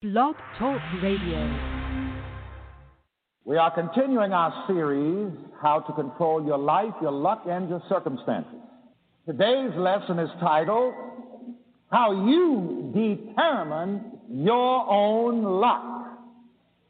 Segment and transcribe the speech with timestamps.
[0.00, 1.58] Blog Talk Radio.
[3.44, 8.60] We are continuing our series, How to Control Your Life, Your Luck, and Your Circumstances.
[9.26, 10.94] Today's lesson is titled,
[11.90, 16.06] How You Determine Your Own Luck.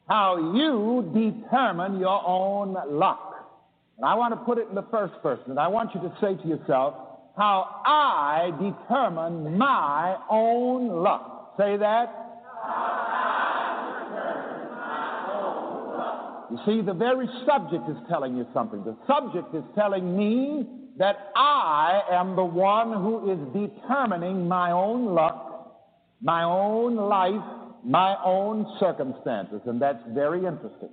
[0.07, 3.47] How You Determine Your Own Luck.
[3.97, 6.15] And I want to put it in the first person, and I want you to
[6.21, 6.93] say to yourself,
[7.35, 11.55] How I determine my own luck.
[11.57, 12.18] Say that.
[16.51, 18.83] You see, the very subject is telling you something.
[18.83, 20.67] The subject is telling me
[20.97, 25.79] that I am the one who is determining my own luck,
[26.21, 27.41] my own life,
[27.85, 29.61] my own circumstances.
[29.65, 30.89] And that's very interesting.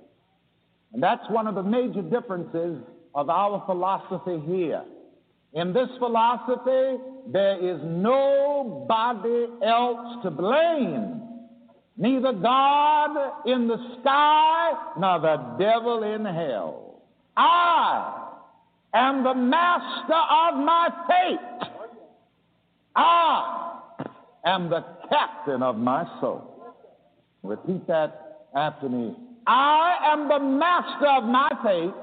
[0.93, 2.81] And that's one of the major differences
[3.13, 4.83] of our philosophy here.
[5.53, 7.01] In this philosophy,
[7.31, 11.26] there is nobody else to blame
[11.97, 17.01] neither God in the sky nor the devil in hell.
[17.35, 18.29] I
[18.93, 21.69] am the master of my fate.
[22.95, 23.79] I
[24.45, 26.75] am the captain of my soul.
[27.43, 29.15] Repeat that after me.
[29.45, 31.93] I am the master of my fate.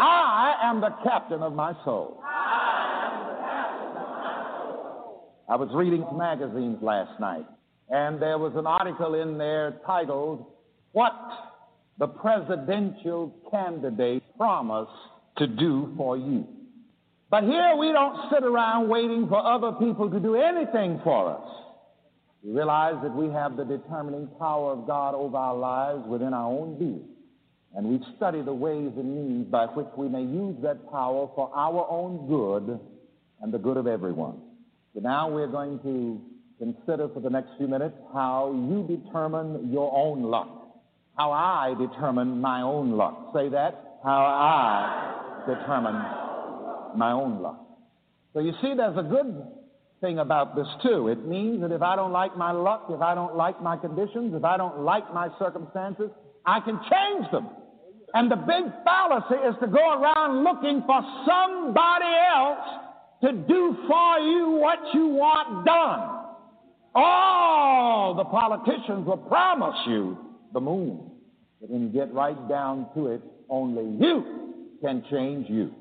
[0.00, 2.20] I am the captain of my soul.
[5.46, 7.46] I was reading magazines last night,
[7.90, 10.46] and there was an article in there titled,
[10.92, 11.12] What
[11.98, 14.90] the Presidential Candidate Promised
[15.36, 16.46] to Do for You.
[17.30, 21.48] But here we don't sit around waiting for other people to do anything for us.
[22.42, 26.50] We realize that we have the determining power of God over our lives within our
[26.50, 27.08] own being.
[27.74, 31.50] And we study the ways and means by which we may use that power for
[31.54, 32.78] our own good
[33.42, 34.40] and the good of everyone.
[34.94, 36.20] So now we're going to
[36.58, 40.48] consider for the next few minutes how you determine your own luck.
[41.16, 43.32] How I determine my own luck.
[43.34, 43.98] Say that.
[44.04, 45.94] How I determine
[46.96, 47.60] my own luck.
[48.34, 49.42] So you see, there's a good
[50.00, 51.08] thing about this too.
[51.08, 54.34] It means that if I don't like my luck, if I don't like my conditions,
[54.34, 56.10] if I don't like my circumstances,
[56.46, 57.48] I can change them.
[58.12, 62.84] And the big fallacy is to go around looking for somebody else
[63.22, 66.24] to do for you what you want done.
[66.94, 70.18] All the politicians will promise you
[70.52, 71.10] the moon.
[71.60, 75.72] But when you get right down to it, only you can change you.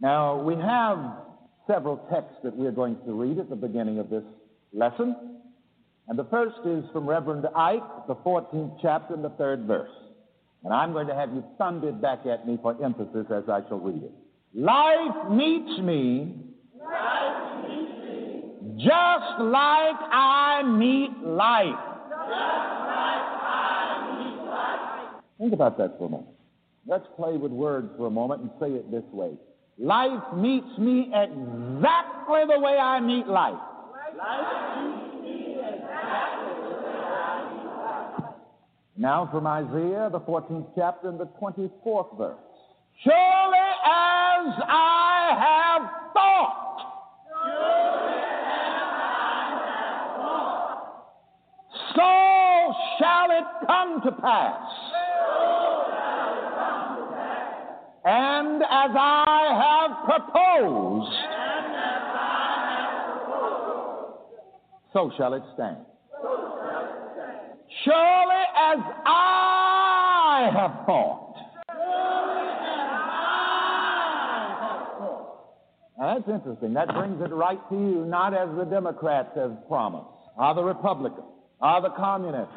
[0.00, 0.98] Now, we have
[1.66, 4.24] several texts that we're going to read at the beginning of this
[4.72, 5.16] lesson.
[6.08, 9.90] And the first is from Reverend Ike, the 14th chapter and the third verse.
[10.64, 13.80] And I'm going to have you thundered back at me for emphasis as I shall
[13.80, 14.12] read it.
[14.54, 16.34] Life meets me
[18.78, 21.92] just like I meet life.
[25.38, 26.28] Think about that for a moment.
[26.86, 29.32] Let's play with words for a moment and say it this way.
[29.78, 33.58] Life meets me exactly the way I meet life.
[38.96, 42.38] Now from Isaiah, the 14th chapter and the 24th verse.
[43.02, 45.82] Surely as I have
[46.12, 46.61] thought,
[51.94, 54.62] so shall it come to pass.
[58.04, 61.12] And as I have proposed,
[64.92, 65.76] so shall it stand.
[67.84, 71.36] Surely as I have thought.
[75.98, 76.74] Now that's interesting.
[76.74, 81.26] That brings it right to you, not as the Democrats have promised, or the Republicans,
[81.62, 82.52] or the Communists.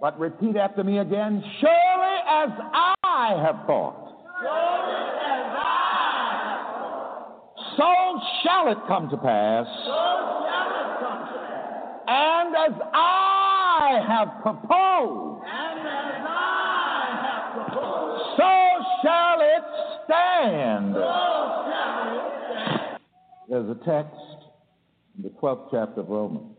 [0.00, 2.50] But repeat after me again, surely as
[3.02, 4.04] I have thought.
[7.76, 9.66] So shall it come to pass.
[12.06, 15.42] And as I have proposed.
[18.36, 18.50] So
[19.02, 19.64] shall it
[20.04, 20.94] stand.
[23.48, 24.20] There's a text
[25.16, 26.56] in the 12th chapter of Romans.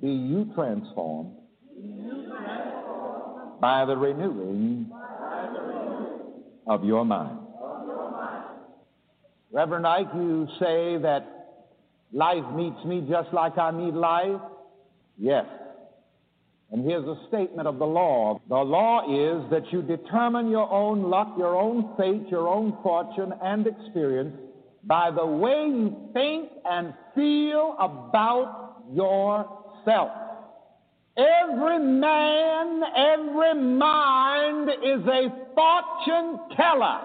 [0.00, 1.32] Be you transformed
[3.60, 4.90] by the renewing
[6.66, 7.38] of your mind.
[9.50, 11.66] Reverend Ike, you say that
[12.12, 14.40] life meets me just like I meet life?
[15.16, 15.46] Yes.
[16.70, 18.40] And here's a statement of the law.
[18.48, 23.32] The law is that you determine your own luck, your own fate, your own fortune
[23.42, 24.36] and experience
[24.84, 29.64] by the way you think and feel about yourself.
[31.16, 37.00] Every man, every mind is a fortune teller.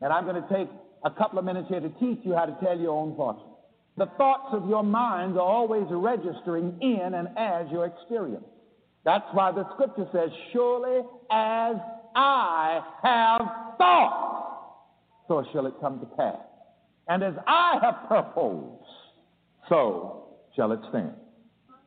[0.00, 0.68] And I'm going to take
[1.04, 3.46] a couple of minutes here to teach you how to tell your own fortune.
[3.96, 8.44] The thoughts of your mind are always registering in and as your experience.
[9.04, 11.00] That's why the scripture says, Surely
[11.30, 11.76] as
[12.16, 13.42] I have
[13.78, 14.76] thought,
[15.28, 16.38] so shall it come to pass.
[17.08, 18.82] And as I have purposed,
[19.68, 21.14] so shall it stand.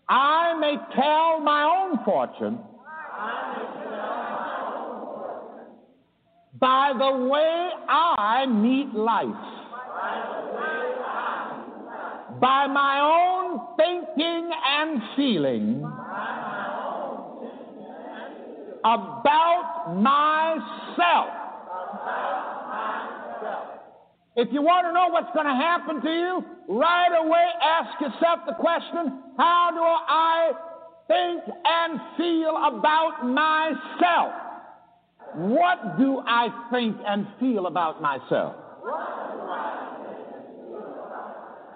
[0.07, 2.59] I may tell my own fortune
[6.59, 9.25] by the way I meet life,
[12.39, 15.83] by my own thinking and feeling
[18.83, 21.29] about myself.
[24.35, 28.39] If you want to know what's going to happen to you, right away ask yourself
[28.45, 30.51] the question how do I
[31.07, 34.33] think and feel about myself?
[35.35, 38.55] What do I think and feel about myself?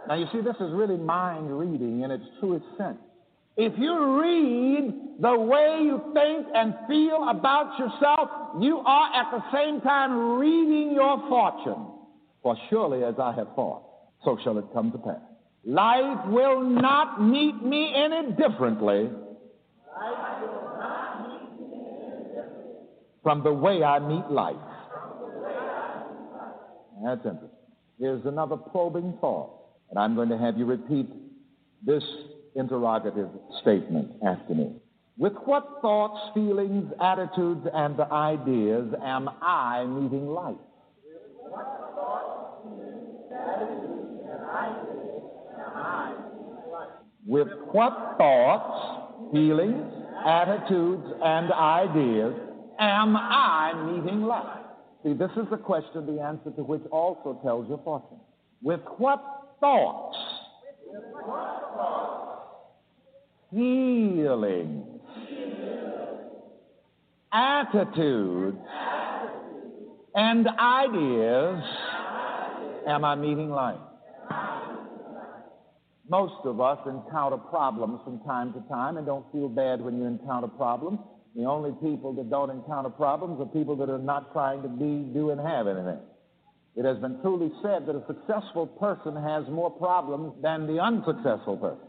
[0.08, 2.98] Now, you see, this is really mind reading in its truest sense.
[3.58, 8.30] If you read the way you think and feel about yourself,
[8.60, 11.99] you are at the same time reading your fortune.
[12.42, 13.84] For surely as I have thought,
[14.24, 15.20] so shall it come to pass.
[15.66, 19.10] Life will not meet me any differently
[23.22, 24.56] from the way I meet life.
[27.04, 27.50] That's interesting.
[28.00, 29.52] Here's another probing thought,
[29.90, 31.10] and I'm going to have you repeat
[31.86, 32.04] this
[32.56, 33.30] interrogative
[33.62, 34.74] statement after me.
[35.18, 40.56] With what thoughts, feelings, attitudes, and ideas am I meeting life?
[47.26, 49.86] With what thoughts, feelings,
[50.26, 52.34] attitudes, and ideas
[52.80, 54.66] am I meeting life?
[55.04, 58.20] See, this is the question, the answer to which also tells your fortune.
[58.62, 59.22] With what
[59.60, 60.18] thoughts,
[63.52, 64.86] feelings,
[67.32, 68.58] attitudes,
[70.16, 71.64] and ideas
[72.88, 73.80] am I meeting life?
[76.10, 80.06] Most of us encounter problems from time to time and don't feel bad when you
[80.06, 81.00] encounter problems.
[81.36, 85.14] The only people that don't encounter problems are people that are not trying to be,
[85.14, 86.00] do, and have anything.
[86.76, 91.58] It has been truly said that a successful person has more problems than the unsuccessful
[91.58, 91.86] person.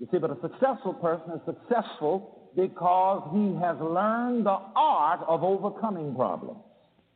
[0.00, 5.44] You see, but a successful person is successful because he has learned the art of
[5.44, 6.58] overcoming problems.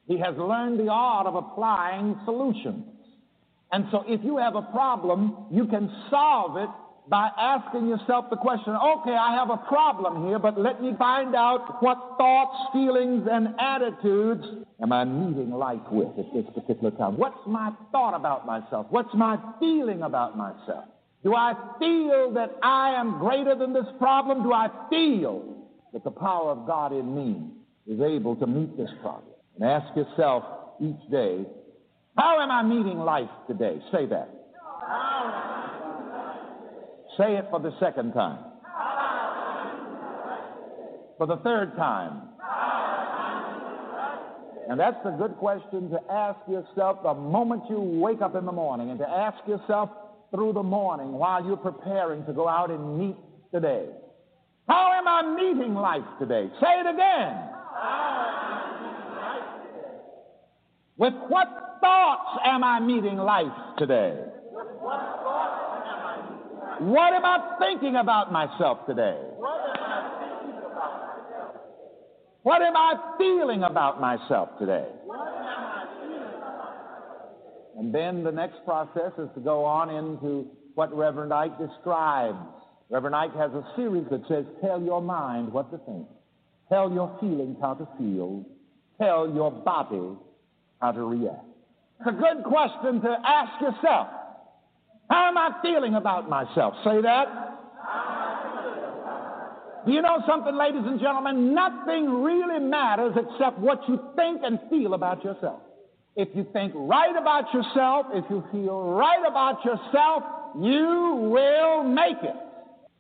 [0.09, 2.85] He has learned the art of applying solutions.
[3.71, 6.71] And so if you have a problem, you can solve it
[7.11, 11.35] by asking yourself the question, okay, I have a problem here, but let me find
[11.35, 14.45] out what thoughts, feelings, and attitudes
[14.83, 17.17] am I meeting life with at this particular time?
[17.17, 18.87] What's my thought about myself?
[18.91, 20.85] What's my feeling about myself?
[21.23, 24.43] Do I feel that I am greater than this problem?
[24.43, 27.51] Do I feel that the power of God in me
[27.87, 29.35] is able to meet this problem?
[29.61, 30.45] And ask yourself
[30.81, 31.45] each day,
[32.17, 33.81] how am I meeting life today?
[33.91, 34.31] Say that.
[37.17, 38.39] Say it for the second time.
[41.17, 42.23] For the third time.
[44.69, 48.53] And that's a good question to ask yourself the moment you wake up in the
[48.53, 49.91] morning and to ask yourself
[50.31, 53.17] through the morning while you're preparing to go out and meet
[53.53, 53.87] today.
[54.69, 56.49] How am I meeting life today?
[56.61, 57.49] Say it again.
[60.99, 63.47] With what thoughts am I meeting life
[63.79, 64.17] today?
[66.81, 69.17] What am I thinking about myself today?
[72.43, 74.89] What am I feeling about myself today?
[77.79, 82.45] And then the next process is to go on into what Reverend Ike describes.
[82.91, 86.09] Reverend Ike has a series that says, Tell your mind what to think,
[86.69, 88.45] tell your feelings how to feel,
[89.01, 90.17] tell your body
[90.81, 91.45] how to react.
[92.01, 94.09] It's a good question to ask yourself.
[95.11, 96.75] How am I feeling about myself?
[96.85, 97.27] Say that.
[99.87, 101.55] Do you know something, ladies and gentlemen?
[101.55, 105.61] Nothing really matters except what you think and feel about yourself.
[106.15, 110.25] If you think right about yourself, if you feel right about yourself,
[110.61, 112.35] you will make it.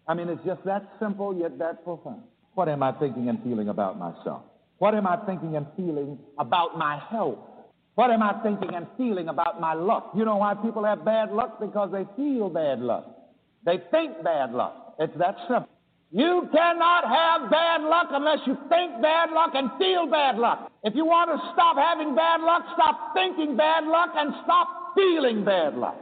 [0.06, 2.22] I mean, it's just that simple yet that profound.
[2.54, 4.42] What am I thinking and feeling about myself?
[4.78, 7.38] What am I thinking and feeling about my health?
[7.98, 10.12] What am I thinking and feeling about my luck?
[10.14, 11.58] You know why people have bad luck?
[11.58, 13.04] Because they feel bad luck.
[13.66, 14.94] They think bad luck.
[15.00, 15.68] It's that simple.
[16.12, 20.70] You cannot have bad luck unless you think bad luck and feel bad luck.
[20.84, 25.44] If you want to stop having bad luck, stop thinking bad luck and stop feeling
[25.44, 25.96] bad luck.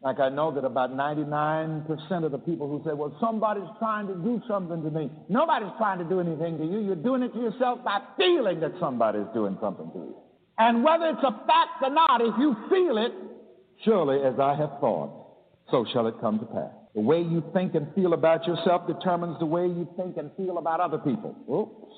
[0.00, 4.14] Like I know that about 99% of the people who say, well, somebody's trying to
[4.14, 5.10] do something to me.
[5.28, 6.78] Nobody's trying to do anything to you.
[6.78, 10.14] You're doing it to yourself by feeling that somebody's doing something to you.
[10.62, 13.12] And whether it's a fact or not, if you feel it,
[13.84, 15.10] surely as I have thought,
[15.72, 16.70] so shall it come to pass.
[16.94, 20.58] The way you think and feel about yourself determines the way you think and feel
[20.58, 21.34] about other people.
[21.50, 21.94] Oops.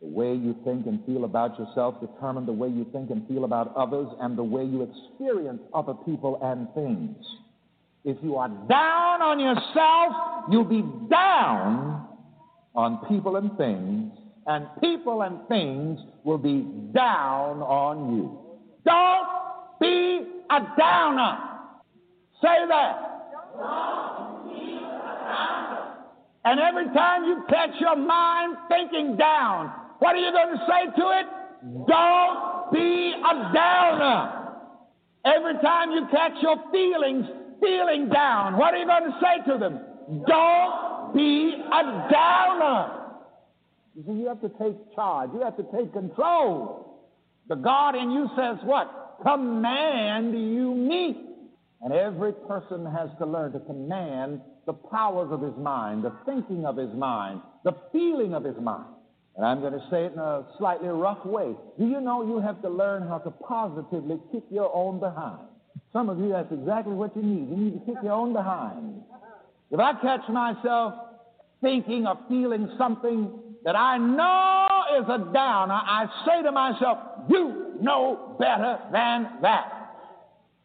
[0.00, 3.42] The way you think and feel about yourself determines the way you think and feel
[3.42, 7.16] about others and the way you experience other people and things.
[8.04, 12.06] If you are down on yourself, you'll be down
[12.76, 14.12] on people and things,
[14.46, 16.62] and people and things will be
[16.94, 18.38] down on you.
[18.84, 19.26] Don't
[19.80, 21.38] be a downer.
[22.40, 23.32] Say that.
[23.58, 25.96] Don't be a downer.
[26.44, 30.84] And every time you catch your mind thinking down, what are you going to say
[30.96, 31.26] to it?
[31.88, 34.32] Don't be a downer.
[35.24, 37.26] Every time you catch your feelings
[37.60, 39.80] feeling down, what are you going to say to them?
[40.28, 43.05] Don't be a downer.
[43.96, 45.30] You see, you have to take charge.
[45.32, 47.00] You have to take control.
[47.48, 49.20] The God in you says what?
[49.22, 51.22] Command you me.
[51.80, 56.66] And every person has to learn to command the powers of his mind, the thinking
[56.66, 58.92] of his mind, the feeling of his mind.
[59.36, 61.54] And I'm going to say it in a slightly rough way.
[61.78, 65.46] Do you know you have to learn how to positively kick your own behind?
[65.92, 67.48] Some of you, that's exactly what you need.
[67.48, 69.02] You need to kick your own behind.
[69.70, 70.94] If I catch myself
[71.62, 73.30] thinking or feeling something
[73.66, 79.72] that I know is a downer, I say to myself, You know better than that.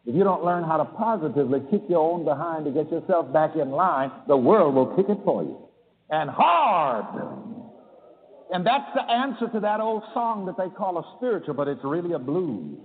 [0.05, 3.55] If you don't learn how to positively kick your own behind to get yourself back
[3.55, 5.57] in line, the world will kick it for you.
[6.11, 7.05] And hard.
[8.53, 11.83] And that's the answer to that old song that they call a spiritual, but it's
[11.83, 12.77] really a blues.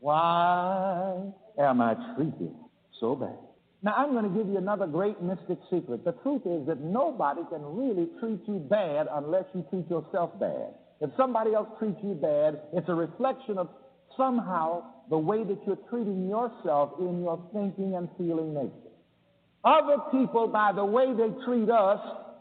[0.00, 1.22] Why
[1.56, 2.54] am I treated
[2.98, 3.38] so bad?
[3.82, 6.04] Now, I'm going to give you another great mystic secret.
[6.04, 10.74] The truth is that nobody can really treat you bad unless you treat yourself bad.
[11.00, 13.70] If somebody else treats you bad, it's a reflection of
[14.18, 18.92] somehow the way that you're treating yourself in your thinking and feeling nature.
[19.64, 22.00] Other people, by the way they treat us,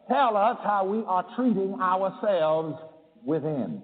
[0.09, 2.77] tell us how we are treating ourselves
[3.23, 3.81] within.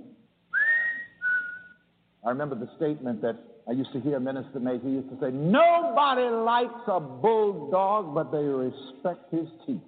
[2.25, 4.84] I remember the statement that I used to hear minister make.
[4.84, 9.81] He used to say, Nobody likes a bulldog, but they respect his teeth.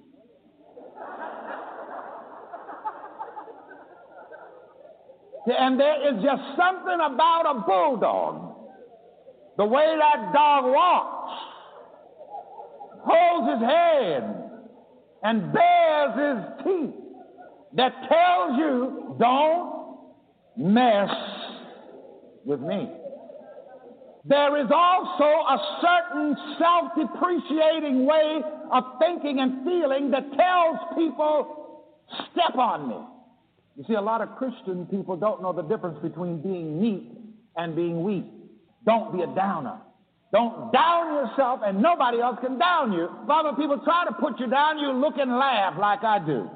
[5.58, 8.56] and there is just something about a bulldog
[9.58, 11.32] the way that dog walks,
[13.04, 14.52] holds his head,
[15.24, 16.96] and bares his teeth
[17.74, 19.98] that tells you, don't
[20.58, 21.10] mess
[22.46, 22.88] with me.
[24.28, 28.42] There is also a certain self depreciating way
[28.74, 31.86] of thinking and feeling that tells people,
[32.32, 32.98] step on me.
[33.78, 37.10] You see, a lot of Christian people don't know the difference between being meek
[37.56, 38.26] and being weak.
[38.86, 39.80] Don't be a downer.
[40.34, 43.06] Don't down yourself, and nobody else can down you.
[43.06, 46.50] If other people try to put you down, you look and laugh like I do.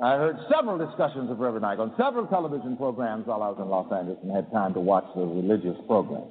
[0.00, 3.68] I heard several discussions of Reverend Ike on several television programs while I was in
[3.68, 6.26] Los Angeles and had time to watch the religious program.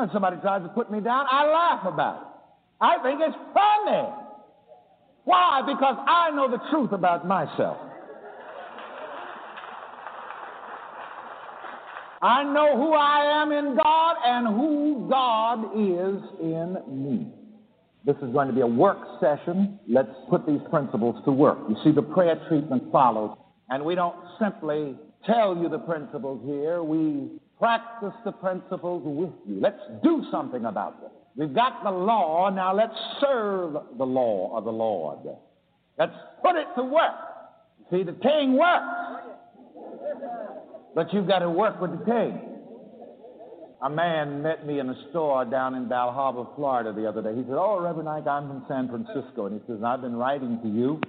[0.00, 2.28] When somebody tries to put me down, I laugh about it.
[2.80, 4.08] I think it's funny.
[5.24, 5.60] Why?
[5.66, 7.76] Because I know the truth about myself.
[12.22, 17.26] I know who I am in God and who God is in me.
[18.06, 19.78] This is going to be a work session.
[19.86, 21.58] Let's put these principles to work.
[21.68, 23.36] You see, the prayer treatment follows,
[23.68, 29.60] and we don't simply tell you the principles here, we practice the principles with you.
[29.60, 31.10] Let's do something about them.
[31.36, 35.18] We've got the law, now let's serve the law of the Lord.
[35.98, 36.12] Let's
[36.42, 37.14] put it to work.
[37.90, 39.30] See, the king works.
[40.94, 42.40] But you've got to work with the king.
[43.82, 47.34] A man met me in a store down in Bal Harbour, Florida the other day.
[47.34, 49.46] He said, Oh, Reverend Ike, I'm from San Francisco.
[49.46, 51.00] And he says, I've been writing to you.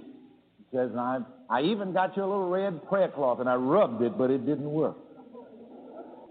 [0.57, 4.01] He says, I, I even got you a little red prayer cloth and I rubbed
[4.01, 4.95] it, but it didn't work.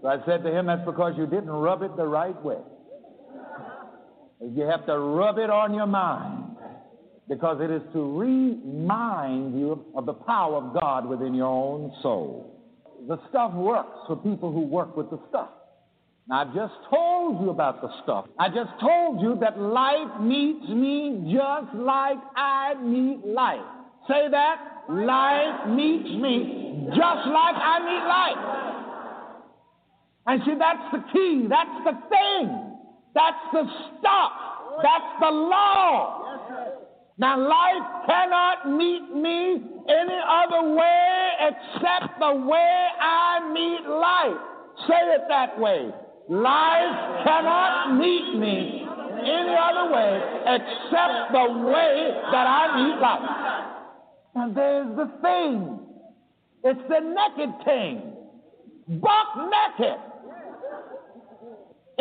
[0.01, 2.59] So I said to him, That's because you didn't rub it the right way.
[4.41, 6.55] You have to rub it on your mind
[7.29, 12.51] because it is to remind you of the power of God within your own soul
[13.07, 15.49] the stuff works for people who work with the stuff.
[16.27, 18.25] Now, I just told you about the stuff.
[18.39, 23.59] I just told you that life meets me just like I meet life.
[24.07, 24.57] Say that.
[24.89, 28.60] Life meets me just like I meet life.
[30.27, 31.47] And see, that's the key.
[31.49, 32.77] That's the thing.
[33.13, 33.63] That's the
[33.99, 34.31] stuff.
[34.83, 36.21] That's the law.
[37.17, 44.41] Now, life cannot meet me any other way except the way I meet life.
[44.87, 45.91] Say it that way.
[46.29, 48.87] Life cannot meet me
[49.21, 53.71] any other way except the way that I meet life.
[54.35, 55.79] And there's the thing.
[56.63, 58.13] It's the naked thing.
[58.99, 59.99] Buck naked.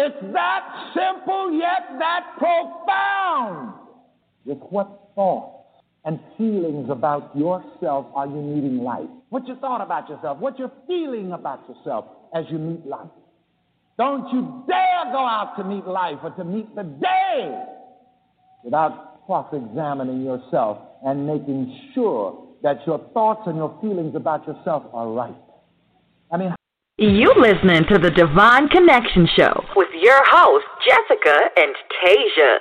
[0.03, 3.75] It's that simple yet that profound.
[4.47, 9.11] With what thoughts and feelings about yourself are you meeting life?
[9.29, 10.39] What you thought about yourself?
[10.39, 13.11] What you're feeling about yourself as you meet life?
[13.99, 17.63] Don't you dare go out to meet life or to meet the day
[18.65, 24.85] without cross examining yourself and making sure that your thoughts and your feelings about yourself
[24.95, 25.37] are right.
[26.33, 26.55] I mean,
[27.01, 32.57] you listening to the Divine Connection Show with your hosts, Jessica and Tasia.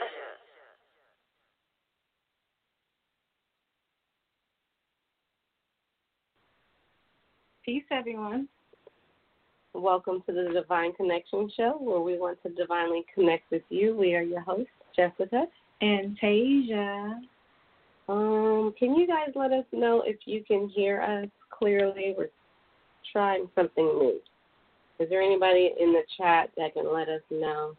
[7.65, 8.48] Peace, everyone.
[9.74, 13.93] Welcome to the Divine Connection Show, where we want to divinely connect with you.
[13.98, 15.48] We are your hosts, Jessica
[15.81, 17.19] and Tasia.
[18.08, 22.15] Um, can you guys let us know if you can hear us clearly?
[22.17, 22.29] We're
[23.12, 24.22] trying something new.
[24.99, 27.75] Is there anybody in the chat that can let us know?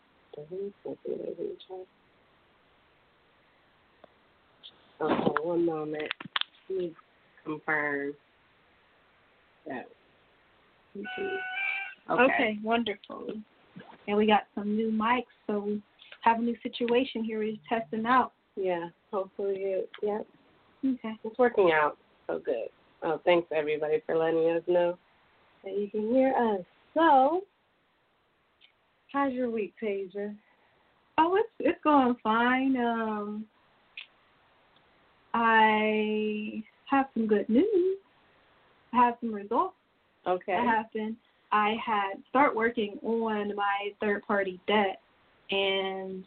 [5.02, 6.08] Okay, one moment.
[6.68, 6.94] Let me
[7.44, 8.14] confirm
[9.66, 9.86] that.
[10.96, 12.22] Okay.
[12.22, 13.28] okay, wonderful.
[14.08, 15.82] And we got some new mics, so we
[16.22, 17.38] have a new situation here.
[17.38, 18.32] We're testing out.
[18.56, 20.20] Yeah, hopefully it, yeah.
[20.84, 21.14] Okay.
[21.22, 22.68] It's working out so good.
[23.02, 24.98] Oh, thanks everybody for letting us know
[25.64, 26.64] that you can hear us.
[26.94, 27.42] So,
[29.12, 30.34] how's your week, Tasia?
[31.18, 32.76] Oh, it's it's going fine.
[32.76, 33.44] Um,
[35.34, 37.98] I have some good news.
[38.92, 39.74] I have some results.
[40.26, 40.52] Okay.
[40.52, 41.16] That happened.
[41.52, 45.00] I had start working on my third party debt
[45.50, 46.24] and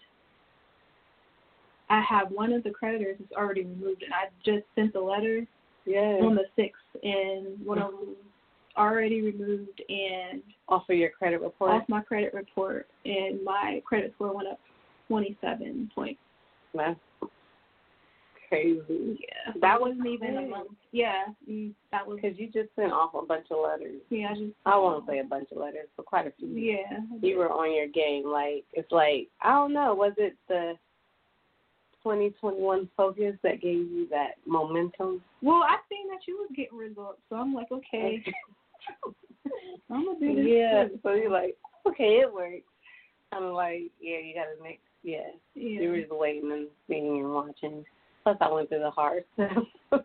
[1.90, 5.46] I have one of the creditors is already removed and I just sent the letter
[5.86, 6.22] yes.
[6.22, 8.16] on the sixth and one of them
[8.78, 11.72] already removed and off of your credit report.
[11.72, 14.60] Off my credit report and my credit score went up
[15.08, 16.20] twenty seven points.
[16.74, 17.00] That's
[18.50, 19.20] crazy.
[19.20, 20.72] Yeah, that wasn't even a month.
[20.92, 24.02] Yeah, mm, that was because you just sent off a bunch of letters.
[24.10, 24.54] Yeah, I just.
[24.66, 26.50] I won't say a bunch of letters, but quite a few.
[26.50, 27.00] Yeah.
[27.22, 28.26] You were on your game.
[28.28, 29.94] Like it's like I don't know.
[29.94, 30.74] Was it the
[32.04, 35.22] 2021 focus that gave you that momentum?
[35.42, 38.24] Well, I seen that you was getting results, so I'm like, okay.
[39.90, 40.46] I'm gonna do this.
[40.48, 40.88] Yeah.
[41.04, 41.56] So you're like,
[41.88, 42.64] okay, it works.
[43.32, 45.20] I'm like, yeah, you gotta make, yeah.
[45.56, 45.82] Yeah.
[45.82, 47.86] You were just waiting and seeing and watching.
[48.24, 50.04] Plus, I went through the hard stuff.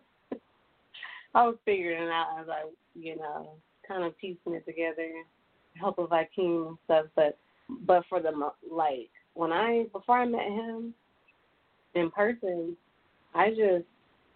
[1.35, 2.63] I was figuring it out as I,
[2.95, 3.51] you know,
[3.87, 5.09] kind of piecing it together,
[5.75, 7.05] help of Akeem and stuff.
[7.15, 7.37] But,
[7.85, 8.31] but for the
[8.69, 10.93] like, when I before I met him
[11.93, 12.75] in person,
[13.35, 13.85] I just,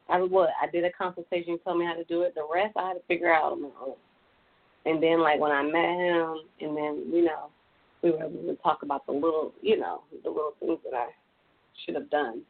[0.08, 2.36] I what I did a consultation, told me how to do it.
[2.36, 3.96] The rest I had to figure out on my own.
[4.86, 7.50] And then like when I met him, and then you know,
[8.02, 11.08] we were able to talk about the little, you know, the little things that I
[11.86, 12.42] should have done.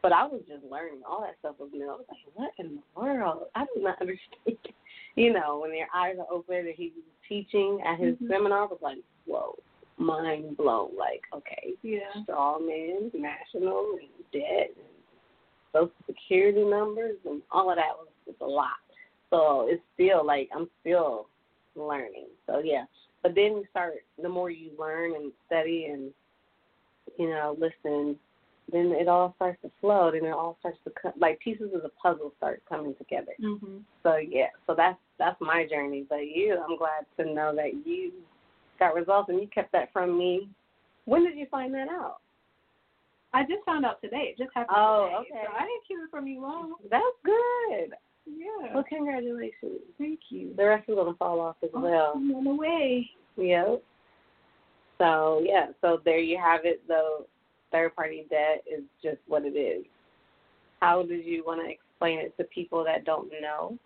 [0.00, 1.84] But I was just learning all that stuff was new.
[1.84, 3.44] I was like, what in the world?
[3.54, 4.74] I do not understand.
[5.16, 8.28] you know, when their eyes are open and he was teaching at his mm-hmm.
[8.30, 9.54] seminar, I was like, whoa,
[9.98, 10.96] mind blown.
[10.96, 14.92] Like, okay, yeah, straw man, national, and debt, and
[15.72, 18.70] social security numbers, and all of that was, was a lot.
[19.30, 21.26] So it's still like I'm still
[21.76, 22.26] learning.
[22.46, 22.84] So yeah,
[23.22, 23.94] but then you start.
[24.20, 26.10] The more you learn and study and
[27.18, 28.16] you know listen
[28.70, 30.08] then it all starts to flow.
[30.08, 33.32] And it all starts to come like pieces of the puzzle start coming together.
[33.42, 33.78] Mm-hmm.
[34.02, 34.48] so yeah.
[34.66, 36.04] So that's that's my journey.
[36.08, 38.12] But you i'm glad to know that you
[38.78, 40.48] got results and you kept that from me.
[41.04, 42.18] When did you find that out?
[43.34, 44.34] I just found out today.
[44.34, 45.46] It just happened oh today, okay.
[45.46, 46.74] So i didn't keep it from you long.
[46.90, 47.94] That's good
[48.26, 52.12] yeah well congratulations thank you the rest is going to fall off as oh, well
[52.16, 53.82] i'm on the way yep
[54.98, 57.26] so yeah so there you have it though
[57.72, 59.84] third party debt is just what it is.
[60.80, 63.78] How did you want to explain it to people that don't know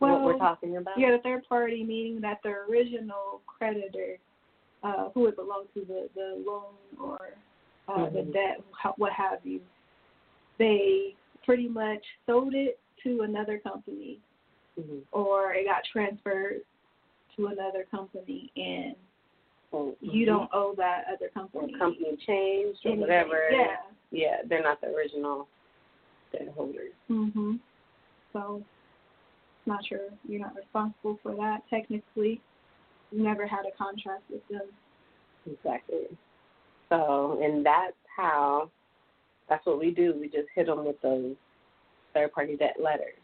[0.00, 0.98] well, what we're talking about?
[0.98, 4.16] Yeah, the third party meaning that the original creditor
[4.82, 7.18] uh, who it belonged to, the the loan or
[7.88, 8.32] uh, the Mhm.
[8.32, 8.60] debt,
[8.96, 9.60] what have you.
[10.58, 14.18] They pretty much sold it to another company,
[14.80, 16.60] hmm or it got transferred
[17.36, 18.94] to another company, and
[19.70, 23.00] So, you don't owe that other company Or company changed or anything.
[23.00, 23.48] whatever.
[23.50, 23.76] Yeah.
[24.10, 25.48] Yeah, they're not the original
[26.32, 26.92] debt holders.
[27.10, 27.58] Mhm.
[28.34, 28.62] So,
[29.64, 32.40] not sure you're not responsible for that technically.
[33.10, 34.68] You never had a contract with them.
[35.50, 36.16] Exactly.
[36.90, 38.70] So, and that's how,
[39.48, 40.14] that's what we do.
[40.20, 41.36] We just hit them with those
[42.14, 43.18] third party debt letters.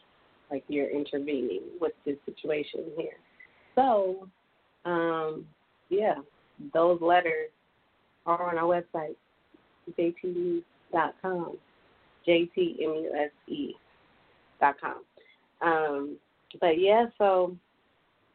[0.51, 3.19] Like you're intervening with this situation here.
[3.75, 4.29] So,
[4.85, 5.47] um,
[5.91, 6.15] yeah,
[6.73, 7.51] those letters
[8.27, 9.15] are on our website,
[9.99, 11.59] jtmuse.com.
[12.29, 13.75] J-T-M-U-S-E
[14.61, 15.03] dot com.
[15.63, 16.17] Um,
[16.61, 17.57] but yeah, so,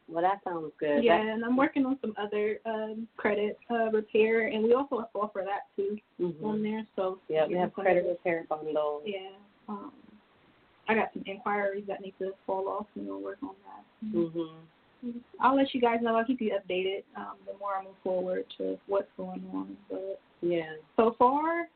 [0.08, 1.04] well, that sounds good.
[1.04, 5.08] Yeah, That- and I'm working on some other um, credit uh, repair, and we also
[5.14, 6.42] offer that too mhm.
[6.42, 6.84] on there.
[6.96, 9.04] So Yeah, we have credit repair bundles.
[9.06, 9.30] Yeah,
[9.68, 9.92] um,
[10.88, 13.84] I got some inquiries that need to fall off, and we'll work on that.
[14.06, 14.64] Mhm.
[15.38, 16.16] I'll let you guys know.
[16.16, 19.76] I'll keep you updated um, the more I move forward to what's going on.
[19.90, 20.76] But Yeah.
[20.96, 21.68] so far,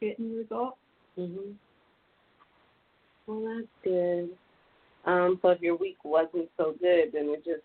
[0.00, 0.78] getting results.
[1.16, 1.56] Mhm.
[3.26, 4.36] Well, that's good.
[5.04, 7.62] Um, so if your week wasn't so good, then it just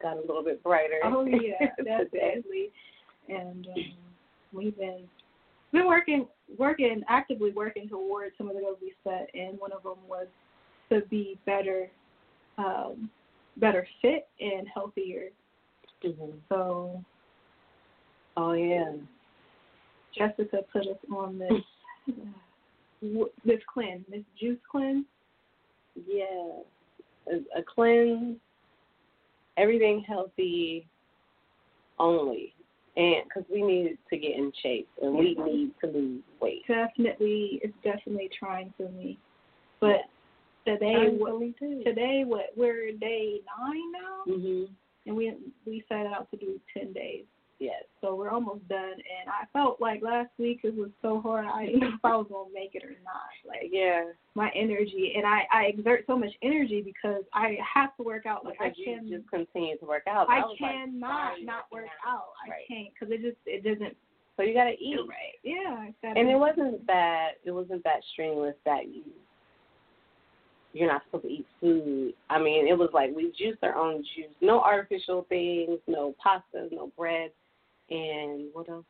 [0.00, 1.00] got a little bit brighter.
[1.04, 2.70] Oh yeah, definitely.
[3.28, 3.84] And um,
[4.52, 5.08] we've been
[5.72, 6.26] been working
[6.58, 10.26] working actively working towards some of the goals we set, and one of them was
[10.90, 11.90] to be better
[12.58, 13.10] um,
[13.56, 15.30] better fit and healthier.
[16.02, 16.38] Mhm.
[16.48, 17.04] So
[18.36, 18.92] Oh yeah.
[20.16, 22.14] Jessica put us on this
[23.44, 25.04] this cleanse, this juice cleanse.
[26.06, 26.60] Yeah.
[27.28, 28.36] A, a cleanse,
[29.56, 30.86] everything healthy
[31.98, 32.52] only.
[32.96, 36.62] And because we need to get in shape and we need to lose weight.
[36.66, 39.18] Definitely, it's definitely trying for me.
[39.80, 40.02] But
[40.66, 41.82] today, what, for me too.
[41.84, 44.68] today, what we're day nine now, Mhm.
[45.04, 45.34] and we
[45.66, 47.26] we set out to do ten days.
[47.58, 47.84] Yes.
[48.02, 51.46] So we're almost done, and I felt like last week it was so hard.
[51.46, 53.32] I didn't know if I was gonna make it or not.
[53.48, 54.04] Like Yeah.
[54.34, 58.44] my energy, and I I exert so much energy because I have to work out.
[58.44, 60.28] Like I can, you just continue to work out.
[60.28, 62.28] I That was like, cannot not work out?
[62.46, 62.68] I Right.
[62.68, 63.96] can't because it just it doesn't
[64.36, 64.98] So you gotta eat.
[65.08, 65.36] right.
[65.42, 69.02] Yeah, gotta And be- it wasn't that it wasn't that strenuous that you
[70.74, 72.12] you're not supposed to eat food.
[72.28, 74.34] I mean, it was like we juiced our own juice.
[74.42, 77.30] No artificial things, no pastas, no bread,
[77.90, 78.84] and what else?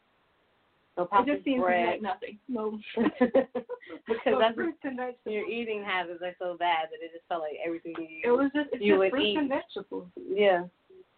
[0.96, 1.86] No It just seems bread.
[1.88, 2.38] like nothing.
[2.48, 2.78] No.
[2.96, 5.18] because No that's fruits and vegetables.
[5.26, 8.50] your eating habits are so bad that it just felt like everything you It was
[8.54, 9.36] just it's you just would fruits eat.
[9.38, 10.08] and vegetables.
[10.28, 10.64] Yeah,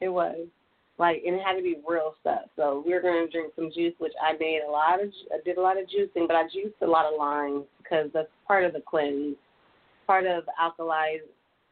[0.01, 0.47] it was.
[0.99, 2.47] Like, and it had to be real stuff.
[2.57, 5.11] So we were gonna drink some juice, which I made a lot of.
[5.33, 8.27] I did a lot of juicing, but I juiced a lot of limes because that's
[8.49, 9.37] part of the cleanse,
[10.09, 11.23] part of alkalize,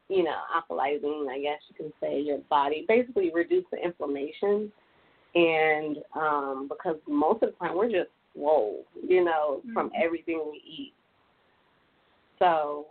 [0.08, 1.28] you know, alkalizing.
[1.28, 4.70] I guess you can say your body basically reduce the inflammation,
[5.34, 10.02] and um because most of the time we're just swole, you know, from Mhm.
[10.02, 10.94] everything we eat.
[12.38, 12.86] So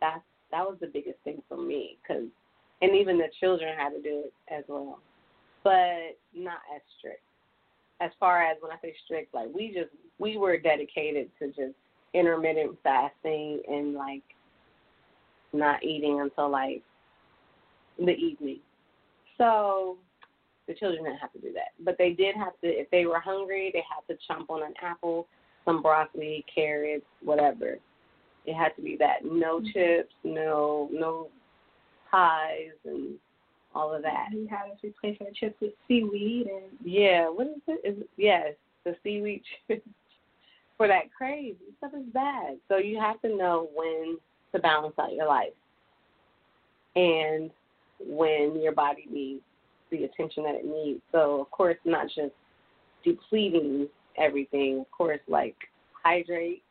[0.00, 2.28] that's that was the biggest thing for me because
[2.82, 5.00] and even the children had to do it as well,
[5.62, 7.22] but not as strict.
[8.00, 11.74] As far as when I say strict, like we just we were dedicated to just
[12.12, 14.22] intermittent fasting and like
[15.52, 16.82] not eating until like
[17.98, 18.60] the evening.
[19.38, 19.98] So
[20.66, 22.68] the children didn't have to do that, but they did have to.
[22.68, 25.26] If they were hungry, they had to chomp on an apple,
[25.64, 27.78] some broccoli, carrots, whatever.
[28.46, 29.24] It had to be that.
[29.24, 29.72] No Mhm.
[29.72, 31.30] chips, no no
[32.10, 33.18] pies and
[33.74, 34.28] all of that.
[34.32, 37.80] We had us replace our chips with seaweed and Yeah, what is it?
[37.84, 39.88] Is yes, the seaweed chips
[40.76, 42.58] for that crazy stuff is bad.
[42.68, 44.18] So you have to know when
[44.52, 45.52] to balance out your life
[46.94, 47.50] and
[47.98, 49.42] when your body needs
[49.96, 51.00] the attention that it needs.
[51.12, 52.32] So of course not just
[53.04, 54.80] depleting everything.
[54.80, 55.56] Of course like
[56.02, 56.62] hydrate.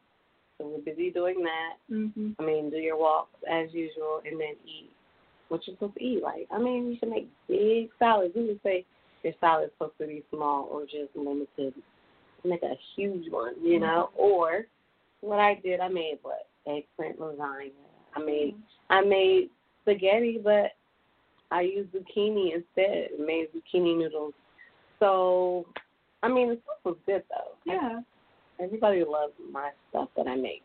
[0.58, 1.74] So we're busy doing that.
[1.88, 4.92] hmm I mean, do your walks as usual and then eat
[5.50, 6.22] what you're supposed to eat.
[6.24, 8.34] Like, I mean, you should make big salads.
[8.36, 8.86] We would say
[9.24, 11.74] your salad's supposed to be small or just limited.
[12.46, 14.10] Make a huge one, you know?
[14.18, 14.66] Or
[15.22, 16.48] what I did, I made what?
[16.68, 17.72] Eggplant lasagna.
[18.16, 18.56] I made
[18.90, 19.50] I made
[19.82, 20.72] spaghetti but
[21.54, 23.10] I used zucchini instead.
[23.20, 24.34] Made zucchini noodles.
[25.00, 25.66] So
[26.24, 27.72] I mean the stuff was good though.
[27.72, 28.00] yeah.
[28.60, 30.64] Everybody loves my stuff that I make.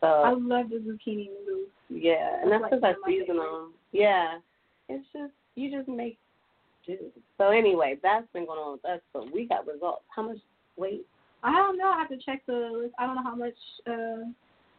[0.00, 1.70] So I love the zucchini noodles.
[1.88, 3.72] yeah, and that's because like I season them.
[3.92, 4.38] Yeah,
[4.88, 6.18] it's just you just make
[6.84, 6.98] too.
[7.38, 9.00] So anyway, that's been going on with us.
[9.12, 10.04] But we got results.
[10.14, 10.38] How much
[10.76, 11.06] weight?
[11.42, 11.88] I don't know.
[11.88, 12.94] I have to check the list.
[12.98, 13.54] I don't know how much
[13.86, 14.28] uh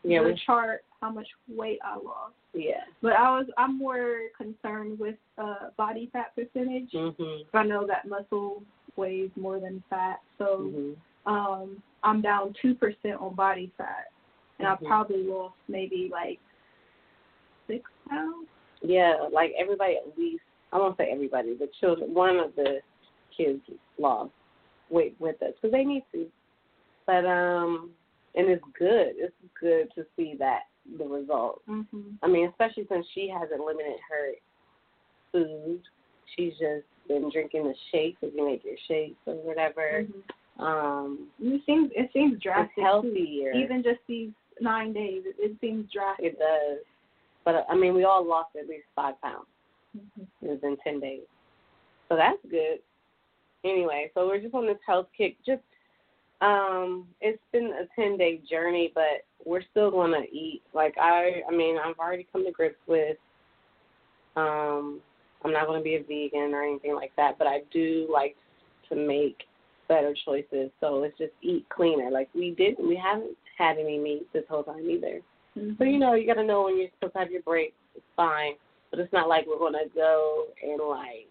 [0.03, 2.35] Yeah, the we, chart how much weight I lost.
[2.53, 2.83] yeah.
[3.01, 6.91] But I was I'm more concerned with uh body fat percentage.
[6.91, 7.45] Mhm.
[7.53, 8.63] I know that muscle
[8.95, 10.95] weighs more than fat, so Mhm.
[11.25, 14.11] um I'm down two percent on body fat,
[14.59, 14.71] and Mhm.
[14.71, 16.39] I probably lost maybe like
[17.67, 18.47] six pounds.
[18.81, 22.13] Yeah, like everybody at least I won't say everybody, the children.
[22.13, 22.81] One of the
[23.35, 23.61] kids
[23.97, 24.31] lost
[24.89, 26.31] weight with us because they need to.
[27.05, 27.91] But um,
[28.35, 29.13] and it's good.
[29.17, 30.63] It's good to see that
[30.97, 31.61] the results.
[31.67, 32.17] Mhm.
[32.23, 34.31] I mean, especially since she hasn't limited her
[35.31, 35.81] food.
[36.35, 40.05] She's just been drinking the shakes if you make your shakes or whatever.
[40.07, 40.63] Mhm.
[40.63, 42.75] Um, It seems it seems it's drastic.
[42.75, 42.81] too.
[42.81, 43.51] healthier.
[43.53, 46.33] Even just these nine days, it, it seems drastic.
[46.33, 46.79] it does.
[47.45, 49.47] But uh, I mean, we all lost at least five pounds.
[49.97, 50.27] Mhm.
[50.41, 51.25] It was in ten days,
[52.09, 52.81] so that's good.
[53.63, 55.37] Anyway, so we're just on this health kick.
[55.43, 55.63] Just
[56.41, 60.61] um, it's been a ten day journey, but we're still gonna eat.
[60.73, 63.17] Like I, I mean, I've already come to grips with.
[64.35, 65.01] Um,
[65.43, 68.35] I'm not gonna be a vegan or anything like that, but I do like
[68.89, 69.43] to make
[69.87, 70.71] better choices.
[70.79, 72.09] So let's just eat cleaner.
[72.11, 75.21] Like we didn't, we haven't had any meat this whole time either.
[75.57, 75.77] Mhm.
[75.77, 77.75] So you know, you gotta know when you're supposed to have your breaks.
[77.95, 78.53] It's fine,
[78.91, 81.28] but it's not like we're gonna go and like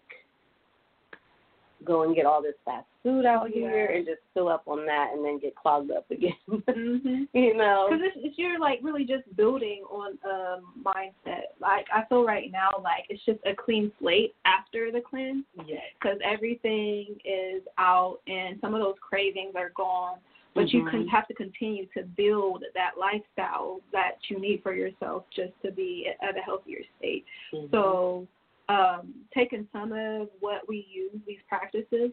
[1.85, 3.97] go and get all this fast food out here Yeah.
[3.97, 6.33] and just fill up on that and then get clogged up again.
[6.49, 7.27] Mhm.
[7.33, 7.87] you know.
[7.89, 11.43] Because it's, it's you're like really just building on a mindset.
[11.61, 15.81] Like I feel right now, like it's just a clean slate after the cleanse Yes.
[15.99, 20.17] because everything is out and some of those cravings are gone.
[20.55, 21.09] But you can Mhm.
[21.09, 26.11] have to continue to build that lifestyle that you need for yourself just to be
[26.21, 27.23] at a healthier state.
[27.53, 27.69] Mhm.
[27.71, 28.27] So,
[28.69, 32.11] um, taking some of what we use, these practices,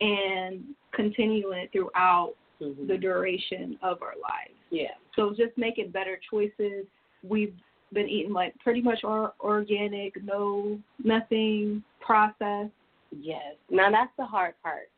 [0.00, 2.86] and continuing it throughout Mhm.
[2.88, 4.54] the duration of our lives.
[4.70, 4.94] yeah.
[5.14, 6.86] So just making better choices.
[7.22, 7.56] We've
[7.92, 12.72] been eating like pretty much or, organic, no nothing processed.
[13.10, 13.56] Yes.
[13.70, 14.90] Now that's the hard part.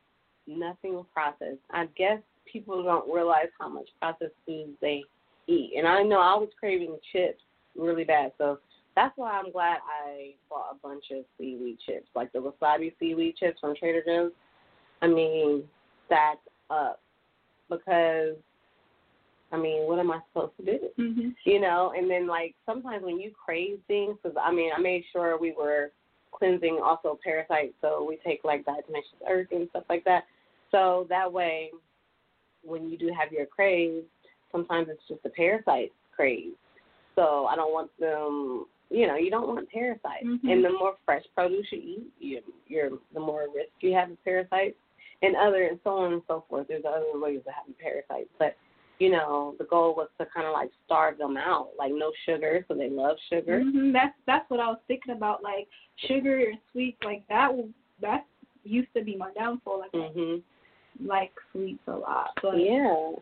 [0.47, 1.61] Nothing processed.
[1.71, 5.05] I guess people don't realize how much processed foods they
[5.47, 5.75] eat.
[5.77, 7.43] And I know I was craving chips
[7.77, 8.59] really bad, so
[9.01, 13.37] that's why I'm glad I bought a bunch of seaweed chips, like the wasabi seaweed
[13.37, 14.33] chips from Trader Joe's.
[15.01, 15.65] I mean,
[16.11, 17.01] that's up
[17.71, 18.37] because
[19.53, 20.79] I mean, what am I supposed to do?
[20.99, 21.31] Mm-hmm.
[21.45, 25.03] you know and then like sometimes when you crave things because i mean i made
[25.13, 25.93] sure we were
[26.31, 30.25] cleansing also parasites so we take like diatomaceous earth and stuff like that
[30.71, 31.71] so that way
[32.63, 34.05] when you do have your craves
[34.53, 36.53] sometimes it's just a parasite crave
[37.15, 40.41] so i don't want them you know you don't want parasites Mhm.
[40.53, 44.23] and the more fresh produce you eat you you're the more risk you have of
[44.25, 44.77] parasites
[45.23, 48.57] and other and so on and so forth there's other ways of having parasites but
[48.99, 52.63] you know, the goal was to kind of like starve them out, like no sugar,
[52.69, 53.61] so they love sugar.
[53.63, 55.69] hmm That's that's what I was thinking about, like
[56.07, 57.51] sugar and sweets, like that.
[57.57, 57.71] will-
[58.03, 58.27] That
[58.63, 59.79] used to be my downfall.
[59.79, 60.43] Like I Mhm.
[61.03, 63.13] like sweets a lot, but Yeah.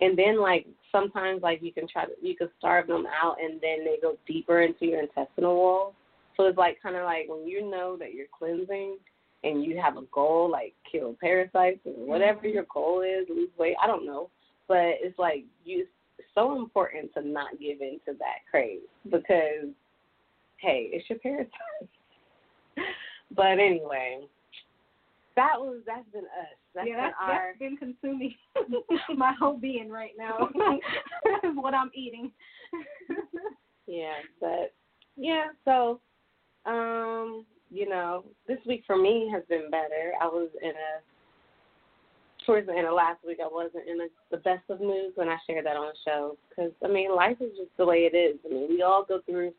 [0.00, 3.60] And then like sometimes like you can try to you can starve them out and
[3.60, 5.94] then they go deeper into your intestinal wall.
[6.36, 8.98] So it's like kind of like when you know that you're cleansing
[9.42, 12.54] and you have a goal like kill parasites or whatever mm-hmm.
[12.54, 14.30] your goal is, lose weight, I don't know.
[14.68, 15.86] But it's like you
[16.18, 19.68] it's so important to not give in to that crave because
[20.58, 21.50] hey, it's your parasite.
[23.36, 24.20] but anyway,
[25.36, 26.56] that was that's been us.
[26.74, 28.34] That's yeah, been that's, our that's been consuming
[29.16, 30.48] my whole being right now.
[31.44, 32.32] is what I'm eating.
[33.86, 34.72] Yeah, but
[35.16, 36.00] yeah, so
[36.64, 40.12] um, you know, this week for me has been better.
[40.20, 41.00] I was in a
[42.44, 43.38] towards the end of last week.
[43.42, 46.36] I wasn't in a, the best of moods when I shared that on the show
[46.48, 48.38] because I mean, life is just the way it is.
[48.44, 49.52] I mean, we all go through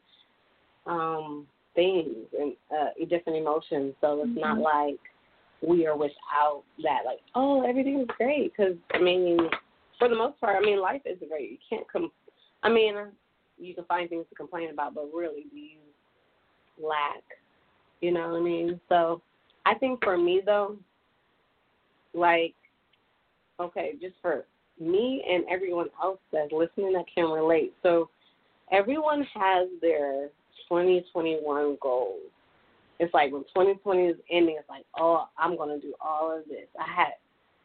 [0.86, 2.08] um things
[2.40, 4.64] and uh different emotions, so it's not Mhm.
[4.64, 5.00] like
[5.62, 7.00] we are without that.
[7.06, 9.38] Like, oh, everything is great because I mean,
[9.98, 11.52] for the most part, I mean, life is great.
[11.52, 12.12] You can't com.
[12.64, 12.96] I mean,
[13.58, 15.80] you can find things to complain about, but really, do you
[16.82, 17.24] lack?
[18.02, 18.80] You know what I mean?
[18.90, 19.22] So,
[19.66, 20.78] I think for me though,
[22.14, 22.54] like,
[23.60, 24.46] okay, just for
[24.80, 27.74] me and everyone else that's listening that can relate.
[27.82, 28.10] So,
[28.72, 30.30] everyone has their
[30.70, 32.22] 2021 goals.
[33.00, 36.46] It's like when 2020 is ending, it's like, oh, I'm going to do all of
[36.48, 36.68] this.
[36.80, 37.14] I had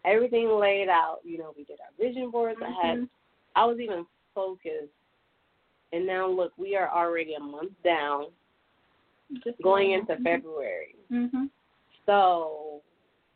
[0.05, 1.21] everything laid out.
[1.25, 2.61] You know, we did our vision boards.
[2.63, 3.09] I had, Mhm.
[3.57, 4.93] I was even focused.
[5.93, 8.27] And now look, we are already a month down,
[9.45, 10.01] Just going one.
[10.01, 10.23] into Mhm.
[10.25, 10.97] February.
[11.11, 11.51] Mhm.
[12.05, 12.83] So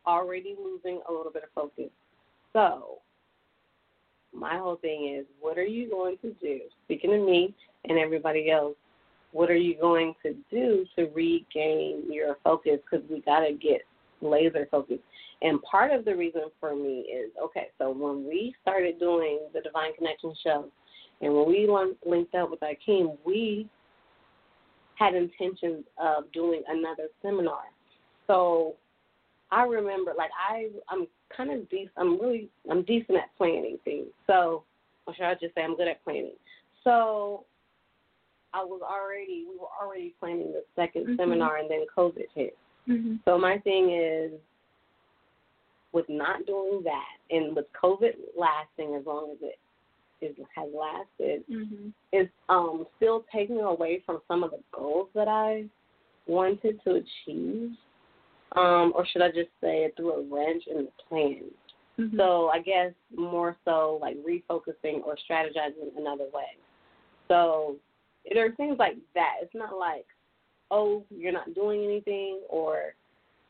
[0.06, 1.90] already losing a little bit of focus.
[2.52, 3.00] So
[4.32, 6.60] my whole thing is, what are you going to do?
[6.84, 7.54] Speaking to me
[7.84, 8.76] and everybody else,
[9.36, 12.78] what are you going to do to regain your focus?
[12.90, 13.82] Because we got to get
[14.22, 15.02] laser focused.
[15.42, 19.60] And part of the reason for me is okay, so when we started doing the
[19.60, 20.64] Divine Connection show
[21.20, 21.68] and when we
[22.06, 23.68] linked up with Akeem, we
[24.94, 27.64] had intentions of doing another seminar.
[28.26, 28.76] So
[29.50, 31.92] I remember, like I, I'm kind of decent.
[31.98, 34.06] I'm really, I'm decent at planning things.
[34.26, 34.64] So,
[35.06, 36.36] or should I just say I'm good at planning?
[36.84, 37.44] So,
[38.56, 41.16] I was already, we were already planning the 2nd mm-hmm.
[41.16, 42.56] seminar, and then COVID hit.
[42.88, 43.16] Mm-hmm.
[43.24, 44.32] So my thing is,
[45.92, 49.58] with not doing that, and with COVID lasting as long as it
[50.24, 51.88] is has lasted, mm-hmm.
[52.12, 55.64] is um still taking away from some of the goals that I
[56.26, 57.72] wanted to achieve
[58.54, 61.42] um, or should I just say it threw a wrench in the plan.
[61.98, 62.16] Mm-hmm.
[62.16, 66.56] So I guess more so like refocusing or strategizing another way.
[67.28, 67.76] So
[68.32, 69.34] there are things like that.
[69.42, 70.06] It's not like,
[70.70, 72.94] oh, you're not doing anything or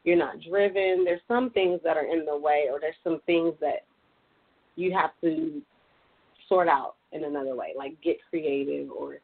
[0.05, 1.05] you're not driven.
[1.05, 3.85] There's some things that are in the way or there's some things that
[4.77, 5.62] you have to
[6.49, 9.19] sort out in another way, like get creative or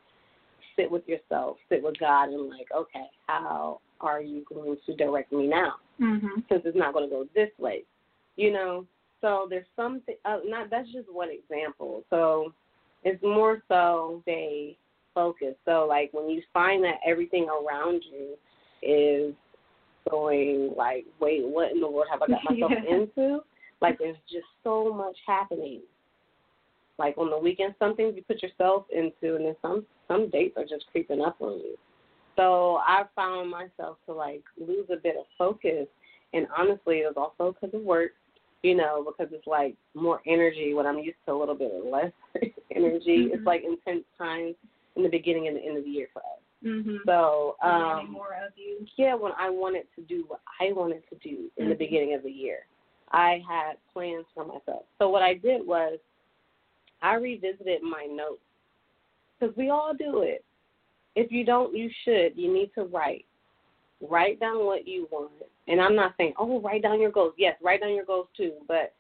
[0.77, 5.33] sit with yourself, sit with God and like, okay, how are you going to direct
[5.33, 5.75] me now?
[6.01, 6.41] Mm-hmm.
[6.51, 7.85] Since it's not going to go this way,
[8.37, 8.87] you know.
[9.21, 10.17] So there's something.
[10.25, 12.03] Uh, not that's just one example.
[12.11, 12.53] So
[13.05, 14.77] it's more so they
[15.15, 15.55] focus.
[15.65, 18.37] So like when you find that everything around you
[18.83, 19.35] is
[20.11, 22.95] going like, wait, what in the world have I got myself yeah.
[22.95, 23.41] into?
[23.81, 25.81] Like there's just so much happening.
[26.99, 30.57] Like on the weekend, some things you put yourself into, and then some some dates
[30.57, 31.77] are just creeping up on you.
[32.37, 35.87] So I found myself to like lose a bit of focus,
[36.33, 38.13] and honestly, it was also because of work.
[38.63, 42.13] You know, because it's like more energy when I'm used to a little bit less
[42.77, 43.25] energy.
[43.25, 43.35] Mm-hmm.
[43.35, 44.55] It's like intense times
[44.97, 46.43] in the beginning and the end of the year for us.
[46.65, 46.97] Mm-hmm.
[47.07, 48.87] So um, more of you.
[48.97, 51.69] Yeah, when I wanted to do what I wanted to do in mm-hmm.
[51.71, 52.67] the beginning of the year,
[53.11, 54.85] I had plans for myself.
[54.99, 55.99] So what I did was
[57.03, 58.41] I revisited my notes
[59.39, 60.45] because we all do it.
[61.15, 62.33] If you don't, you should.
[62.37, 63.27] You need to write.
[64.09, 65.33] Write down what you want.
[65.69, 67.35] And I'm not saying, oh, write down your goals.
[67.37, 68.95] Yes, write down your goals too, but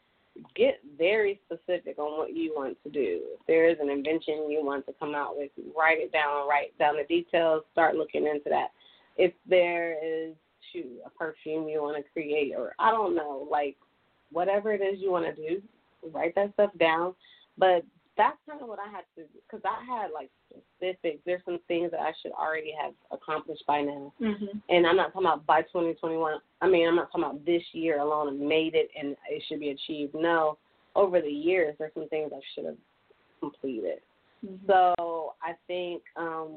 [0.55, 3.21] get very specific on what you want to do.
[3.35, 6.77] If there is an invention you want to come out with, write it down, write
[6.79, 8.69] down the details, start looking into that.
[9.17, 10.35] If there is
[10.73, 13.77] shoot, a perfume you want to create or I don't know, like
[14.31, 15.63] whatever it is you want to do,
[16.11, 17.15] write that stuff down.
[17.59, 17.85] But
[18.17, 21.23] that's kind of what I had to because I had like specifics.
[21.25, 24.59] There's some things that I should already have accomplished by now, mm-hmm.
[24.69, 26.39] and I'm not talking about by 2021.
[26.61, 29.61] I mean, I'm not talking about this year alone and made it and it should
[29.61, 30.15] be achieved.
[30.15, 30.59] No,
[30.95, 32.77] over the years, there's some things I should have
[33.41, 33.99] completed.
[34.45, 34.67] Mm-hmm.
[34.67, 36.57] So I think um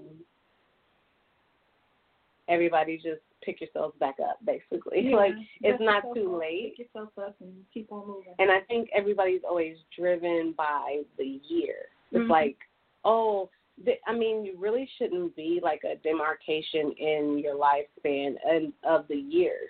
[2.48, 5.02] everybody just pick yourselves back up, basically.
[5.10, 6.76] Yeah, like it's not too up, late.
[6.78, 8.34] Pick yourself up and keep on moving.
[8.40, 11.90] And I think everybody's always driven by the year.
[12.12, 12.30] It's Mhm.
[12.30, 12.58] like,
[13.04, 13.50] oh,
[13.84, 19.08] th- I mean, you really shouldn't be like a demarcation in your lifespan and of
[19.08, 19.70] the years.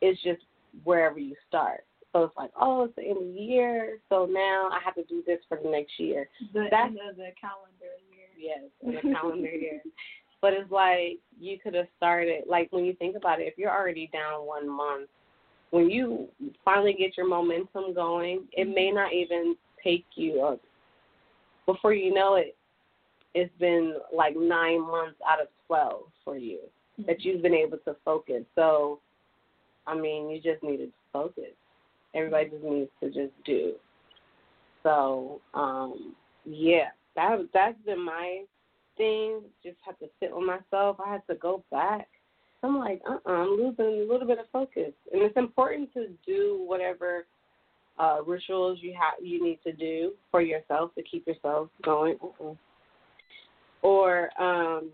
[0.00, 0.42] It's just
[0.84, 1.84] wherever you start.
[2.12, 5.04] So it's like, oh, it's the end of the year, so now I have to
[5.04, 6.28] do this for the next year.
[6.52, 8.28] The That's- end of the calendar year.
[8.38, 9.82] Yes, the calendar year.
[10.40, 13.70] But it's like you could have started like when you think about it, if you're
[13.70, 15.08] already down one month,
[15.70, 16.28] when you
[16.64, 20.56] finally get your momentum going, it may not even take you uh,
[21.66, 22.56] before you know it,
[23.34, 26.60] it's been like nine months out of twelve for you
[27.06, 28.42] that you've been able to focus.
[28.54, 29.00] So
[29.88, 31.54] I mean, you just needed to focus.
[32.14, 33.72] Everybody just needs to just do.
[34.82, 38.42] So, um, yeah, that that's been my
[38.98, 39.40] thing.
[39.62, 40.98] Just have to sit with myself.
[41.04, 42.08] I had to go back.
[42.62, 46.08] I'm like, uh, uh-uh, I'm losing a little bit of focus, and it's important to
[46.26, 47.24] do whatever
[47.98, 52.16] uh, rituals you have you need to do for yourself to keep yourself going.
[52.22, 52.54] Uh-uh.
[53.82, 54.90] Or, um,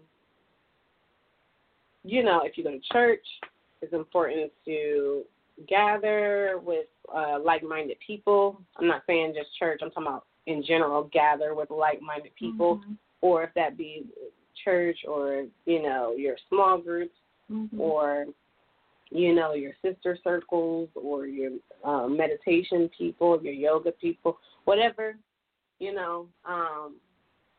[2.05, 3.25] you know, if you go to church,
[3.81, 5.23] it's important to
[5.69, 8.61] gather with uh, like-minded people.
[8.77, 9.81] I'm not saying just church.
[9.83, 12.93] I'm talking about in general, gather with like-minded people, mm-hmm.
[13.25, 14.05] Or if that be
[14.63, 17.15] church or you know your small groups
[17.51, 17.81] mm-hmm.
[17.81, 18.27] or
[19.11, 21.53] you know your sister circles or your
[21.85, 25.17] uh, meditation people, your yoga people, whatever.
[25.79, 26.97] You know, um,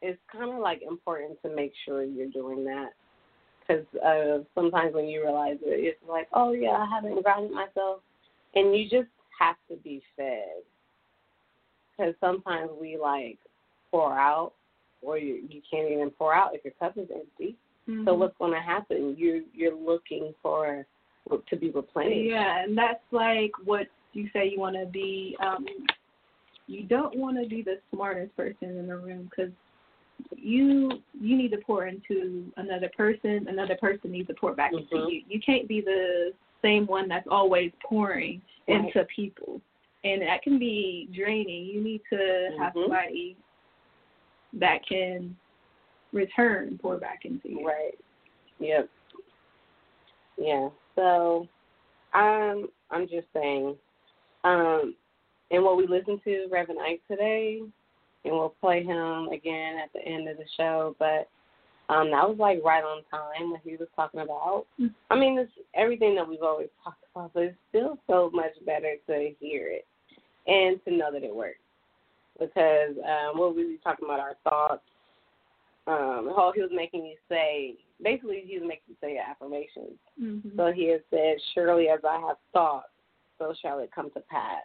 [0.03, 2.91] it's kind of like important to make sure you're doing that
[3.67, 8.01] because uh, sometimes when you realize it, it's like, oh yeah, I haven't grounded myself,
[8.53, 9.09] and you just
[9.39, 10.61] have to be fed.
[11.97, 13.39] Because sometimes we like
[13.89, 14.53] pour out,
[15.05, 17.55] or you you can't even pour out if your cup is empty.
[17.87, 18.05] Mhm.
[18.05, 19.15] So what's going to happen?
[19.17, 20.85] You you're looking for
[21.49, 22.29] to be replenished.
[22.29, 25.35] Yeah, and that's like what you say you want to be.
[25.39, 25.65] Um,
[26.67, 29.51] you don't want to be the smartest person in the room because
[30.35, 33.47] you you need to pour into another person.
[33.49, 34.79] Another person needs to pour back Mhm.
[34.79, 35.23] into you.
[35.27, 38.79] You can't be the same one that's always pouring Right.
[38.85, 39.61] into people,
[40.03, 41.65] and that can be draining.
[41.65, 42.83] You need to have Mhm.
[42.83, 43.37] somebody
[44.59, 45.35] that can
[46.13, 47.67] return pour back into you.
[47.67, 47.97] Right.
[48.59, 48.89] Yep.
[50.37, 50.69] Yeah.
[50.95, 51.47] So,
[52.13, 53.75] um, I'm just saying,
[54.43, 54.95] um,
[55.51, 57.61] and what we listened to Reverend Ike today,
[58.23, 60.95] and we'll play him again at the end of the show.
[60.97, 61.29] But
[61.89, 64.65] um, that was like right on time what he was talking about.
[64.79, 64.93] Mhm.
[65.11, 68.95] I mean, it's everything that we've always talked about, but it's still so much better
[69.07, 69.85] to hear it
[70.47, 71.59] and to know that it works.
[72.39, 74.83] Because um, what we were talking about, our thoughts,
[75.87, 79.97] um, how he was making you say, basically, he was making you say affirmations.
[80.21, 80.57] Mm-hmm.
[80.57, 82.85] So he had said, Surely as I have thought,
[83.37, 84.63] so shall it come to pass.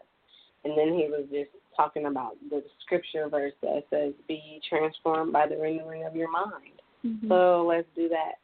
[0.64, 5.46] And then he was just talking about the scripture verse that says, Be transformed by
[5.46, 6.80] the renewing of your mind.
[7.04, 7.28] Mhm.
[7.28, 8.34] So let's do that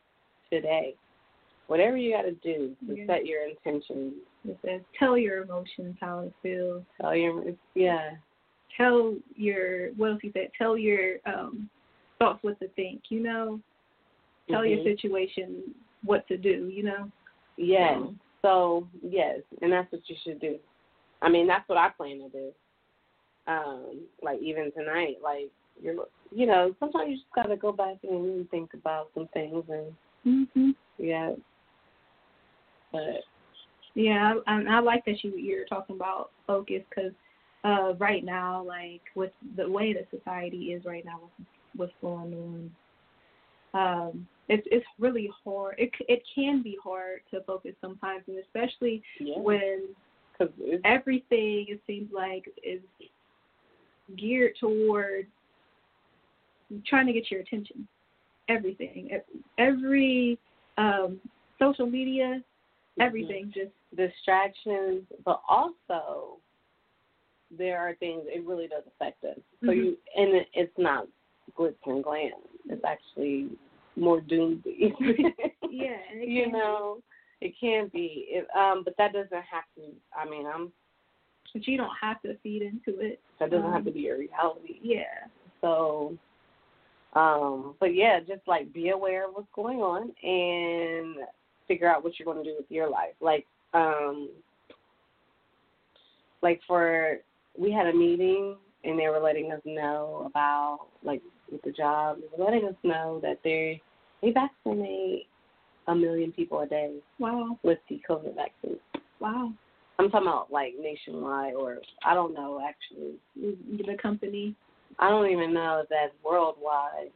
[0.50, 0.94] today.
[1.66, 3.06] Whatever you got to do to Yeah.
[3.06, 4.14] set your intentions.
[4.48, 6.84] It says, tell your emotions how it feels.
[7.00, 7.42] Tell your,
[7.74, 8.16] yeah,
[8.76, 10.50] Tell your, what else he said?
[10.58, 11.68] Tell your um,
[12.18, 13.60] thoughts what to think, you know?
[14.50, 14.84] Tell your Mhm.
[14.84, 15.74] situation
[16.04, 17.10] what to do, you know?
[17.56, 17.98] yes.
[17.98, 20.58] So, So yes, and that's what you should do.
[21.22, 22.52] I mean, that's what I plan to do.
[23.48, 25.50] Um, like even tonight, like
[25.82, 30.46] you're, you know, sometimes you just gotta go back and think about some things, and
[30.52, 31.32] hmm yeah.
[32.92, 33.24] But
[33.94, 37.12] Yeah, I, I like that you you're talking about focus because
[37.66, 42.70] uh, right now, like with the way that society is right now, with what's going
[43.74, 45.74] on, um, it's it's really hard.
[45.76, 49.88] It c- it can be hard to focus sometimes, and especially yeah, when
[50.32, 52.80] because it's everything it seems like is
[54.16, 55.26] geared toward
[56.86, 57.88] trying to get your attention.
[58.48, 59.10] Everything,
[59.58, 60.38] every
[60.78, 61.18] um,
[61.58, 62.40] social media,
[63.00, 66.38] everything just distractions, but also
[67.50, 69.38] there are things it really does affect us.
[69.64, 69.76] So Mhm.
[69.76, 71.06] you and it, it's not
[71.56, 72.32] glitz and glam.
[72.68, 73.50] It's actually
[73.96, 74.92] more doomsday.
[75.70, 77.02] yeah, you know,
[77.40, 78.26] it can be.
[78.28, 79.82] It, um, but that doesn't have to.
[80.16, 80.72] I mean, I'm.
[81.52, 83.20] but you don't have to feed into it.
[83.38, 84.78] That doesn't have Um, to be a reality.
[84.82, 85.26] Yeah,
[85.60, 86.18] So,
[87.14, 91.16] um, but yeah, just like be aware of what's going on and
[91.68, 93.14] figure out what you're going to do with your life.
[93.20, 94.28] Like, um,
[96.42, 97.20] like for
[97.58, 102.18] we had a meeting and they were letting us know about like with the job,
[102.18, 103.80] they were letting us know that they
[104.22, 105.26] they vaccinate
[105.88, 108.78] a million people a day wow, with the COVID vaccine.
[109.20, 109.52] wow.
[109.98, 113.14] I'm talking about like nationwide, or I don't know actually.
[113.34, 114.54] The company.
[114.98, 117.10] I don't even know if that's worldwide.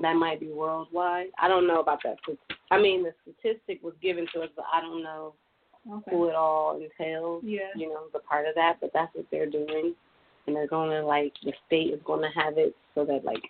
[0.00, 1.28] That might be worldwide.
[1.40, 2.16] I don't know about that.
[2.70, 5.34] I mean, the statistic was given to us, but I don't know
[5.90, 6.10] Okay.
[6.10, 7.42] who it all entails.
[7.44, 7.70] Yeah.
[7.74, 9.94] You know, the part of that, but that's what they're doing,
[10.46, 13.42] and they're going to like the state is going to have it so that like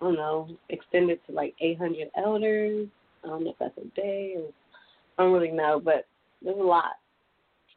[0.00, 2.88] I don't know, extend it to like 800 elders.
[3.22, 4.50] I don't know if that's a day or
[5.18, 6.06] I don't really know, but
[6.42, 6.96] there's a lot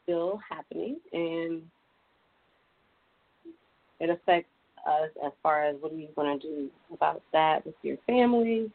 [0.04, 1.62] still happening, and
[4.00, 4.50] it affects
[4.88, 8.72] us as far as what are you going to do about that with your family.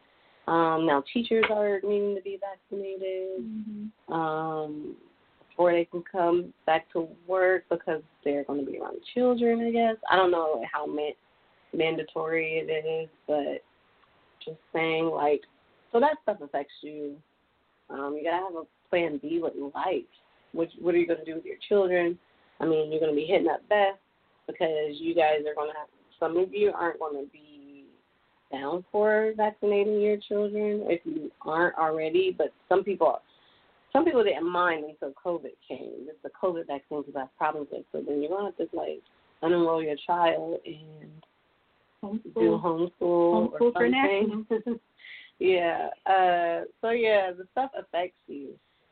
[0.52, 4.96] Um, now teachers are needing to be vaccinated hmm um,
[5.48, 9.60] before they can come back to work because they're going to be around children.
[9.66, 11.12] I guess I don't know how man-
[11.72, 13.64] mandatory it is, but
[14.44, 15.40] just saying like
[15.90, 17.16] so that stuff affects you.
[17.88, 20.02] Um, you gotta have a plan B with life.
[20.52, 22.18] What what are you gonna do with your children?
[22.60, 23.98] I mean, you're gonna be hitting up Beth
[24.46, 25.72] because you guys are gonna.
[25.78, 25.88] Have,
[26.20, 27.51] some of you aren't gonna be
[28.52, 33.20] down for vaccinating your children if you aren't already, but some people
[33.92, 36.06] some people didn't mind until COVID came.
[36.08, 37.84] It's the COVID vaccines you have problems with.
[37.92, 39.02] So then you're gonna have to like
[39.42, 42.62] unenroll your child and do Homeschool.
[42.62, 44.80] homeschool, or Homeschool for something.
[45.38, 45.88] yeah.
[46.06, 48.48] Uh so yeah, the stuff affects you.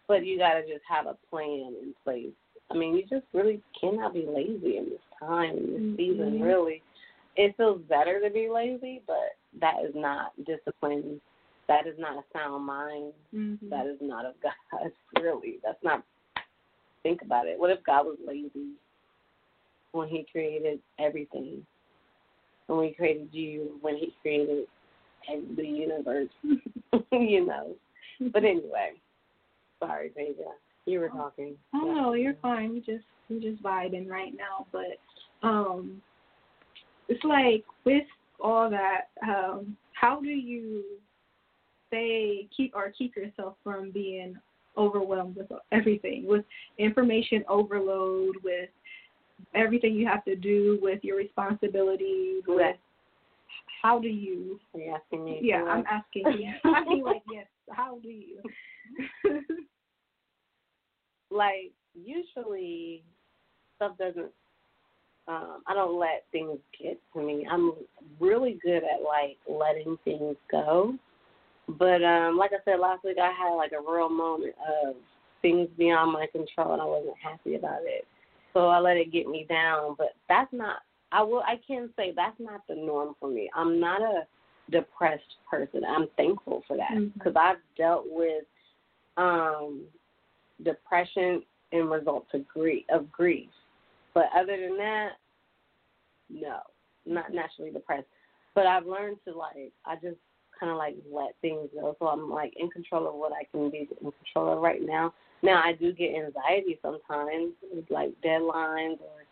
[0.09, 2.33] But you gotta just have a plan in place.
[2.71, 5.97] I mean, you just really cannot be lazy in this time, in this Mhm.
[5.97, 6.83] season, really.
[7.41, 11.21] It feels better to be lazy, but that is not discipline
[11.71, 13.13] that is not a sound mind.
[13.33, 13.71] Mm-hmm.
[13.71, 14.91] That is not of God.
[15.21, 16.03] Really, that's not.
[17.03, 17.59] Think about it.
[17.59, 18.71] What if God was lazy
[19.93, 21.65] when He created everything?
[22.67, 24.67] When He created you, when He created
[25.57, 26.29] the universe,
[27.13, 27.75] you know.
[28.33, 28.93] But anyway,
[29.79, 30.51] sorry, Deja.
[30.87, 31.55] You were talking.
[31.75, 32.75] Oh no, you're fine.
[32.75, 36.01] You just you just vibing right now, but um,
[37.11, 38.05] it's like with
[38.41, 40.85] all that, um, how do you
[41.91, 44.37] say keep or keep yourself from being
[44.79, 46.45] overwhelmed with everything, with
[46.79, 48.71] information overload, with
[49.55, 52.77] everything you have to do, with your responsibilities, with
[53.83, 54.61] how do you?
[54.75, 55.41] Are you asking me?
[55.43, 56.53] Yeah, I'm asking you.
[56.71, 58.41] I mean, like, yes, how do you?
[61.31, 63.03] like usually
[63.77, 64.31] stuff doesn't
[65.29, 67.47] um I don't let things get to me.
[67.51, 67.73] I'm
[68.19, 70.95] really good at like letting things go.
[71.69, 74.97] But um like I said last week I had like a real moment of
[75.43, 78.07] things beyond my control and I wasn't happy about it.
[78.53, 80.79] So I let it get me down, but that's not
[81.13, 83.51] I will I can say that's not the norm for me.
[83.55, 84.23] I'm not a
[84.71, 85.83] depressed person.
[85.85, 88.45] I'm thankful for that because I've dealt with
[89.17, 89.83] um
[90.65, 91.43] depression
[91.73, 93.49] and result to grief of grief.
[94.15, 95.11] But other than that,
[96.29, 96.59] no,
[97.07, 98.07] not naturally depressed.
[98.55, 100.19] But I've learned to like I just
[100.59, 101.97] kind of like let things go.
[101.99, 105.15] So I'm like in control of what I can be in control of right now.
[105.43, 109.25] Now I do get anxiety sometimes with like deadlines or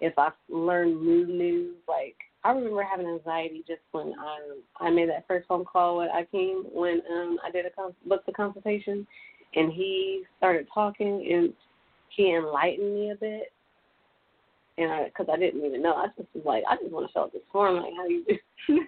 [0.00, 1.76] if I learn new news.
[1.88, 6.10] Like I remember having anxiety just when I I made that first phone call with
[6.10, 9.06] Akeem when um I did a cons- the consultation
[9.54, 11.52] and he started talking and
[12.10, 13.52] he enlightened me a bit
[14.78, 17.12] and I because I didn't even know I just was like I just want to
[17.12, 18.36] fill out this form like how you do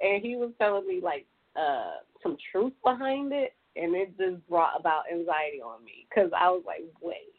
[0.00, 1.26] and he was telling me like
[1.56, 6.50] uh some truth behind it and it just brought about anxiety on me because I
[6.50, 7.32] was like wait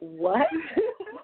[0.00, 0.46] what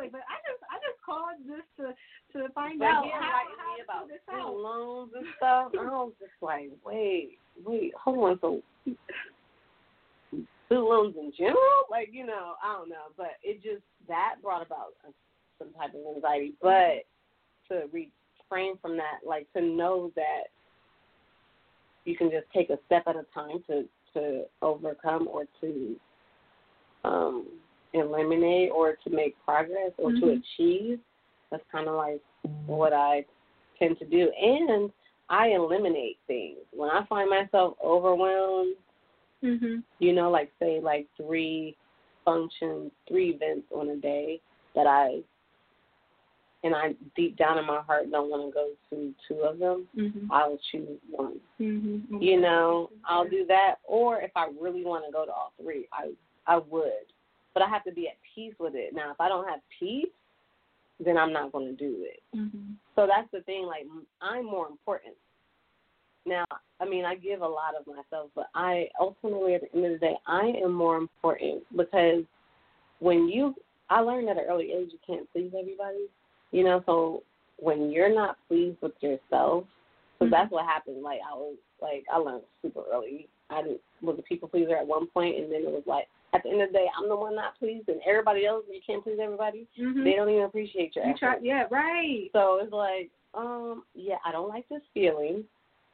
[0.00, 1.92] like, but I just I just called just to
[2.38, 5.72] to find But out how, how me about this loans and stuff.
[5.78, 8.38] I was just like, wait, wait, hold on.
[8.40, 8.62] So
[10.78, 11.56] loans in general,
[11.90, 14.94] like you know, I don't know, but it just that brought about
[15.58, 16.54] some type of anxiety.
[16.62, 17.04] But
[17.68, 20.44] to refrain from that, like to know that
[22.04, 25.96] you can just take a step at a time to to overcome or to
[27.04, 27.46] um
[27.92, 30.38] eliminate or to make progress or to Mhm.
[30.38, 31.00] achieve.
[31.50, 32.20] That's kind of like
[32.66, 33.24] what I
[33.78, 34.30] tend to do.
[34.30, 34.92] And
[35.28, 36.58] I eliminate things.
[36.72, 38.76] When I find myself overwhelmed,
[39.42, 39.82] Mhm.
[39.98, 41.76] you know, like say like three
[42.24, 44.40] functions, three events on a day
[44.74, 45.22] that I
[46.62, 49.88] and I deep down in my heart don't want to go to two of them,
[49.96, 50.28] Mhm.
[50.30, 51.40] I'll choose one.
[51.58, 52.22] Mhm.
[52.22, 53.76] You know, I'll do that.
[53.84, 56.14] Or if I really want to go to all three, I
[56.46, 57.06] I would.
[57.54, 58.92] But I have to be at peace with it.
[58.92, 60.10] Now, if I don't have peace,
[60.98, 62.22] then I'm not going to do it.
[62.36, 62.76] Mhm.
[62.94, 63.64] So that's the thing.
[63.64, 63.86] Like
[64.20, 65.16] I'm more important.
[66.26, 66.44] Now,
[66.80, 69.92] I mean, I give a lot of myself, but I ultimately, at the end of
[69.92, 72.24] the day, I am more important because
[73.00, 73.54] when you,
[73.88, 76.06] I learned at an early age, you can't please everybody.
[76.52, 77.22] You know, so
[77.58, 79.64] when you're not pleased with yourself,
[80.18, 80.30] because Mhm.
[80.30, 81.02] that's what happened.
[81.02, 83.28] Like I was, like I learned super early.
[83.48, 86.50] I was a people pleaser at one point, and then it was like at the
[86.50, 89.18] end of the day, I'm the one not pleased, and everybody else, you can't please
[89.20, 89.66] everybody.
[89.76, 90.04] Mhm.
[90.04, 91.18] They don't even appreciate your You effort.
[91.18, 92.30] try, yeah, right.
[92.32, 95.44] So it's like, um, yeah, I don't like this feeling.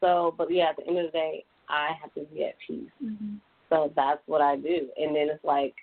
[0.07, 2.88] So, but yeah, at the end of the day, I have to be at peace.
[3.02, 3.40] Mhm.
[3.68, 4.88] So that's what I do.
[4.96, 5.74] And then it's like,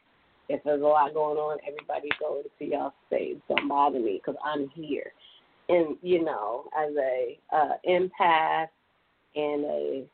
[0.47, 3.36] if there's a lot going on, everybody go into y'all space.
[3.49, 5.11] Don't bother me because I'm here.
[5.67, 8.69] And you know, as a uh, empath
[9.36, 10.05] and a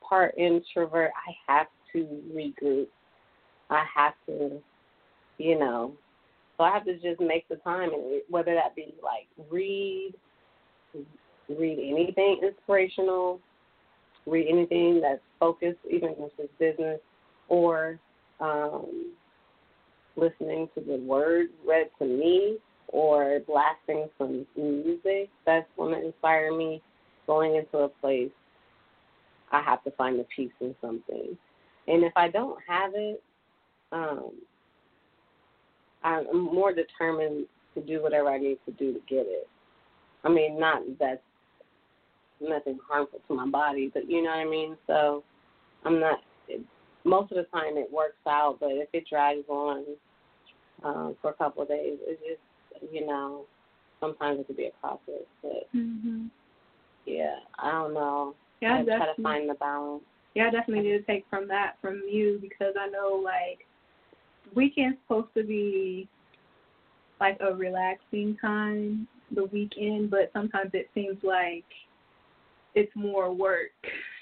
[0.00, 2.88] part introvert, I have to regroup.
[3.70, 4.60] I have to,
[5.38, 5.92] you know,
[6.56, 10.14] so I have to just make the time, and whether that be like read,
[11.48, 13.40] read anything inspirational,
[14.26, 17.00] read anything that's focused, even if it's business,
[17.48, 17.98] or
[18.40, 19.12] um,
[20.16, 26.56] listening to the word read to me, or blasting some music that's going to inspire
[26.56, 26.82] me.
[27.26, 28.30] Going into a place,
[29.52, 31.36] I have to find the peace in something,
[31.86, 33.22] and if I don't have it,
[33.92, 34.30] um,
[36.02, 39.46] I'm more determined to do whatever I need to do to get it.
[40.24, 41.20] I mean, not that's
[42.40, 44.76] nothing harmful to my body, but you know what I mean.
[44.86, 45.22] So
[45.84, 46.20] I'm not.
[46.48, 46.60] It,
[47.04, 49.84] most of the time it works out, but if it drags on
[50.84, 53.44] um, for a couple of days, it just you know
[54.00, 55.26] sometimes it could be a process.
[55.42, 56.30] But Mhm.
[57.06, 58.34] yeah, I don't know.
[58.60, 60.04] Yeah, I I try to find the balance.
[60.34, 63.66] Yeah, I definitely need to take from that from you because I know like
[64.54, 66.08] weekend's supposed to be
[67.20, 71.64] like a relaxing time, the weekend, but sometimes it seems like
[72.74, 73.70] it's more work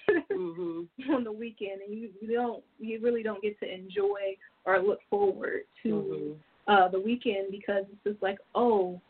[0.31, 0.89] Mhm.
[1.11, 5.01] on the weekend and you, you don't you really don't get to enjoy or look
[5.11, 6.37] forward to Mhm.
[6.69, 9.01] uh the weekend because it's just like, oh,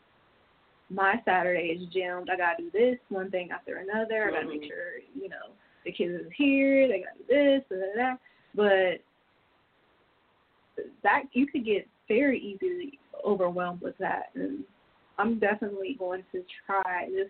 [0.89, 2.29] my Saturday is jammed.
[2.29, 4.27] I gotta do this one thing after another.
[4.27, 4.67] I gotta make Mhm.
[4.67, 5.51] sure, you know,
[5.85, 8.17] the kids is here, they gotta do this, da, da.
[8.55, 9.01] But
[11.03, 14.63] that you could get very easily overwhelmed with that and
[15.19, 17.29] I'm definitely going to try this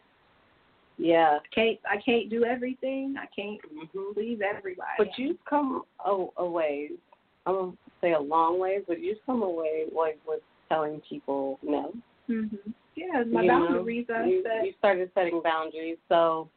[0.98, 1.38] Yeah.
[1.44, 3.16] I can't I can't do everything.
[3.20, 4.14] I can't Mhm.
[4.14, 4.90] please everybody.
[4.98, 6.92] But you've come a, a ways.
[7.46, 11.94] I'm gonna say a long ways, but you've come away like with telling people no.
[12.30, 12.74] Mhm.
[12.96, 14.66] Yeah, my you boundaries I you, set.
[14.66, 16.50] you started setting boundaries, so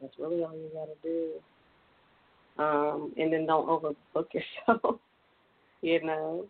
[0.00, 1.32] that's really all you gotta do.
[2.62, 5.00] Um, and then don't overbook yourself.
[5.82, 6.46] you know,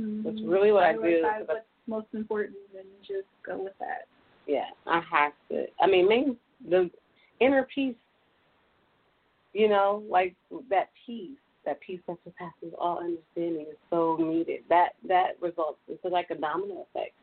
[0.00, 0.22] Mhm.
[0.22, 1.00] that's really what I do.
[1.00, 4.06] Prioritize what's most important and just go with that.
[4.46, 5.66] yeah, I have to.
[5.80, 6.36] I mean, maybe
[6.68, 6.90] the
[7.40, 7.94] inner peace.
[9.52, 10.36] You know, like
[10.68, 14.60] that peace, that peace that surpasses all understanding is so needed.
[14.68, 15.78] That that results.
[15.88, 17.14] It's like a domino effect.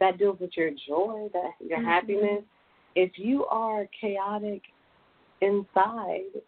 [0.00, 1.84] That deals with your joy, that your Mhm.
[1.84, 2.44] happiness.
[2.96, 4.62] If you are chaotic
[5.40, 6.42] inside,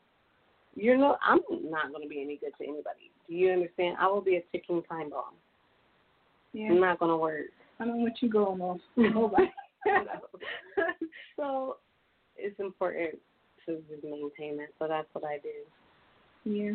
[0.75, 1.17] you're no.
[1.23, 1.41] I'm
[1.71, 3.11] not going to be any good to anybody.
[3.29, 3.97] Do you understand?
[3.99, 5.35] I will be a ticking time bomb.
[6.53, 6.69] Yeah.
[6.71, 7.47] I'm not going to work.
[7.79, 8.81] I don't want you going off.
[8.97, 9.53] Nobody.
[11.37, 11.77] so
[12.39, 13.19] it's important
[13.67, 14.69] to maintain that.
[14.79, 16.51] So that's what I do.
[16.51, 16.75] yeah.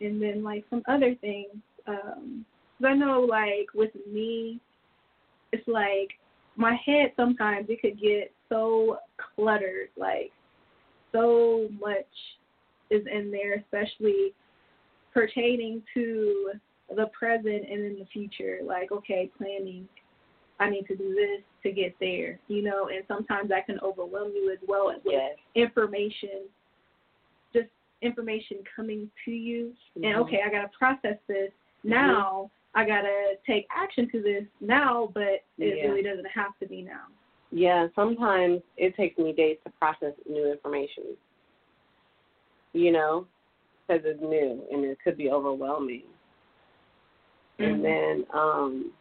[0.00, 1.54] And then like some other things,
[1.86, 2.44] um
[2.78, 4.60] 'cause I know like with me,
[5.52, 6.18] it's like
[6.56, 10.32] my head sometimes it could get so cluttered, like
[11.12, 12.06] so much
[12.90, 14.34] is in there, especially
[15.14, 16.52] pertaining to
[16.94, 18.58] the present and in the future.
[18.64, 19.88] Like, okay, planning,
[20.62, 24.32] I need to do this to get there, you know, and sometimes that can overwhelm
[24.34, 25.36] you as well as with Yes.
[25.54, 26.48] information,
[27.52, 27.68] just
[28.00, 29.74] information coming to you.
[29.96, 30.20] And Mhm.
[30.22, 31.52] okay, I got to process this.
[31.84, 35.88] Now I got to take action to this now, but it Yeah.
[35.88, 37.06] really doesn't have to be now.
[37.50, 41.16] Yeah, sometimes it takes me days to process new information.
[42.72, 43.26] You know,
[43.86, 46.04] because it's new and it could be overwhelming.
[47.58, 47.64] Mhm.
[47.66, 48.92] And then um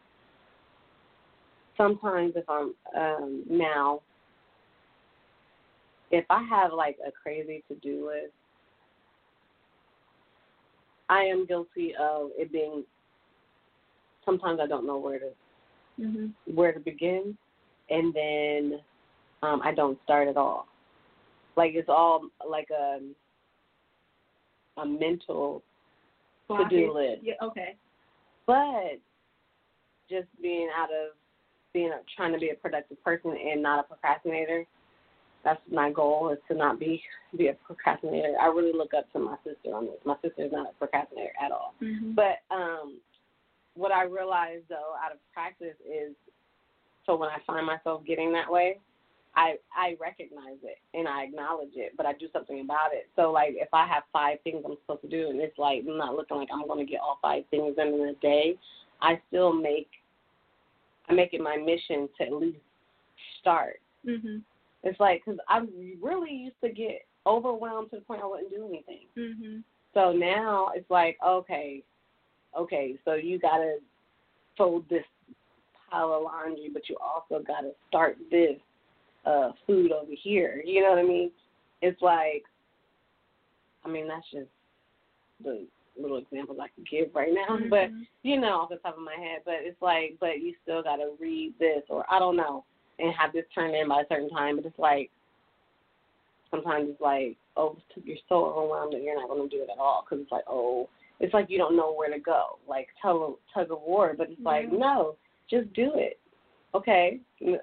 [1.77, 4.01] sometimes if I'm um now
[6.11, 8.33] if I have like a crazy to do list,
[11.09, 12.83] I am guilty of it being
[14.25, 15.31] sometimes I don't know where to
[15.99, 16.33] Mhm.
[16.45, 17.37] where to begin
[17.89, 18.83] and then
[19.43, 20.67] um I don't start at all.
[21.55, 22.99] Like it's all like a
[24.77, 25.63] a mental
[26.49, 27.23] to do list.
[27.23, 27.35] Yeah.
[27.41, 27.75] Okay.
[28.45, 28.99] But
[30.09, 31.15] just being out of
[31.73, 34.65] being a, trying to be a productive person and not a procrastinator.
[35.43, 37.01] That's my goal is to not be
[37.35, 38.35] be a procrastinator.
[38.39, 39.95] I really look up to my sister on this.
[40.05, 41.73] My sister is not a procrastinator at all.
[41.81, 42.13] Mhm.
[42.15, 42.99] But um,
[43.75, 46.13] what I realized though out of practice is,
[47.05, 48.79] so when I find myself getting that way,
[49.35, 53.07] I I recognize it and I acknowledge it, but I do something about it.
[53.15, 56.15] So like if I have five things I'm supposed to do and it's like not
[56.15, 58.57] looking like I'm going to get all five things done in a day,
[59.01, 59.89] I still make
[61.09, 62.59] I make it my mission to at least
[63.39, 63.79] start.
[64.05, 64.43] Mhm.
[64.83, 65.65] It's like because I
[65.99, 69.07] really used to get overwhelmed to the point I wouldn't do anything.
[69.15, 69.63] Mhm.
[69.93, 71.83] So now it's like, okay,
[72.55, 73.79] okay, so you gotta
[74.57, 75.05] fold this
[75.89, 78.59] pile of laundry, but you also gotta start this
[79.25, 80.63] uh food over here.
[80.65, 81.31] You know what I mean?
[81.81, 82.43] It's like,
[83.83, 84.49] I mean that's just
[85.43, 85.67] the
[85.99, 88.07] little examples I could give right now, but Mhm.
[88.23, 89.41] you know off the top of my head.
[89.45, 92.63] But it's like, but you still gotta read this or I don't know,
[92.99, 94.55] and have this turned in by a certain time.
[94.57, 95.11] But it's like
[96.51, 99.79] sometimes it's like, oh, you're so overwhelmed that you're not going to do it at
[99.79, 100.89] all because it's like, oh,
[101.19, 104.13] it's like you don't know where to go, like tug tug of war.
[104.17, 105.15] But it's like, no,
[105.49, 106.19] just do it.
[106.73, 107.19] Okay,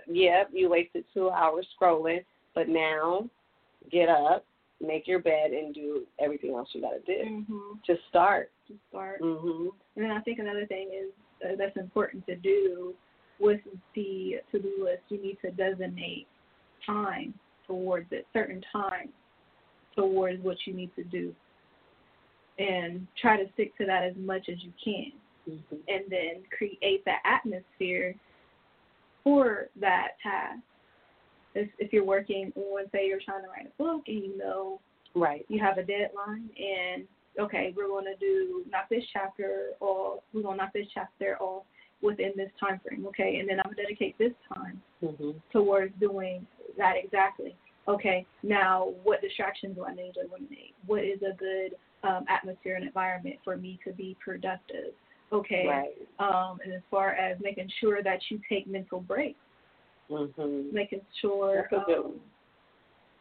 [0.07, 2.25] yeah, you wasted two hours scrolling,
[2.55, 3.29] but now
[3.91, 4.45] get up,
[4.81, 7.45] make your bed, and do everything else you got to do.
[7.49, 7.83] Mhm.
[7.85, 8.53] Just start.
[8.69, 9.21] To start.
[9.21, 9.73] Mhm.
[9.97, 11.13] And then I think another thing is
[11.45, 12.95] uh, that's important to do
[13.39, 13.61] with
[13.95, 15.03] the to-do list.
[15.09, 16.27] You need to designate
[16.85, 19.13] time towards it, certain time
[19.95, 21.35] towards what you need to do,
[22.59, 25.13] and try to stick to that as much as you can.
[25.49, 25.81] Mhm.
[25.89, 28.15] And then create the atmosphere
[29.25, 30.61] for that task.
[31.59, 34.81] If, if you're working on, say, you're trying to write a book, and you know
[35.15, 35.45] Right.
[35.49, 37.05] You have a deadline, and
[37.41, 41.37] okay, we're going to do knock this chapter, or we're going to knock this chapter
[41.41, 41.65] off
[42.03, 43.07] within this time frame.
[43.07, 46.47] Okay, and then I'm going to dedicate this time hmm towards doing
[46.77, 47.57] that exactly.
[47.87, 50.75] Okay, now what distractions do I need to eliminate?
[50.87, 54.93] What is a good um, atmosphere and environment for me to be productive?
[55.33, 55.95] Okay, Right.
[56.21, 59.39] um, and as far as making sure that you take mental breaks,
[60.11, 60.73] Mhm.
[60.73, 62.21] making sure That's a good um,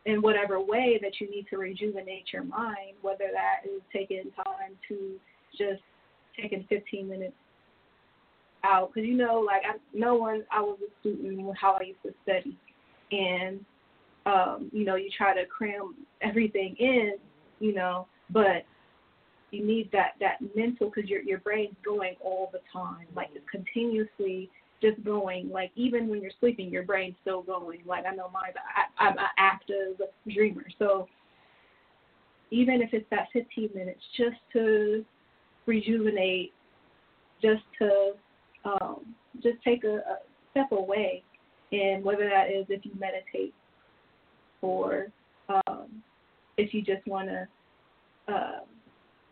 [0.05, 4.77] in whatever way that you need to rejuvenate your mind, whether that is taking time
[4.87, 5.19] to
[5.57, 5.81] just
[6.39, 7.35] taking 15 minutes
[8.63, 12.01] out, because you know, like I, no one, I was a student how I used
[12.03, 12.57] to study,
[13.11, 13.63] and
[14.25, 17.13] um, you know, you try to cram everything in,
[17.59, 18.65] you know, but
[19.51, 23.45] you need that that mental because your your brain's going all the time, like it's
[23.49, 24.49] continuously
[24.81, 25.49] just going.
[25.49, 27.81] Like even when you're sleeping, your brain's still going.
[27.85, 30.01] Like I know mine, I, I'm an active
[30.31, 31.07] dreamer, so
[32.49, 35.03] even if it's that 15 minutes, just to
[35.65, 36.53] rejuvenate,
[37.41, 38.11] just to
[38.63, 40.17] um, just take a, a
[40.51, 41.23] step away,
[41.71, 43.53] and whether that is if you meditate
[44.61, 45.07] or
[45.49, 46.01] um,
[46.57, 48.59] if you just want to uh,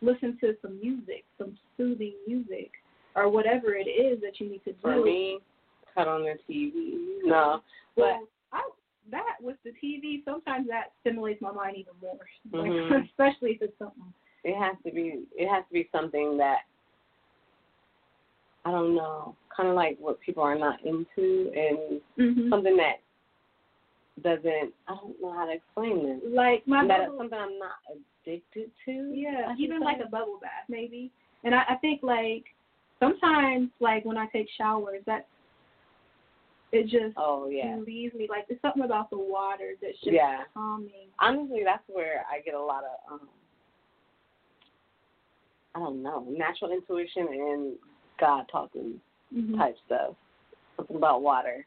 [0.02, 2.72] listen to some music, some soothing music,
[3.16, 4.78] or whatever it is that you need to do.
[4.82, 5.40] For me,
[5.94, 7.20] cut on the TV.
[7.24, 7.62] No,
[7.96, 8.62] but well, I,
[9.12, 12.18] that with the TV, sometimes that stimulates my mind even more,
[12.62, 13.06] like, Mhm.
[13.10, 14.14] especially if it's something.
[14.44, 15.24] it has to be.
[15.38, 16.60] It has to be something that
[18.66, 22.50] I don't know, kind of like what people are not into, and Mm-hmm.
[22.50, 22.96] something that
[24.24, 24.74] doesn't.
[24.88, 26.22] I don't know how to explain this.
[26.34, 27.76] Like my that bubble, something I'm not
[28.26, 28.92] addicted to.
[29.14, 31.12] yeah, even like a bubble bath maybe.
[31.44, 32.46] And I, I think like
[33.00, 35.28] sometimes like when I take showers, that
[36.72, 37.76] it just Oh yeah.
[37.76, 38.28] relieves me.
[38.30, 40.44] Like there's something about the water that's just Yeah.
[40.54, 41.10] calming.
[41.20, 43.30] Honestly, that's where I get a lot of um
[45.76, 47.74] I don't know, natural intuition and
[48.20, 49.00] God talking
[49.36, 49.58] Mm-hmm.
[49.58, 50.16] type stuff.
[50.78, 51.66] Something about water.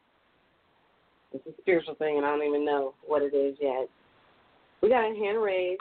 [1.32, 3.88] It's a spiritual thing, and I don't even know what it is yet.
[4.80, 5.80] We got a hand raised.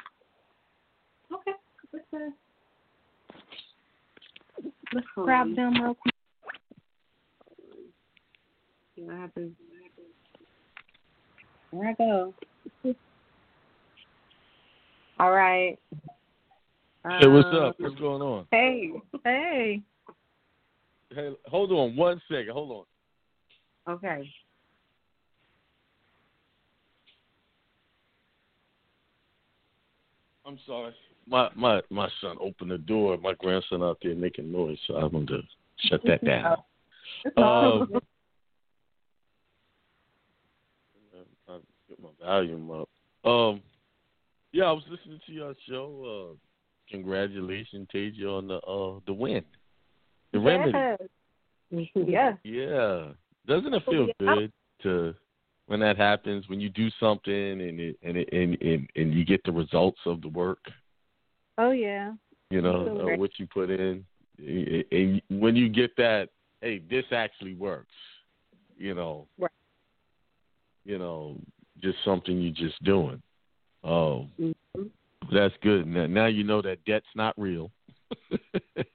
[1.33, 1.51] Okay,
[1.93, 2.29] let's uh,
[4.93, 6.13] let's grab them real quick.
[8.95, 9.53] See what happens.
[11.71, 12.33] There I go.
[15.19, 15.77] All right.
[17.03, 17.75] Hey, what's Um, up?
[17.79, 18.47] What's going on?
[18.51, 18.91] Hey,
[19.23, 19.81] hey.
[21.13, 22.51] Hey, hold on one second.
[22.51, 22.85] Hold
[23.87, 23.93] on.
[23.95, 24.29] Okay.
[30.45, 30.93] I'm sorry.
[31.29, 33.17] My my my son opened the door.
[33.17, 35.41] My grandson out there making noise, so I'm going to
[35.89, 36.57] shut that down.
[37.37, 37.87] Um,
[41.49, 42.89] I'll get my volume up.
[43.23, 43.61] Um,
[44.51, 46.31] yeah, I was listening to your show.
[46.31, 46.35] Uh,
[46.91, 49.43] congratulations, Tasia, on the uh the win,
[50.33, 50.77] the remedy.
[51.95, 52.37] Yes.
[52.43, 53.07] Yeah,
[53.47, 54.13] doesn't it feel Yeah.
[54.19, 54.51] good
[54.83, 55.15] to
[55.67, 59.25] when that happens when you do something and it and it and and, and you
[59.25, 60.59] get the results of the work?
[61.57, 62.13] Oh yeah.
[62.49, 64.05] You know uh, what you put in,
[64.39, 66.29] and when you get that,
[66.61, 67.93] hey, this actually works.
[68.77, 69.51] You know, Right.
[70.85, 71.35] you know,
[71.81, 73.21] just something you're just doing.
[73.83, 74.55] Oh, Mhm.
[75.31, 75.87] that's good.
[75.87, 77.71] Now, now you know that debt's not real.
[78.31, 78.87] it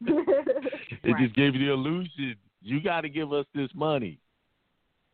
[1.04, 1.18] Right.
[1.18, 4.18] just gave you the illusion you got to give us this money.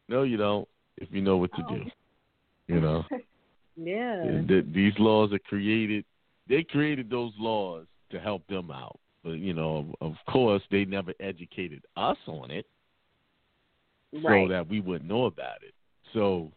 [0.09, 0.68] No, you don't.
[0.99, 1.84] If you know what to do,
[2.66, 3.05] you know.
[3.80, 4.42] Yeah.
[4.49, 6.05] Th- these laws are created.
[6.49, 11.12] They created those laws to help them out, but you know, of course, they never
[11.20, 12.66] educated us on it,
[14.12, 14.46] Right.
[14.46, 15.74] so that we wouldn't know about it.
[16.14, 16.51] So,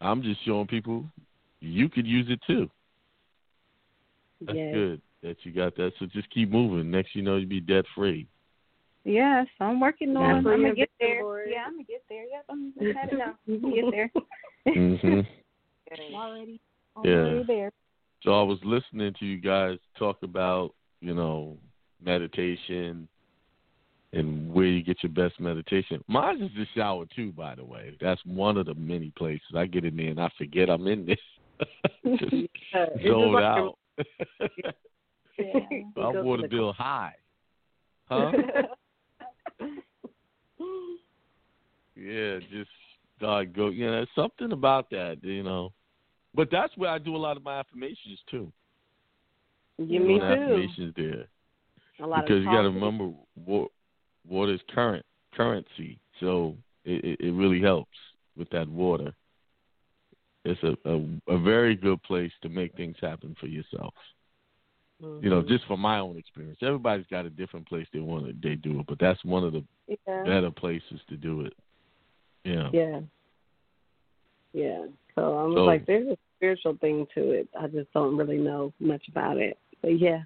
[0.00, 1.04] I'm just showing people
[1.60, 2.70] you could use it too.
[4.40, 4.72] That's Yes.
[4.74, 5.92] good that you got that.
[5.98, 6.90] So just keep moving.
[6.90, 8.26] Next, you know, you'll be debt free.
[9.04, 10.44] Yes, I'm working on.
[10.44, 11.22] That's I'm gonna get there.
[11.22, 11.48] board.
[11.50, 12.24] Yeah, I'm gonna get there.
[12.24, 13.34] Yep, I'm I'm headed now.
[13.48, 14.10] I'm gonna get there.
[14.68, 15.08] mm-hmm.
[15.08, 16.60] I'm already,
[17.02, 17.10] Yeah.
[17.10, 17.72] already there.
[18.22, 21.56] So I was listening to you guys talk about, you know,
[22.04, 23.08] meditation
[24.12, 26.02] and where you get your best meditation.
[26.08, 27.96] Mine is the shower too, by the way.
[28.00, 31.06] That's one of the many places I get in there and I forget I'm in
[31.06, 31.16] there.
[32.18, 32.34] Just
[32.74, 33.78] Uh, just zoned like out.
[35.38, 35.54] Yeah.
[35.72, 37.14] I Go want to to bill high.
[38.08, 38.32] Huh?
[41.96, 42.70] yeah, just
[43.20, 43.68] God go.
[43.68, 45.72] You know, something about that, you know.
[46.34, 48.52] But that's where I do a lot of my affirmations too.
[49.78, 50.24] Yeah, me too.
[50.24, 51.26] affirmations there.
[52.02, 53.10] A lot because you got to remember
[53.46, 53.68] wa-
[54.28, 55.04] water is current
[55.34, 57.96] currency, so it, it, it really helps
[58.36, 59.12] with that water.
[60.44, 63.94] it's a, a a very good place to make things happen for yourself.
[65.02, 65.24] Mm-hmm.
[65.24, 68.34] You know, just from my own experience, everybody's got a different place they want to
[68.42, 70.24] they do it, but that's one of the yeah.
[70.24, 71.54] better places to do it.
[72.44, 72.68] Yeah.
[72.72, 73.00] Yeah.
[74.52, 74.86] Yeah.
[75.14, 77.48] So I was So- like, there's a spiritual thing to it.
[77.58, 79.58] I just don't really know much about it.
[79.82, 80.22] But yeah.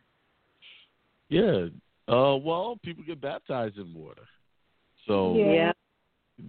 [1.29, 1.69] Yeah.
[2.07, 4.27] Uh, well, people get baptized in water,
[5.07, 5.73] so Yeah.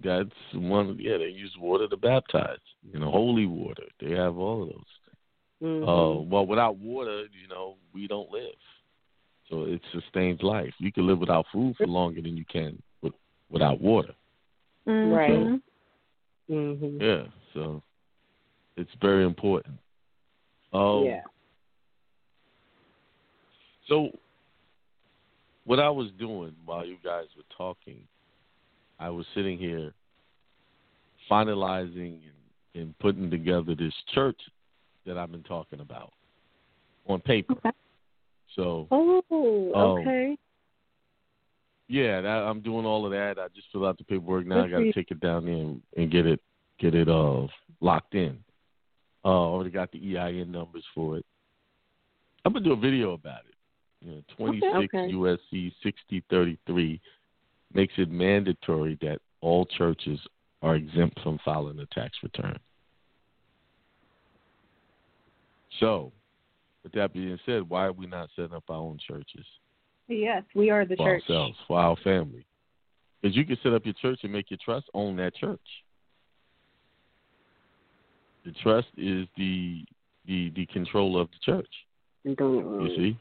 [0.02, 0.98] That's one.
[0.98, 2.58] Yeah, they use water to baptize.
[2.82, 3.84] You know, holy water.
[4.00, 4.98] They have all of those.
[5.62, 5.82] Mhm.
[5.86, 8.58] Uh, well, without water, you know, we don't live.
[9.48, 10.74] So it sustains life.
[10.78, 13.14] You can live without food for longer than you can with,
[13.48, 14.14] without water.
[14.86, 15.30] Right.
[15.30, 15.62] Mhm.
[16.50, 17.00] Mhm.
[17.00, 17.28] Yeah.
[17.54, 17.80] So
[18.76, 19.74] it's very important.
[20.72, 21.20] Um, yeah.
[23.88, 24.10] So,
[25.64, 28.00] what I was doing while you guys were talking,
[28.98, 29.92] I was sitting here
[31.30, 32.18] finalizing
[32.74, 34.40] and, and putting together this church
[35.06, 36.12] that I've been talking about
[37.08, 37.52] on paper.
[37.54, 37.70] Okay.
[38.54, 39.98] So, Oh, Oh.
[40.00, 40.36] okay.
[41.88, 43.38] yeah, that, I'm doing all of that.
[43.38, 44.64] I just fill out the paperwork now.
[44.64, 46.40] I got to take it down there and, and get it
[46.78, 47.46] get it uh
[47.80, 48.38] locked in.
[49.26, 51.26] Uh, already got the EIN numbers for it.
[52.44, 53.56] I'm gonna do a video about it.
[54.06, 55.12] You know, 26 Okay.
[55.12, 57.00] USC 6033
[57.74, 60.20] makes it mandatory that all churches
[60.62, 62.56] are exempt from filing a tax return.
[65.80, 66.12] So,
[66.84, 69.44] with that being said, why are we not setting up our own churches?
[70.06, 71.22] Yes, we are the for church.
[71.28, 72.46] ourselves, for our family.
[73.20, 75.58] Because you can set up your church and make your trust own that church.
[78.46, 79.84] The trust is the
[80.24, 81.68] the the control of the church.
[82.24, 82.36] You
[82.96, 83.18] see,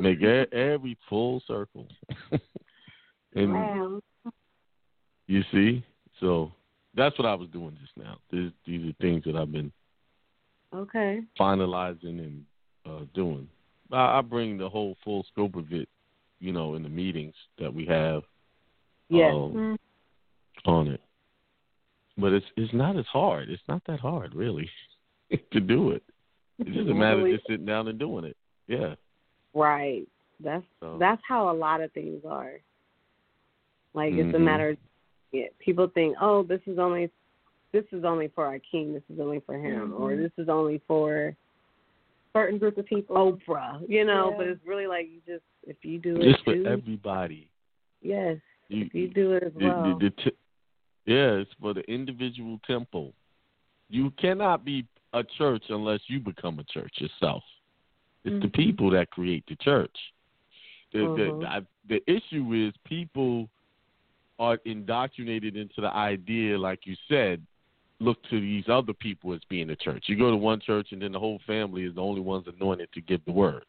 [0.00, 1.88] make every full circle,
[3.34, 4.00] and Wow.
[5.26, 5.84] you see.
[6.20, 6.52] So
[6.94, 8.18] that's what I was doing just now.
[8.30, 9.72] These these are things that I've been
[10.72, 11.22] Okay.
[11.38, 12.44] finalizing and
[12.86, 13.48] uh, doing.
[13.90, 15.88] I, I bring the whole full scope of it,
[16.38, 18.22] you know, in the meetings that we have.
[19.08, 19.32] Yes.
[19.34, 19.78] um,
[20.66, 21.00] on it.
[22.20, 23.48] But it's it's not as hard.
[23.50, 24.68] It's not that hard, really,
[25.52, 26.02] to do it.
[26.58, 27.36] It's just a matter of Really?
[27.36, 28.36] just sitting down and doing it.
[28.66, 28.94] Yeah.
[29.54, 30.06] Right.
[30.40, 32.60] That's So- that's how a lot of things are.
[33.94, 34.42] Like it's a Mhm.
[34.44, 34.68] matter.
[34.70, 34.78] Of,
[35.32, 37.10] yeah, people think, oh, this is only
[37.72, 38.92] this is only for our king.
[38.92, 40.18] This is only for him, or Mhm.
[40.18, 41.34] this is only for
[42.32, 43.16] Certain group of people.
[43.16, 43.82] Oprah.
[43.88, 44.36] You know, Yeah.
[44.36, 47.48] but it's really like you just if you do it Just for too, everybody.
[48.02, 49.98] yes, You, if you do it as the- well.
[49.98, 50.36] the- the t-
[51.10, 53.12] yeah, it's for the individual temple.
[53.88, 57.42] You cannot be a church unless you become a church yourself.
[58.24, 58.52] It's the Mhm.
[58.52, 60.12] people that create the church.
[60.92, 61.40] The, Mhm.
[61.40, 63.50] the, I, the issue is people
[64.38, 67.44] are indoctrinated into the idea, like you said,
[67.98, 70.04] look to these other people as being the church.
[70.08, 72.92] You go to one church and then the whole family is the only ones anointed
[72.92, 73.64] to give the word.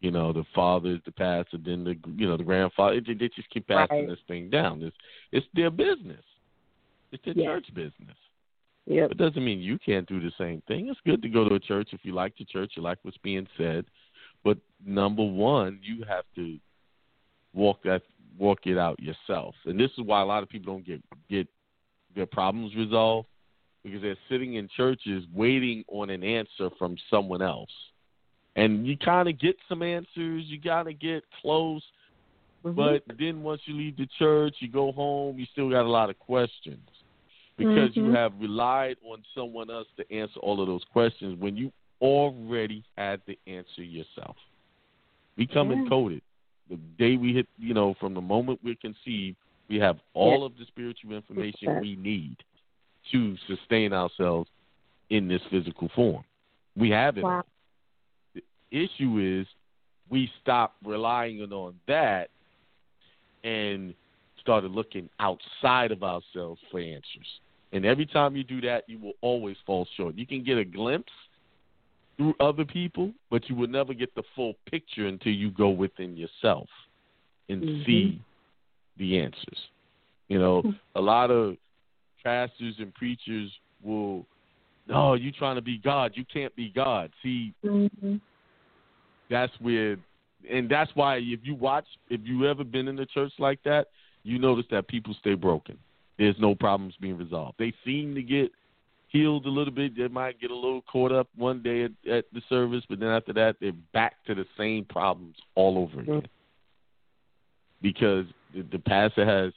[0.00, 2.98] You know, the father is the pastor, then the you know the grandfather.
[3.02, 4.08] They, they just keep passing Right.
[4.08, 4.82] this thing down.
[4.82, 4.96] It's
[5.30, 6.24] it's their business.
[7.12, 7.46] It's their Yes.
[7.46, 8.16] church business.
[8.86, 9.12] Yep.
[9.12, 10.88] It doesn't mean you can't do the same thing.
[10.88, 13.18] It's good to go to a church if you like the church, you like what's
[13.18, 13.84] being said.
[14.42, 16.58] But number one, you have to
[17.52, 18.02] walk that
[18.38, 19.54] walk it out yourself.
[19.66, 21.46] And this is why a lot of people don't get get
[22.14, 23.28] their problems resolved
[23.84, 27.70] because they're sitting in churches waiting on an answer from someone else.
[28.56, 31.82] And you kind of get some answers, you got to get close,
[32.64, 32.74] Mhm.
[32.74, 36.10] but then once you leave the church, you go home, you still got a lot
[36.10, 36.89] of questions
[37.60, 38.14] because you Mhm.
[38.14, 43.20] have relied on someone else to answer all of those questions when you already had
[43.26, 44.36] the answer yourself.
[45.36, 45.76] We come Yeah.
[45.78, 46.22] encoded.
[46.68, 49.36] The day we hit, you know, from the moment we're conceived,
[49.68, 50.46] we have all Yeah.
[50.46, 52.42] of the spiritual information we need
[53.10, 54.50] to sustain ourselves
[55.10, 56.24] in this physical form.
[56.76, 57.44] We have it Wow.
[58.34, 59.46] The issue is
[60.08, 62.30] we stopped relying on that
[63.44, 63.94] and
[64.38, 67.40] started looking outside of ourselves for answers.
[67.72, 70.16] And every time you do that, you will always fall short.
[70.16, 71.12] You can get a glimpse
[72.16, 76.16] through other people, but you will never get the full picture until you go within
[76.16, 76.68] yourself
[77.48, 77.84] and Mhm.
[77.84, 78.20] see
[78.96, 79.70] the answers.
[80.28, 80.64] You know,
[80.94, 81.56] a lot of
[82.22, 83.50] pastors and preachers
[83.82, 84.26] will,
[84.90, 86.16] oh, you trying to be God.
[86.16, 87.12] You can't be God.
[87.22, 88.16] See, Mm-hmm.
[89.30, 89.96] that's where
[90.48, 93.88] and that's why if you watch if you ever been in a church like that
[94.22, 95.78] you notice that people stay broken
[96.20, 98.52] there's no problems being resolved they seem to get
[99.08, 102.24] healed a little bit they might get a little caught up one day at, at
[102.32, 106.28] the service but then after that they're back to the same problems all over again
[107.82, 109.52] because the, the pastor has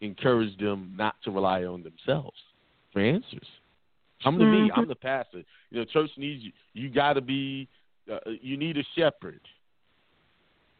[0.00, 2.38] encouraged them not to rely on themselves
[2.92, 3.46] for answers
[4.22, 4.68] Come to me.
[4.68, 4.78] Mhm.
[4.78, 5.42] I'm the pastor.
[5.70, 6.52] You know, church needs you.
[6.74, 7.68] You got to be.
[8.08, 9.40] Uh, you need a shepherd.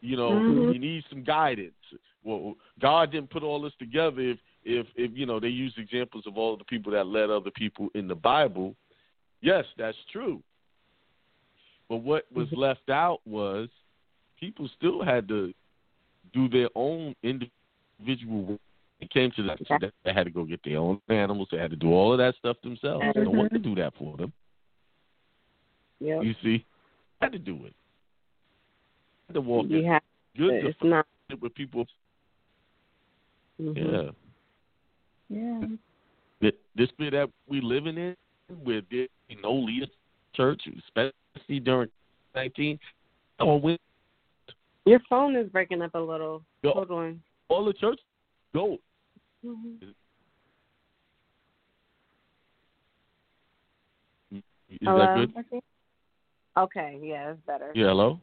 [0.01, 0.73] You know, Mhm.
[0.73, 1.75] you need some guidance.
[2.23, 6.25] Well, God didn't put all this together if, if, if you know, they use examples
[6.27, 8.75] of all the people that led other people in the Bible.
[9.41, 10.43] Yes, that's true.
[11.89, 13.69] But what was left out was
[14.39, 15.53] people still had to
[16.33, 18.61] do their own individual work.
[19.01, 19.59] It came to that.
[19.67, 21.49] So they had to go get their own animals.
[21.51, 23.05] They had to do all of that stuff themselves.
[23.17, 24.33] No one could do that for them.
[26.01, 26.23] Yep.
[26.23, 26.65] You see,
[27.21, 27.75] had to do it.
[29.27, 29.87] Had to walk You it.
[29.87, 30.03] have
[30.37, 30.69] Good to.
[30.69, 31.07] It's not.
[31.41, 31.87] with people.
[33.61, 33.77] mhm.
[33.77, 34.11] Yeah.
[35.33, 35.61] Yeah.
[36.41, 38.17] Th- This bit that we living in,
[38.63, 39.07] where there
[39.43, 39.87] no leader
[40.35, 41.89] church, especially during
[42.35, 42.79] nineteen.
[43.41, 43.79] Oh, when
[44.85, 46.43] Your phone is breaking up a little.
[46.63, 46.73] Yo.
[46.73, 47.23] Hold on.
[47.49, 47.99] all the church
[48.55, 48.79] go.
[49.45, 49.95] Mhm.
[54.33, 55.27] Is Hello?
[55.35, 55.63] that good?
[56.57, 56.99] Okay.
[57.03, 57.73] Yeah, it's better.
[57.75, 57.89] Yeah.
[57.89, 58.21] Hello.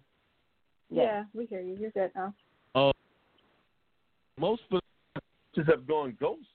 [0.92, 1.76] Yeah, we hear you.
[1.80, 2.34] You're good now.
[4.40, 6.48] most churches have gone ghost,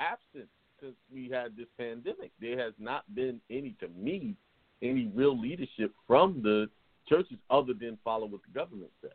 [0.00, 0.48] absent
[0.80, 2.32] since we had this pandemic.
[2.40, 4.34] There has not been any, to me,
[4.82, 6.68] any real leadership from the
[7.08, 9.10] churches other than follow what the government says.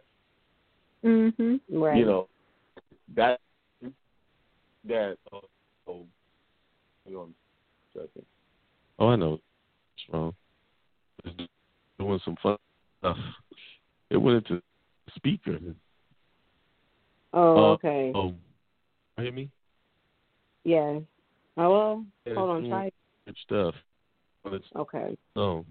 [1.03, 1.77] Mm-hmm.
[1.77, 1.97] Right.
[1.97, 2.27] You know,
[3.15, 3.39] that
[4.87, 5.17] that.
[5.31, 5.41] Oh,
[5.87, 6.05] oh,
[7.05, 7.33] hang on
[7.95, 8.25] a second.
[8.97, 9.41] Oh, I know what's
[10.11, 10.33] wrong.
[11.23, 11.49] It's
[11.99, 12.57] doing some fun
[12.99, 13.17] stuff.
[14.09, 14.61] It went into
[15.15, 15.57] speaker.
[17.33, 18.11] oh, uh, okay.
[18.15, 18.33] Oh,
[19.17, 19.49] you hear me?
[20.65, 20.99] Yeah.
[21.57, 22.05] Oh well.
[22.25, 22.59] Yeah, Hold on.
[22.61, 22.91] it's Try.
[23.27, 23.75] Good stuff.
[24.43, 25.17] But it's Okay.
[25.35, 25.65] on.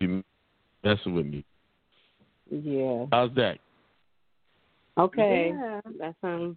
[0.00, 0.24] You
[0.82, 1.44] messing with me?
[2.50, 3.06] Yeah.
[3.12, 3.58] How's that?
[4.98, 5.52] Okay.
[5.54, 5.80] Yeah.
[5.98, 6.56] That sounds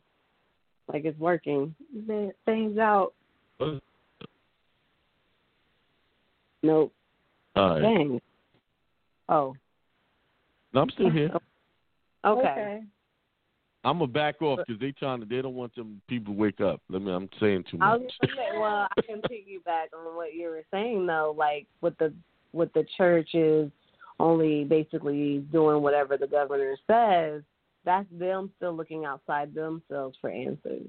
[0.92, 1.76] like it's working.
[2.08, 3.14] The things out.
[6.64, 6.94] Nope.
[7.56, 7.82] All right.
[7.82, 8.22] Dang.
[9.28, 9.54] Oh.
[10.74, 11.30] No, I'm still here.
[12.24, 12.84] Okay.
[13.84, 15.26] I'm gonna back off because they trying to.
[15.26, 16.82] They don't want them people to wake up.
[16.90, 17.12] Let me.
[17.12, 18.00] I'm saying too much.
[18.00, 21.98] was gonna say, well, I can piggyback on what you were saying though, like with
[21.98, 22.14] the
[22.54, 23.72] with the church is
[24.20, 27.42] only basically doing whatever the governor says.
[27.84, 30.88] That's them still looking outside themselves for answers.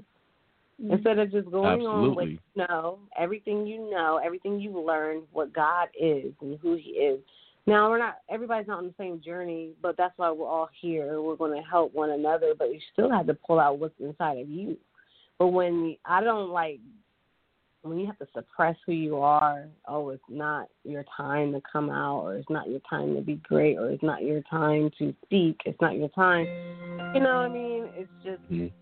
[0.81, 0.93] Mm-hmm.
[0.93, 5.55] Instead of just going on with you know, everything you know, everything you've learned, what
[5.55, 7.21] God is and who He is.
[7.67, 11.21] Now we're not everybody's not on the same journey, but that's why we're all here.
[11.23, 14.39] We're going to help one another, but you still have to pull out what's inside
[14.39, 14.77] of you.
[15.39, 16.81] But when I don't like
[17.83, 21.91] when you have to suppress who you are, oh, it's not your time to come
[21.91, 25.15] out, or it's not your time to be great, or it's not your time to
[25.25, 26.47] speak, it's not your time.
[27.15, 27.89] You know what I mean?
[27.97, 28.73] It's just Mhm.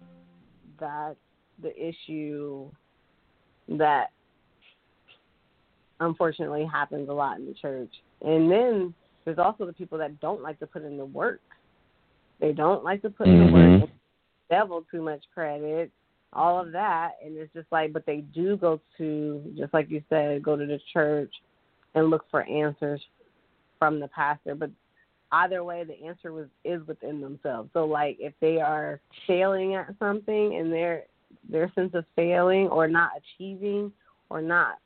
[0.79, 1.19] that's
[1.59, 2.71] the issue
[3.69, 4.11] that
[6.01, 7.93] unfortunately happens a lot in the church.
[8.23, 8.95] And then
[9.25, 11.41] there's also the people that don't like to put in the work.
[12.41, 13.83] They don't like to put in the work.
[13.83, 13.91] Mhm.
[14.49, 15.91] Devil too much credit,
[16.33, 20.03] all of that, and it's just like, but they do go to, just like you
[20.09, 21.33] said, go to the church
[21.95, 23.05] and look for answers
[23.79, 24.55] from the pastor.
[24.55, 24.71] But
[25.33, 27.71] either way, the answer was is within themselves.
[27.73, 31.05] So like, if they are failing at something and their
[31.49, 33.93] their sense of failing or not achieving
[34.31, 34.79] or not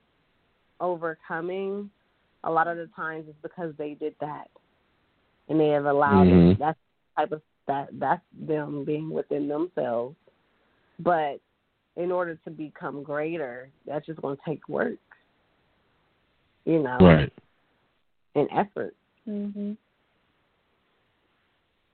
[0.80, 1.90] overcoming,
[2.44, 4.48] a lot of the times it's because they did that
[5.48, 6.52] and they have allowed Mhm.
[6.52, 6.58] it.
[6.58, 6.78] That's
[7.16, 10.16] type of that that's them being within themselves.
[10.98, 11.40] But
[11.96, 14.98] in order to become greater, that's just going to take work,
[16.64, 17.32] you know, Right.
[18.34, 18.94] and effort.
[19.26, 19.76] Mhm.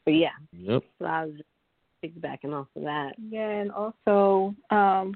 [0.05, 0.85] But yeah, Yep.
[0.99, 1.49] so I was just
[2.03, 3.15] piggybacking off of that.
[3.19, 5.15] Yeah, and also um,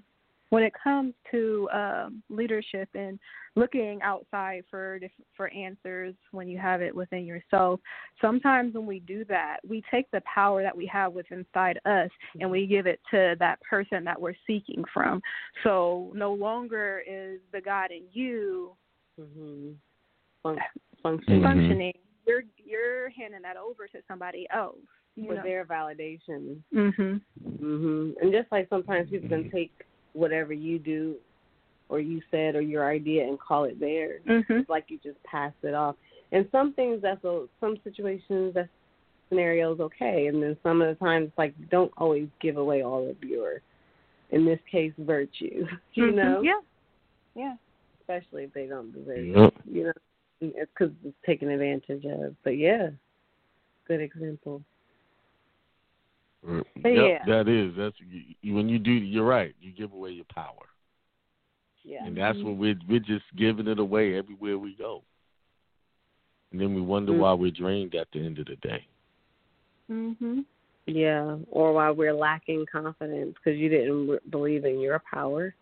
[0.55, 3.19] when it comes to um, leadership and
[3.57, 5.01] looking outside for
[5.37, 7.81] for answers when you have it within yourself,
[8.21, 12.11] sometimes when we do that, we take the power that we have within inside us
[12.41, 15.21] and we give it to that person that we're seeking from.
[15.65, 18.77] So no longer is the God in you
[19.21, 19.73] Mm-hmm.
[20.43, 20.59] Fun-
[21.03, 21.43] function Mhm.
[21.43, 21.95] functioning.
[22.27, 24.79] You're you're handing that over to somebody else.
[25.17, 25.43] You for know?
[25.43, 26.61] their validation.
[26.73, 27.21] Mhm.
[27.61, 29.71] hmm And just like sometimes people can take
[30.15, 31.17] whatever you do
[31.91, 34.23] or you said or your idea and call it theirs.
[34.27, 34.61] Mhm.
[34.61, 35.97] It's like you just pass it off.
[36.33, 38.69] And some things that's a, some situations that
[39.29, 43.23] scenarios okay, and then some of the times like don't always give away all of
[43.23, 43.61] your,
[44.31, 45.67] in this case, virtue.
[45.95, 46.15] You Mhm.
[46.15, 46.61] know, Yeah.
[47.35, 47.57] Yeah.
[48.01, 49.55] especially if they don't deserve it.
[49.71, 49.93] You know,
[50.41, 52.35] it's because it's taken advantage of.
[52.43, 52.91] But yeah,
[53.87, 54.63] good example.
[56.47, 57.25] Yep, yeah.
[57.27, 57.75] that is.
[57.77, 57.97] That's
[58.43, 58.91] you, when you do.
[58.91, 59.55] You're right.
[59.61, 60.67] You give away your power.
[61.83, 62.05] Yeah.
[62.05, 65.03] And that's what we're we're just giving it away everywhere we go.
[66.53, 68.87] And then we wonder why we're drained at the end of the day.
[69.91, 70.45] Mhm.
[70.87, 75.55] Yeah, or why we're lacking confidence because you didn't r- believe in your power.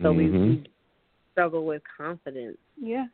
[0.00, 0.62] So we, Mhm.
[0.62, 0.66] we
[1.32, 3.06] struggle with confidence Yeah.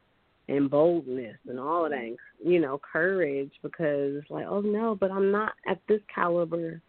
[0.57, 4.94] And boldness and all of that, and, you know, courage because it's like, oh no,
[4.94, 6.80] but I'm not at this caliber,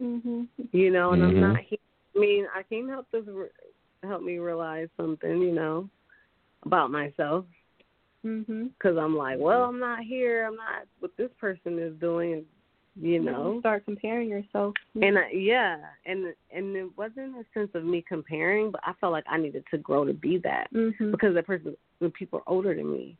[0.00, 0.48] Mhm.
[0.72, 1.28] you know, and Mhm.
[1.28, 1.60] I'm not.
[1.60, 1.78] Here.
[2.14, 3.48] I mean, I can help this re-
[4.02, 5.88] help me realize something, you know,
[6.64, 7.46] about myself
[8.24, 8.70] Mhm.
[8.70, 10.44] because I'm like, well, I'm not here.
[10.44, 12.46] I'm not what this person is doing,
[13.00, 13.58] you know.
[13.60, 14.74] start comparing yourself.
[15.00, 19.12] And I, yeah, and and it wasn't a sense of me comparing, but I felt
[19.12, 21.10] like I needed to grow to be that Mhm.
[21.10, 23.16] because that person, when people are older than me,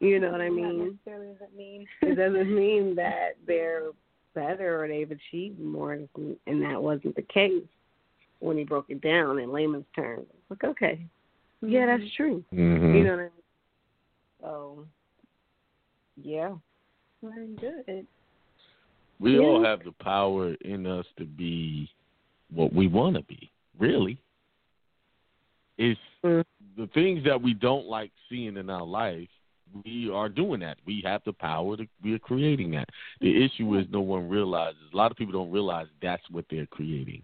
[0.00, 0.98] you know what I That mean.
[1.04, 1.86] necessarily doesn't mean.
[2.02, 3.90] It doesn't mean that they're
[4.34, 7.64] better or they've achieved more, and that wasn't the case
[8.38, 10.26] when he broke it down in layman's terms.
[10.48, 11.04] Like, okay,
[11.62, 12.42] yeah, that's true.
[12.52, 12.94] Mhm.
[12.96, 13.30] You know what I mean?
[14.40, 14.86] So,
[16.16, 16.54] yeah.
[17.22, 18.06] Very good.
[19.20, 21.88] We all have the power in us to be
[22.52, 23.50] what we want to be.
[23.78, 24.18] Really,
[25.78, 26.44] it's Mm.
[26.76, 29.28] the things that we don't like seeing in our life.
[29.84, 30.78] We are doing that.
[30.84, 31.86] We have the power to.
[32.02, 32.88] We are creating that.
[33.20, 34.80] The issue is no one realizes.
[34.92, 37.22] A lot of people don't realize that's what they're creating.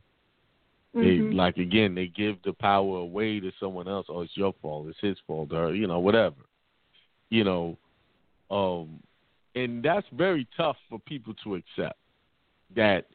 [0.94, 1.34] They Mhm.
[1.34, 4.06] like again, they give the power away to someone else.
[4.08, 4.88] Oh, it's your fault.
[4.88, 6.42] It's his fault, or you know, whatever.
[7.30, 7.78] You know,
[8.50, 9.02] um,
[9.56, 11.98] and that's very tough for people to accept.
[12.76, 13.06] That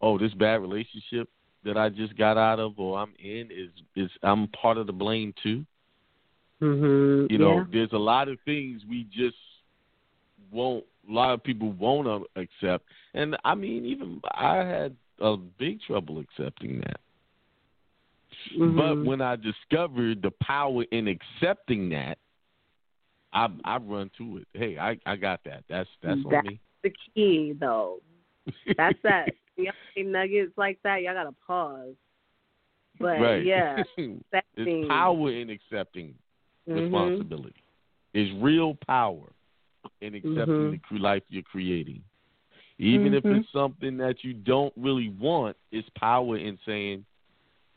[0.00, 1.28] oh, this bad relationship
[1.64, 4.92] that I just got out of or I'm in is is I'm part of the
[4.92, 5.64] blame too.
[6.60, 7.30] Mhm.
[7.30, 7.64] You know, yeah.
[7.72, 9.36] there's a lot of things we just
[10.52, 10.84] won't.
[11.08, 16.18] A lot of people won't accept, and I mean, even I had a big trouble
[16.18, 17.00] accepting that.
[18.58, 19.04] But Mhm.
[19.04, 22.18] when I discovered the power in accepting that,
[23.32, 24.48] I I run to it.
[24.52, 25.64] Hey, I I got that.
[25.68, 26.60] That's that's on That- me.
[26.82, 28.00] the key though.
[28.76, 29.28] That's that.
[29.56, 31.94] Y'all nuggets like that, y'all gotta pause.
[32.98, 33.44] But right.
[33.44, 36.14] yeah, accepting power in accepting
[36.66, 36.82] Mhm.
[36.84, 37.62] responsibility.
[38.14, 39.30] There's real power
[40.00, 40.80] in accepting Mhm.
[40.90, 42.02] the life you're creating.
[42.78, 43.40] Even if Mhm.
[43.40, 47.04] it's something that you don't really want, it's power in saying,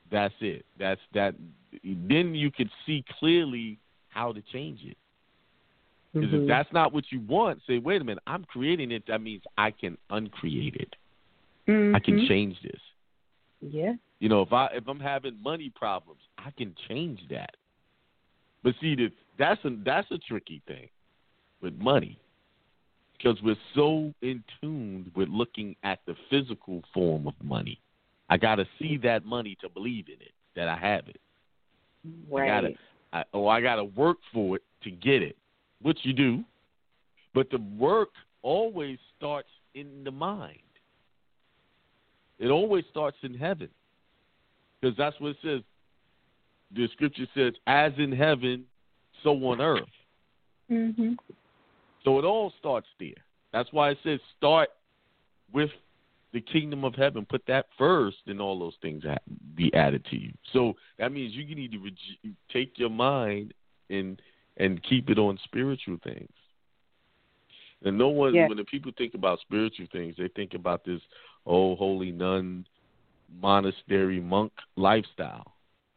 [0.09, 0.65] "That's it.
[0.77, 1.35] That's that."
[1.83, 3.77] Then you could see clearly
[4.07, 4.97] how to change it.
[6.13, 6.41] Because Mhm.
[6.43, 9.05] if that's not what you want, say, "Wait a minute, I'm creating it.
[9.07, 10.95] That means I can uncreate it.
[11.95, 12.27] I can Mhm.
[12.27, 12.81] change this."
[13.61, 13.95] yeah.
[14.19, 17.55] You know, if I if I'm having money problems, I can change that.
[18.61, 20.89] But see, that that's a that's a tricky thing
[21.61, 22.17] with money
[23.17, 27.79] because we're so in tune with looking at the physical form of money.
[28.29, 31.19] I got to see that money to believe in it that I have it.
[32.05, 32.47] I Right.
[32.47, 32.73] gotta,
[33.13, 35.37] I, or I got to work for it to get it,
[35.83, 36.43] which you do.
[37.33, 38.09] But the work
[38.41, 40.59] always starts in the mind.
[42.39, 43.69] It always starts in heaven,
[44.81, 45.61] because that's what it says.
[46.71, 48.67] The scripture says, "As in heaven,
[49.21, 49.87] so on earth."
[50.69, 51.17] Mhm.
[52.03, 53.23] So it all starts there.
[53.51, 54.69] That's why it says start
[55.51, 55.71] with
[56.31, 57.25] the kingdom of heaven.
[57.25, 59.03] Put that first, and all those things
[59.55, 60.33] be added to you.
[60.51, 63.53] So that means you need to take your mind
[63.89, 64.19] and
[64.57, 66.29] and keep it on spiritual things.
[67.83, 71.01] And no one, when the people think about spiritual things, they think about this
[71.45, 72.65] oh holy nun,
[73.41, 75.53] monastery monk lifestyle.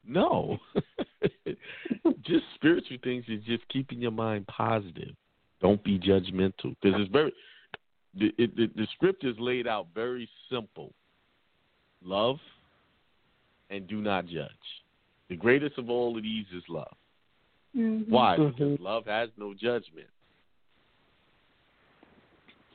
[0.08, 0.58] No,
[2.22, 5.14] just spiritual things is just keeping your mind positive.
[5.60, 7.32] Don't be judgmental because it's very
[8.18, 10.92] the, it, the the script is laid out very simple.
[12.02, 12.38] Love
[13.70, 14.50] and do not judge.
[15.28, 16.94] The greatest of all of these is love.
[17.76, 18.08] Mhm.
[18.08, 18.36] Why?
[18.38, 18.56] Mhm.
[18.56, 20.08] Because love has no judgment.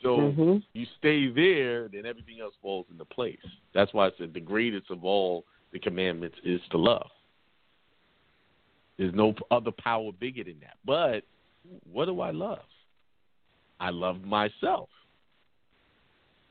[0.01, 0.63] So Mhm.
[0.73, 3.43] you stay there, then everything else falls into place.
[3.73, 7.11] That's why I said the greatest of all the commandments is to love.
[8.97, 10.77] There's no other power bigger than that.
[10.85, 11.23] But
[11.91, 12.65] what do I love?
[13.79, 14.89] I love myself.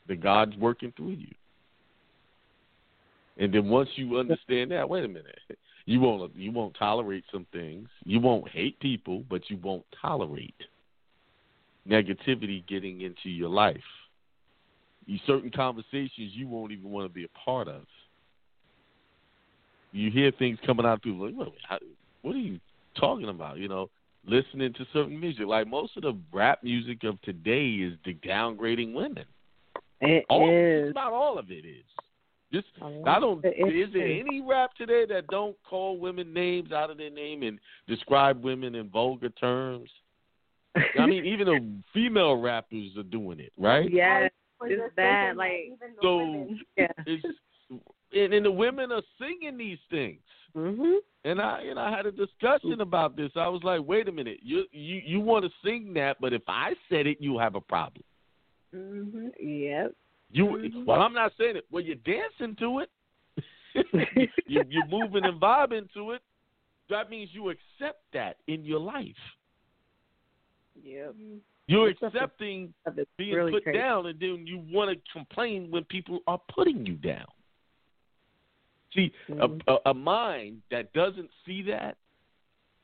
[0.06, 1.34] The God's working through you.
[3.36, 5.38] And then once you understand that, wait a minute.
[5.90, 7.88] You won't you won't tolerate some things.
[8.04, 10.54] You won't hate people, but you won't tolerate
[11.88, 13.82] negativity getting into your life.
[15.06, 17.82] You certain conversations you won't even want to be a part of.
[19.90, 21.78] You hear things coming out of people like, what, how,
[22.22, 22.60] what are you
[22.94, 23.58] talking about?
[23.58, 23.90] You know,
[24.24, 25.44] listening to certain music.
[25.48, 29.24] Like most of the rap music of today is the downgrading women.
[30.00, 30.92] It All, is.
[30.92, 31.82] About all of it is.
[32.52, 33.42] Just I I don't.
[33.42, 37.42] the Is there any rap today that don't call women names out of their name
[37.42, 39.88] and describe women in vulgar terms?
[40.98, 43.90] I mean, even the female rappers are doing it, right?
[43.90, 44.28] yeah,
[44.60, 46.86] Or it's bad, like- even the So women- yeah.
[47.06, 47.24] it's
[48.12, 50.20] and, and the women are singing these things.
[50.56, 50.96] Mhm.
[51.24, 53.30] And I and I had a discussion about this.
[53.36, 56.42] I was like, wait a minute, you you you want to sing that, but if
[56.48, 58.02] I said it, you have a problem.
[58.74, 59.30] Mhm.
[59.38, 59.94] Yep.
[60.32, 60.84] You Mhm.
[60.84, 61.66] well, I'm not saying it.
[61.70, 62.90] Well, you're dancing to it.
[64.46, 66.22] you, you're moving and vibing to it.
[66.88, 69.16] That means you accept that in your life.
[70.82, 71.14] Yep.
[71.66, 73.78] You're It's accepting It's being really put crazy.
[73.78, 77.26] down, and then you want to complain when people are putting you down.
[78.92, 79.62] See, Mhm.
[79.68, 81.96] a, a, a mind that doesn't see that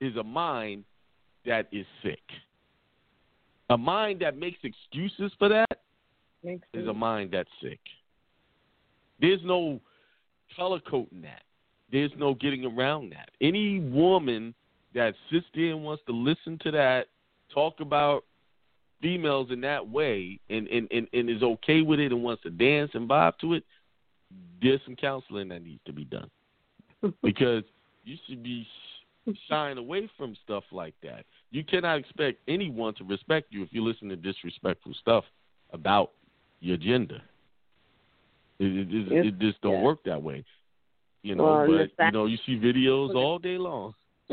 [0.00, 0.84] is a mind
[1.44, 2.22] that is sick.
[3.70, 5.80] A mind that makes excuses for that
[6.42, 7.80] Makes is a mind that's sick.
[9.20, 9.80] There's no
[10.54, 11.42] color coding that.
[11.90, 13.30] There's no getting around that.
[13.40, 14.54] Any woman
[14.94, 17.06] that sits there and wants to listen to that,
[17.52, 18.24] talk about
[19.00, 22.50] females in that way, and, and, and, and is okay with it and wants to
[22.50, 23.64] dance and vibe to it,
[24.60, 26.30] there's some counseling that needs to be done.
[27.22, 27.62] because
[28.04, 28.66] you should be
[29.48, 31.24] shying away from stuff like that.
[31.50, 35.24] You cannot expect anyone to respect you if you listen to disrespectful stuff
[35.72, 36.12] about
[36.66, 37.20] your gender.
[38.58, 39.82] It, it, it, it just don't yeah.
[39.82, 40.44] work that way.
[41.22, 43.94] You know, Well, but you know, you see videos all day long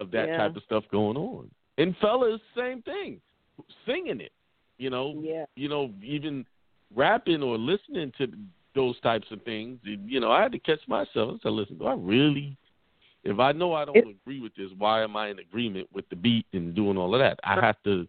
[0.00, 0.36] of that Yeah.
[0.38, 1.50] type of stuff going on.
[1.78, 3.20] And fellas, same thing,
[3.86, 4.32] singing it.
[4.78, 5.46] You know, Yeah.
[5.56, 6.46] you know, even
[6.94, 8.28] rapping or listening to
[8.74, 11.36] those types of things, you know, I had to catch myself.
[11.36, 12.56] I said, listen, do I really?
[13.24, 16.08] If I know I don't It- agree with this, why am I in agreement with
[16.10, 17.40] the beat and doing all of that?
[17.42, 18.06] I have to,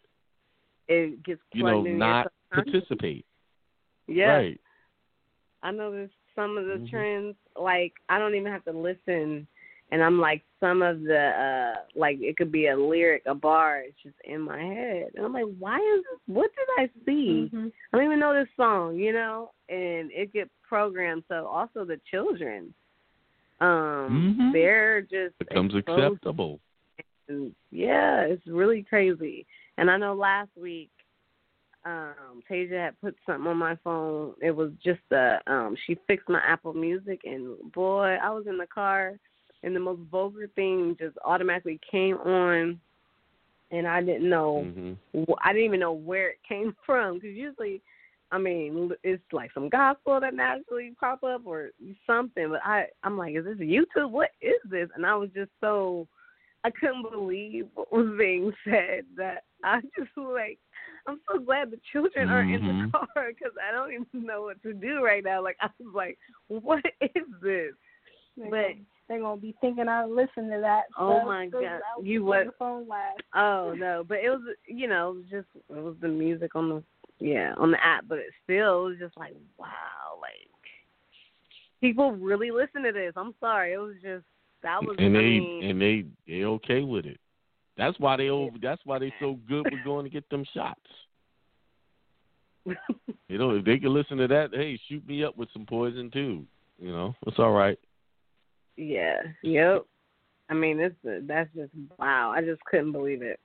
[0.89, 2.31] It gets you know, not.
[2.51, 3.25] Participate.
[4.07, 4.29] Yeah.
[4.29, 4.61] Right.
[5.63, 6.89] I noticed some of the Mhm.
[6.89, 7.35] trends.
[7.55, 9.47] Like I don't even have to listen,
[9.91, 13.79] and I'm like some of the uh like it could be a lyric, a bar.
[13.79, 16.19] It's just in my head, and I'm like, why is this?
[16.27, 17.49] What did I see?
[17.53, 17.71] Mhm.
[17.91, 19.51] I don't even know this song, you know.
[19.69, 21.23] And it get programmed.
[21.27, 22.73] So also the children,
[23.59, 24.53] um, Mhm.
[24.53, 26.59] they're just Becomes acceptable.
[27.29, 29.45] and yeah, it's really crazy.
[29.77, 30.89] And I know last week,
[31.85, 34.33] um, Tasia had put something on my phone.
[34.41, 38.57] It was just a um she fixed my Apple Music and boy, I was in
[38.57, 39.17] the car
[39.63, 42.79] and the most vulgar thing just automatically came on
[43.71, 44.93] and I didn't know hmm
[45.41, 47.81] I didn't even know where it came from because usually,
[48.31, 51.71] I mean, it's like some gospel that naturally pop up or
[52.05, 52.49] something.
[52.49, 54.11] But I, I'm like, is this YouTube?
[54.11, 54.89] What is this?
[54.95, 56.07] And I was just so,
[56.63, 59.05] I couldn't believe what was being said.
[59.15, 60.59] That I just like,
[61.07, 62.91] I'm so glad the children are in Mhm.
[62.91, 65.41] the car because I don't even know what to do right now.
[65.41, 66.17] Like I was like,
[66.49, 67.73] what is this?
[68.35, 68.73] They're But gonna,
[69.07, 70.83] they're gonna be thinking I listen to that.
[70.97, 71.81] Oh stuff, my 'cause God.
[71.81, 73.21] I You on what- phone last.
[73.33, 76.69] Oh no, but it was you know it was just it was the music on
[76.69, 76.83] the
[77.19, 80.49] yeah on the app, but it still was just like wow, like
[81.81, 83.13] people really listen to this.
[83.15, 84.25] I'm sorry, it was just
[84.63, 87.19] that was and I they mean, and they they okay with it.
[87.77, 88.57] That's why they over.
[88.61, 90.79] That's why they so good with going to get them shots.
[93.29, 96.09] You know, if they can listen to that, hey, shoot me up with some poison
[96.09, 96.45] too.
[96.79, 97.77] You know, it's all right.
[98.77, 99.85] yeah, yep.
[100.49, 100.93] I mean, this
[101.23, 102.31] that's just wow.
[102.33, 103.37] I just couldn't believe it.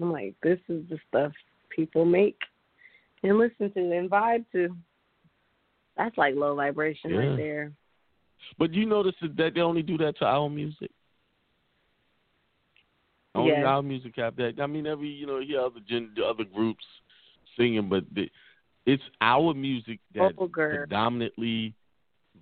[0.00, 1.30] I'm like, this is the stuff
[1.74, 2.38] people make
[3.22, 4.76] and listen to and vibe to.
[5.96, 7.18] That's like low vibration Yeah.
[7.18, 7.72] right there.
[8.58, 10.90] But you notice that they only do that to our music.
[13.40, 13.66] Only Yes.
[13.66, 14.60] our music have that.
[14.60, 16.84] I mean, every you know, you hear other gen, other groups
[17.56, 18.30] singing, but the,
[18.86, 20.78] it's our music that's Vulgar.
[20.86, 21.74] predominantly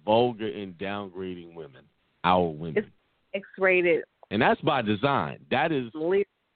[0.04, 1.82] vulgar and downgrading women.
[2.24, 2.92] Our women, It's-
[3.34, 5.38] X-rated and that's by design.
[5.50, 5.90] That is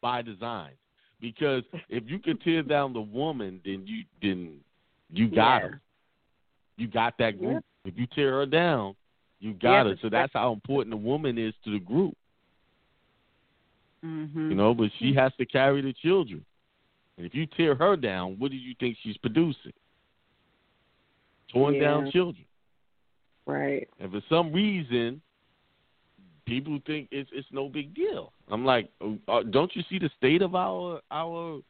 [0.00, 0.72] by design.
[1.20, 4.60] Because if you can tear down the woman, then you then
[5.10, 5.68] you got Yeah.
[5.68, 5.80] her.
[6.78, 7.64] You got that group.
[7.84, 8.96] If you tear her down,
[9.40, 9.96] you got Yeah, her.
[10.02, 12.16] So that's how important the woman is to the group.
[14.04, 14.50] Mm-hmm.
[14.50, 16.44] You know, but she has to carry the children.
[17.16, 19.72] And if you tear her down, what do you think she's producing?
[21.52, 22.44] Torn down children.
[23.46, 23.88] Right.
[24.00, 25.20] And for some reason,
[26.46, 28.32] people think it's it's no big deal.
[28.50, 28.90] I'm like,
[29.28, 31.60] uh, don't you see the state of our our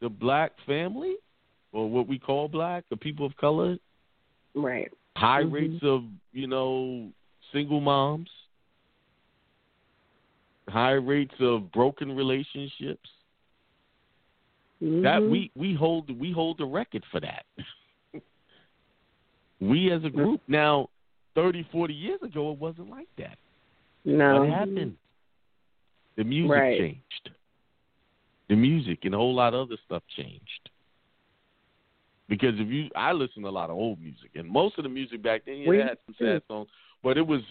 [0.00, 1.16] the black family,
[1.72, 3.76] or what we call black, the people of color?
[4.54, 4.90] Right.
[5.16, 5.52] High Mhm.
[5.52, 7.10] rates of you know
[7.52, 8.30] single moms,
[10.68, 13.10] high rates of broken relationships.
[14.80, 15.30] That Mhm.
[15.30, 17.46] we we hold we hold the record for that.
[19.60, 20.90] we as a group now
[21.34, 23.38] 30, 40 years ago, it wasn't like that.
[24.04, 24.40] No.
[24.40, 24.96] What happened?
[26.16, 26.78] The music Right.
[26.78, 27.30] changed.
[28.48, 30.70] The music and a whole lot of other stuff changed.
[32.28, 34.88] Because if you, I listen to a lot of old music, and most of the
[34.88, 36.68] music back then, yeah, had some sad songs,
[37.04, 37.42] but it was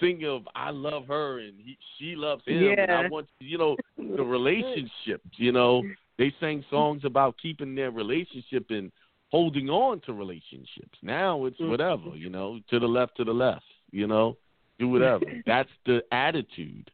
[0.00, 3.08] singing of I love her and he, she loves him, and I Yeah.
[3.08, 3.76] want you know
[4.16, 5.22] the relationship.
[5.36, 5.84] You know,
[6.18, 8.90] they sang songs about keeping their relationship and
[9.30, 10.98] holding on to relationships.
[11.02, 11.68] Now it's Mhm.
[11.70, 14.36] whatever, you know, to the left, to the left, you know,
[14.80, 15.24] do whatever.
[15.46, 16.90] That's the attitude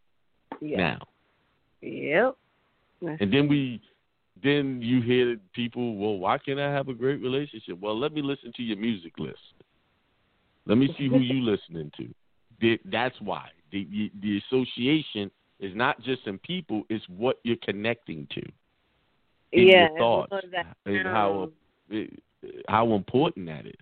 [0.60, 0.76] Yeah.
[0.76, 1.08] now.
[1.80, 2.36] Yep.
[3.20, 3.80] And then we,
[4.42, 7.78] then you hear people, well, why can't I have a great relationship?
[7.80, 9.55] Well, let me listen to your music list.
[10.66, 12.78] Let me see who you listening to.
[12.84, 15.30] That's why the, the association
[15.60, 18.42] is not just in people; it's what you're connecting to.
[19.52, 19.88] in yeah.
[19.88, 21.50] your thoughts and that and how
[22.68, 23.74] how important that is.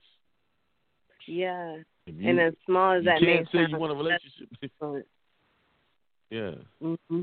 [1.26, 1.76] yeah.
[2.06, 4.48] You, and as small as you that can't may say you want a relationship.
[6.30, 6.50] yeah.
[6.82, 7.22] Mm-hmm.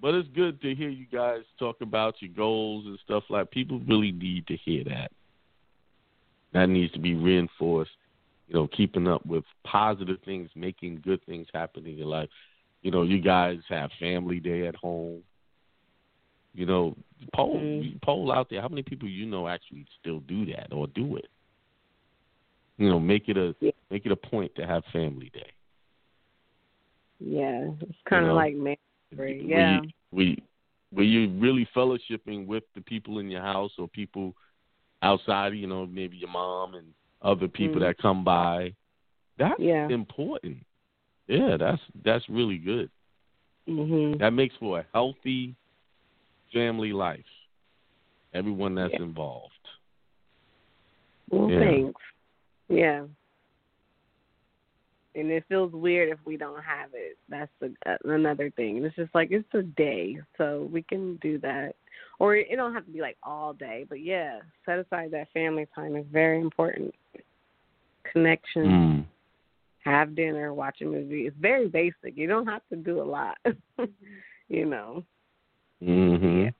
[0.00, 3.80] But it's good to hear you guys talk about your goals and stuff like people
[3.80, 5.10] really need to hear that.
[6.52, 7.90] That needs to be reinforced.
[8.50, 12.28] You know, keeping up with positive things, making good things happen in your life.
[12.82, 15.22] You know, you guys have family day at home.
[16.52, 16.96] You know,
[17.32, 18.02] poll Mhm.
[18.02, 18.60] poll out there.
[18.60, 21.28] How many people you know actually still do that or do it?
[22.76, 23.70] You know, make it a Yeah.
[23.88, 25.52] make it a point to have family day.
[27.20, 27.70] Yeah.
[27.82, 28.78] It's kind of know, like marriage.
[29.12, 29.80] Yeah.
[29.82, 30.36] you, where,
[30.90, 34.34] where you're really fellowshipping with the people in your house or people
[35.02, 37.80] outside, you know, maybe your mom and other people Mm.
[37.80, 38.74] that come by.
[39.36, 39.88] That's Yeah.
[39.88, 40.64] important.
[41.26, 42.90] Yeah, that's that's really good.
[43.68, 44.18] Mhm.
[44.18, 45.54] That makes for a healthy
[46.52, 47.26] family life.
[48.32, 49.02] Everyone that's Yeah.
[49.02, 49.68] involved.
[51.30, 51.60] Well, Yeah.
[51.60, 52.02] thanks.
[52.68, 53.06] Yeah.
[55.14, 57.18] And it feels weird if we don't have it.
[57.28, 58.84] That's the, uh, another thing.
[58.84, 61.74] It's just like it's a day, so we can do that.
[62.20, 65.66] Or it don't have to be like all day, but yeah, set aside that family
[65.74, 66.94] time is very important.
[68.04, 69.04] Connection, Mm.
[69.84, 71.26] have dinner, watch a movie.
[71.26, 72.16] It's very basic.
[72.16, 73.38] You don't have to do a lot.
[74.48, 75.04] you know.
[75.82, 76.52] Mhm.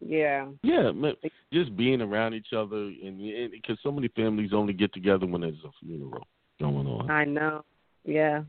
[0.00, 0.48] Yeah.
[0.62, 1.12] Yeah, ma-
[1.52, 5.64] just being around each other, and because so many families only get together when there's
[5.64, 6.26] a funeral
[6.60, 7.10] going on.
[7.10, 7.64] I know.
[8.04, 8.42] Yeah.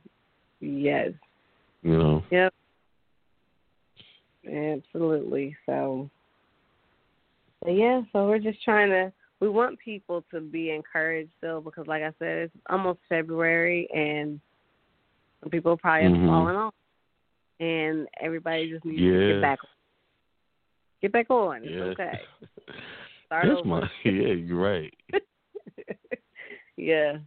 [0.60, 1.12] Yes.
[1.82, 2.24] You know.
[2.30, 2.54] Yep.
[4.52, 5.56] Absolutely.
[5.66, 6.10] So,
[7.64, 11.88] but yeah, so we're just trying to, we want people to be encouraged still because,
[11.88, 14.40] like I said, it's almost February and
[15.42, 16.28] some people probably have Mhm.
[16.28, 16.74] fallen off.
[17.60, 19.60] And everybody just needs to get back
[21.02, 21.62] Get back on.
[21.64, 22.20] It's okay.
[23.26, 23.68] Start That's over.
[23.68, 24.12] my yeah.
[24.12, 24.94] You're right.
[26.78, 27.18] yeah.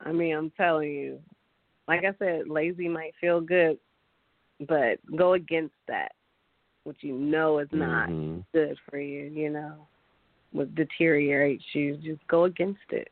[0.00, 1.20] I mean, I'm telling you.
[1.86, 3.78] Like I said, lazy might feel good,
[4.66, 6.12] but go against that,
[6.84, 8.42] which you know is not Mhm.
[8.52, 9.86] good for you, you know,
[10.52, 11.98] what deteriorates you.
[11.98, 13.10] Just go against it.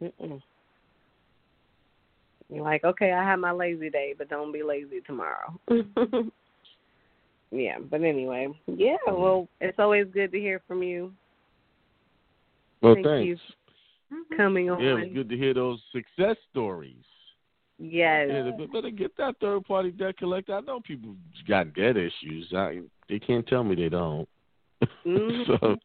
[0.00, 0.40] Mm-mm.
[2.48, 5.58] You're like, okay, I have my lazy day, but don't be lazy tomorrow.
[7.50, 11.12] yeah, but anyway, yeah, well, it's always good to hear from you.
[12.82, 13.26] Well, Thank thanks.
[13.26, 13.36] you
[14.36, 14.80] coming on.
[14.80, 17.04] Yeah, it was good to hear those success stories.
[17.78, 18.28] Yes.
[18.30, 20.54] Yeah, they better get that third party debt collector.
[20.54, 21.14] I know people
[21.46, 22.52] got debt issues.
[22.54, 24.28] I, they can't tell me they don't.
[25.04, 25.46] Mhm.
[25.60, 25.76] so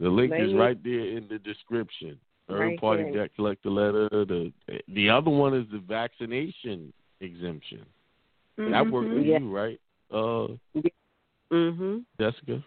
[0.00, 2.18] the link They is right there in the description.
[2.48, 3.12] Third Right party there.
[3.26, 4.08] debt collector letter.
[4.10, 4.52] The
[4.88, 7.84] the other one is the vaccination exemption.
[8.56, 9.38] That worked for Yeah.
[9.38, 9.80] you, right?
[10.10, 10.48] Uh,
[11.52, 12.04] Mhm.
[12.20, 12.62] Jessica.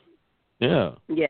[0.60, 0.96] Yeah.
[1.08, 1.28] Yeah.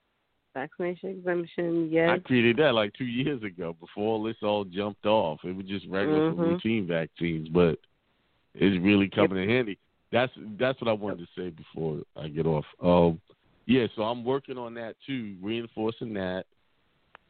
[0.64, 1.92] Vaccination exemption.
[1.94, 5.40] I created that like two years ago before all this all jumped off.
[5.44, 6.38] It was just regular Mhm.
[6.38, 7.78] routine vaccines, but
[8.56, 9.78] it's really coming in handy.
[10.12, 12.66] That's that's what I wanted to say before I get off.
[12.80, 13.20] Um,
[13.66, 16.46] yeah, so I'm working on that too, reinforcing that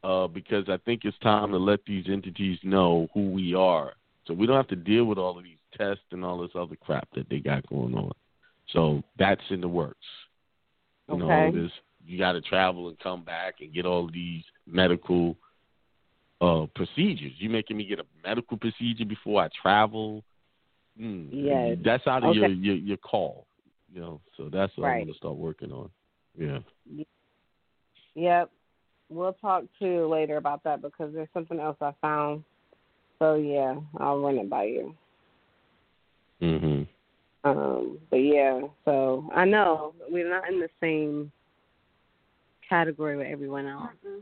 [0.03, 3.95] uh, because I think it's time to let these entities know who we are,
[4.25, 6.75] so we don't have to deal with all of these tests and all this other
[6.75, 8.11] crap that they got going on.
[8.67, 10.05] So that's in the works.
[11.09, 11.57] You know, Okay.
[11.57, 11.71] this
[12.05, 15.35] you got to travel and come back and get all these medical
[16.41, 17.33] uh procedures.
[17.37, 20.23] You making me get a medical procedure before I travel?
[20.99, 21.77] Mm, Yes.
[21.83, 22.39] that's out of Okay.
[22.39, 23.47] your, your your call.
[23.93, 25.89] You know, so that's what I'm going to start working on.
[26.37, 26.59] Yeah.
[28.15, 28.49] Yep.
[29.09, 32.43] We'll talk to you later about that because there's something else I found.
[33.19, 34.95] So yeah, I'll run it by you.
[36.41, 36.87] Mhm.
[37.45, 41.31] Um, but yeah, so I know we're not in the same
[42.69, 43.89] category with everyone else.
[44.05, 44.19] Mm-hmm.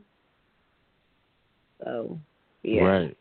[1.84, 2.20] So
[2.64, 2.84] yeah.
[2.84, 3.18] Right.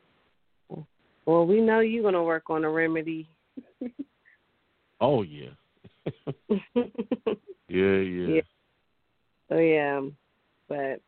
[1.26, 3.28] Well, we know you're gonna work on a remedy.
[5.00, 5.50] oh yeah.
[6.46, 6.86] yeah,
[7.68, 8.26] yeah.
[8.34, 8.40] Yeah.
[9.48, 10.00] So yeah,
[10.68, 11.00] but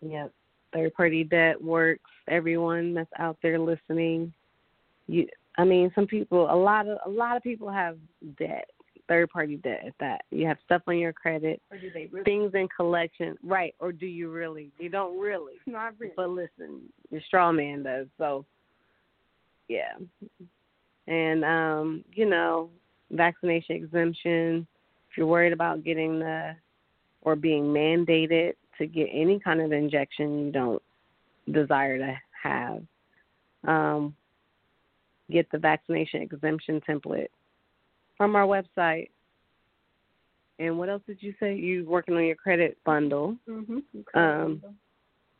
[0.00, 0.28] yeah,
[0.72, 2.10] third party debt works.
[2.28, 4.32] Everyone that's out there listening,
[5.06, 5.26] you.
[5.58, 7.98] I mean, some people, a lot of a lot of people have
[8.38, 8.70] debt,
[9.12, 10.22] third party debt at that.
[10.30, 12.24] You have stuff on your credit, or do they really?
[12.24, 13.74] things in collection, right?
[13.78, 14.70] Or do you really?
[14.78, 15.54] You don't really.
[15.66, 16.14] Not really.
[16.16, 16.80] But listen,
[17.10, 18.06] your straw man does.
[18.16, 18.46] So,
[19.68, 19.92] yeah,
[21.06, 22.70] and um, you know,
[23.10, 24.66] vaccination exemption.
[25.10, 26.56] If you're worried about getting the
[27.20, 30.82] or being mandated to get any kind of injection you don't
[31.50, 32.82] desire to have,
[33.68, 34.16] um,
[35.30, 37.28] get the vaccination exemption template
[38.16, 39.08] from our website.
[40.58, 41.54] And what else did you say?
[41.54, 43.36] You working on your credit bundle?
[43.48, 44.18] Mm-hmm.
[44.18, 44.62] Um,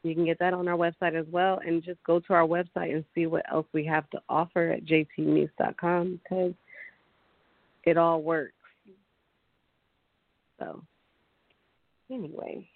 [0.02, 2.92] you can get that on our website as well, and just go to our website
[2.92, 6.54] and see what else we have to offer at jtmuse.com because
[7.84, 8.54] it all works.
[10.58, 10.82] So,
[12.10, 12.68] anyway,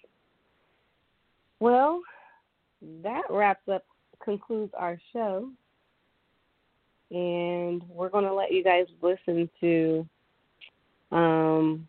[1.59, 2.01] well,
[3.03, 3.83] that wraps up,
[4.23, 5.49] concludes our show.
[7.09, 10.05] And we're going to let you guys listen to
[11.11, 11.87] um,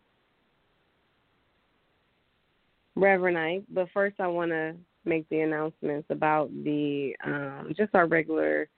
[2.95, 3.63] Reverend Ike.
[3.69, 4.75] But first, I want to
[5.05, 8.69] make the announcements about the um, just our regular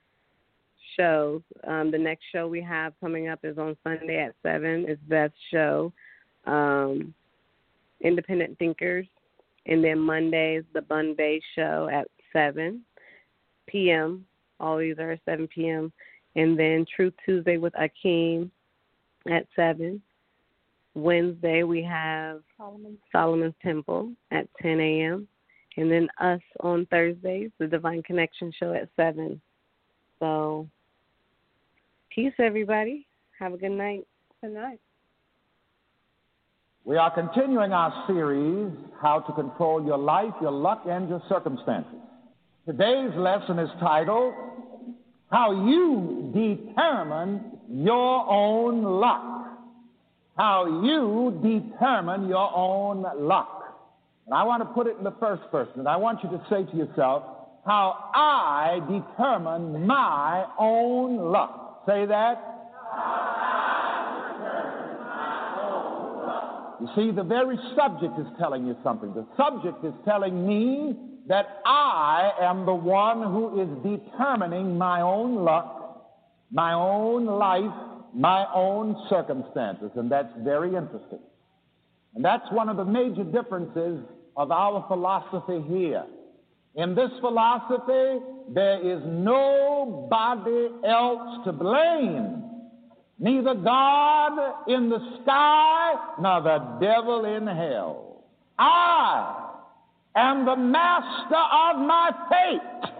[0.97, 1.41] shows.
[1.67, 4.85] Um, the next show we have coming up is on Sunday at seven.
[4.87, 5.93] It's Beth's show,
[6.45, 7.13] um,
[8.01, 9.05] Independent Thinkers,
[9.67, 12.81] and then Mondays the Bun Bay show at seven
[13.67, 14.25] p.m.
[14.59, 15.91] All these are at seven p.m.
[16.35, 18.49] And then Truth Tuesday with Akeem
[19.29, 20.01] at seven.
[20.93, 22.97] Wednesday we have Solomon.
[23.11, 25.27] Solomon's Temple at 10 a.m.
[25.77, 29.39] And then us on Thursdays, the Divine Connection show at 7.
[30.19, 30.67] So,
[32.13, 33.07] peace, everybody.
[33.39, 34.05] Have a good night.
[34.41, 34.79] Good night.
[36.83, 38.71] We are continuing our series,
[39.01, 41.99] How to Control Your Life, Your Luck, and Your Circumstances.
[42.65, 44.33] Today's lesson is titled,
[45.31, 49.41] How You Determine Your Own Luck.
[50.37, 53.61] How you determine your own luck.
[54.25, 56.43] And I want to put it in the first person, and I want you to
[56.49, 57.23] say to yourself,
[57.65, 61.83] How I determine my own luck.
[61.85, 62.47] Say that.
[66.79, 69.13] You see, the very subject is telling you something.
[69.13, 70.95] The subject is telling me
[71.31, 76.11] that I am the one who is determining my own luck,
[76.51, 77.71] my own life,
[78.13, 79.91] my own circumstances.
[79.95, 81.21] And that's very interesting.
[82.15, 84.03] And that's one of the major differences
[84.35, 86.03] of our philosophy here.
[86.75, 92.43] In this philosophy, there is nobody else to blame.
[93.19, 98.25] Neither God in the sky nor the devil in hell.
[98.59, 99.40] I
[100.15, 102.91] am the master of my fate.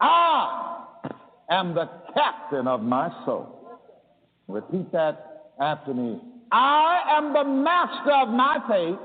[0.00, 1.10] I
[1.50, 3.80] am the captain of my soul.
[4.48, 6.20] Repeat that after me.
[6.52, 8.98] I am the master of my fate.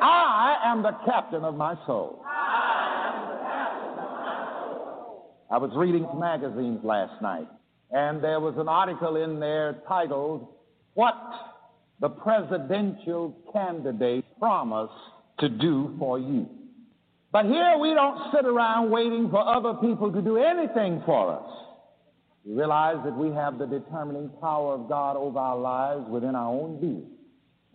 [0.00, 2.22] I am the captain of my soul.
[5.50, 7.48] I was reading magazines last night,
[7.90, 10.46] and there was an article in there titled,
[10.94, 11.16] What
[12.00, 14.92] the Presidential Candidate Promised
[15.40, 16.48] to Do for You.
[17.32, 21.50] But here we don't sit around waiting for other people to do anything for us.
[22.44, 26.50] We realize that we have the determining power of God over our lives within our
[26.50, 27.10] own being.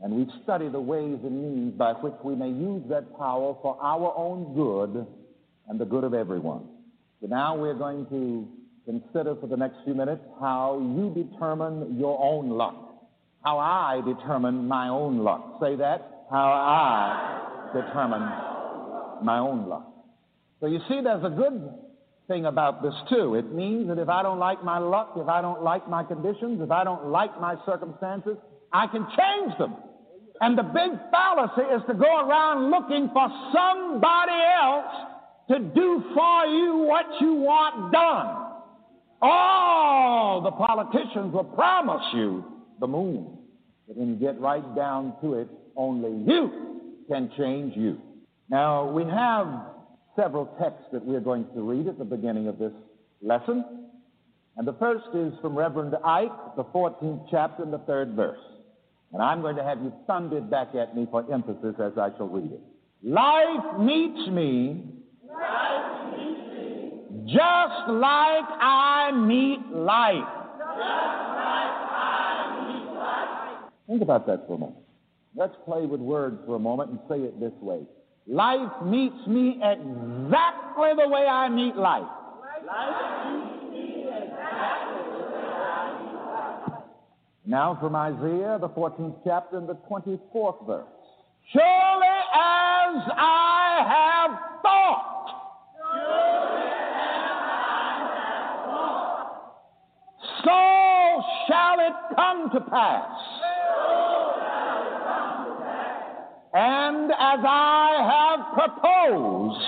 [0.02, 3.78] And we study the ways and means by which we may use that power for
[3.82, 5.06] our own good
[5.68, 6.68] and the good of everyone.
[7.22, 8.48] So now we're going to
[8.86, 12.83] consider for the next few minutes how you determine your own luck.
[13.44, 15.58] How I determine my own luck.
[15.62, 16.26] Say that.
[16.32, 18.22] How I determine
[19.26, 19.90] my own luck.
[20.62, 21.70] So you see, there's a good
[22.28, 23.36] thing about this too.
[23.36, 26.62] It means that if I don't like my luck, if I don't like my conditions,
[26.62, 28.38] if I don't like my circumstances,
[28.72, 29.76] I can change them.
[30.40, 34.86] And the big fallacy is to go around looking for somebody else
[35.50, 38.52] to do for you what you want done.
[39.22, 43.38] All the politicians will promise you the moon.
[43.88, 48.00] But when you get right down to it, only you can change you.
[48.50, 49.48] Now, we have
[50.16, 52.74] several texts that we're going to read at the beginning of this
[53.22, 53.66] lesson.
[54.58, 58.40] And the first is from Reverend Ike, the 14th chapter and the third verse.
[59.12, 62.10] And I'm going to have you thunder it back at me for emphasis as I
[62.18, 62.62] shall read it.
[63.04, 64.86] Life meets me
[67.26, 70.44] just like I meet life.
[73.88, 74.80] Think about that for a moment.
[75.36, 77.82] Let's play with words for a moment and say it this way.
[78.28, 82.08] Life meets me exactly the way I meet life.
[87.46, 90.88] Now from Isaiah, the 14th chapter and the 24th verse.
[91.52, 94.32] Surely as I have
[94.62, 95.26] thought,
[100.46, 103.53] so shall it come to pass.
[106.56, 109.64] And as I have proposed,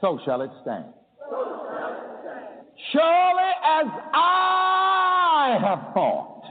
[0.00, 0.86] so shall it stand.
[2.90, 6.42] Surely as I have thought.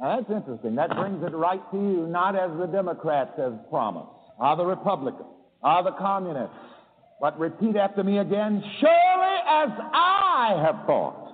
[0.00, 0.76] Now that's interesting.
[0.76, 5.28] That brings it right to you, not as the Democrats have promised, or the Republicans,
[5.62, 6.54] or the Communists.
[7.20, 11.26] But repeat after me again, surely as I have thought.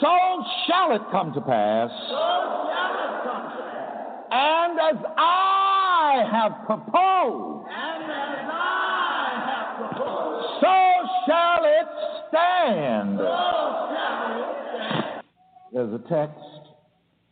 [0.00, 0.29] So
[0.66, 1.90] shall it come to pass.
[4.32, 7.66] And as I have proposed.
[10.60, 10.76] So
[11.26, 11.88] shall it
[12.28, 13.18] stand.
[15.72, 16.38] There's a text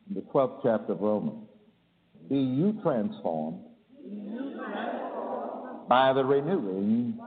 [0.09, 1.47] in the 12th chapter of Romans.
[2.28, 3.60] Be you transformed
[5.89, 7.18] by the renewing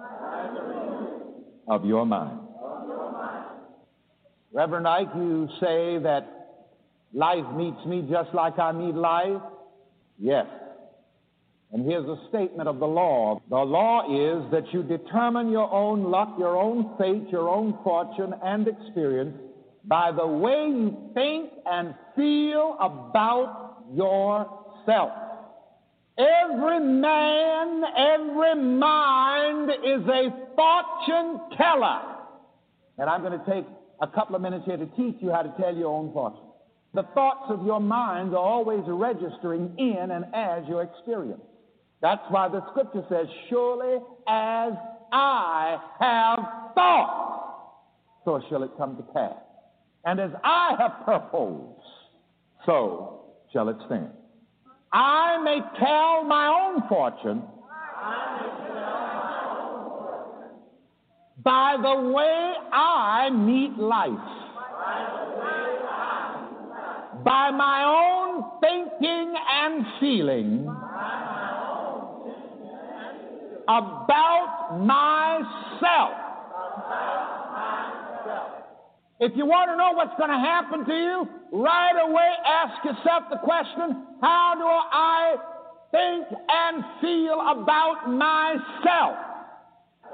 [1.67, 2.40] of your mind.
[4.53, 6.59] Reverend Ike, you say that
[7.13, 9.41] life meets me just like I meet life?
[10.19, 10.45] Yes.
[11.71, 13.41] And here's a statement of the law.
[13.49, 18.33] The law is that you determine your own luck, your own fate, your own fortune
[18.43, 19.37] and experience
[19.85, 25.11] by the way you think and feel about yourself.
[26.17, 32.01] Every man, every mind is a fortune teller.
[32.97, 33.65] And I'm going to take
[34.01, 36.41] a couple of minutes here to teach you how to tell your own fortune.
[36.93, 41.41] The thoughts of your mind are always registering in and as your experience.
[42.01, 43.97] That's why the scripture says, Surely
[44.27, 44.73] as
[45.13, 46.39] I have
[46.73, 47.41] thought,
[48.25, 49.35] so shall it come to pass.
[50.03, 51.79] And as I have purposed,
[52.65, 54.09] so shall it stand.
[54.91, 57.43] I may tell my own fortune
[61.43, 64.09] by the way I meet life.
[67.23, 70.67] By my own thinking and feeling
[73.67, 76.17] about myself.
[79.19, 83.23] If you want to know what's going to happen to you, right away ask yourself
[83.29, 85.35] the question how do I
[85.91, 89.30] think and feel about myself?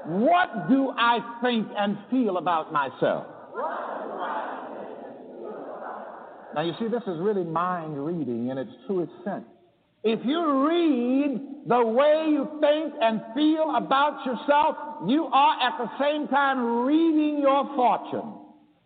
[0.04, 3.26] What do I think and feel about myself?
[6.54, 9.44] Now, you see, this is really mind reading in its truest sense.
[10.02, 14.76] If you read the way you think and feel about yourself,
[15.06, 18.34] you are at the same time reading your fortune.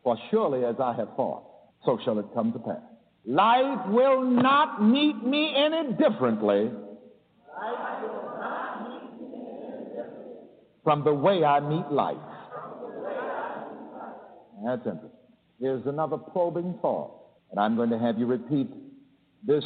[0.03, 1.45] For surely as I have thought,
[1.85, 2.81] so shall it come to pass.
[3.25, 6.73] Life will not meet me any differently
[10.85, 12.17] from the way I meet life.
[14.65, 15.11] That's interesting.
[15.61, 17.13] Here's another probing thought,
[17.51, 18.69] and I'm going to have you repeat
[19.47, 19.65] this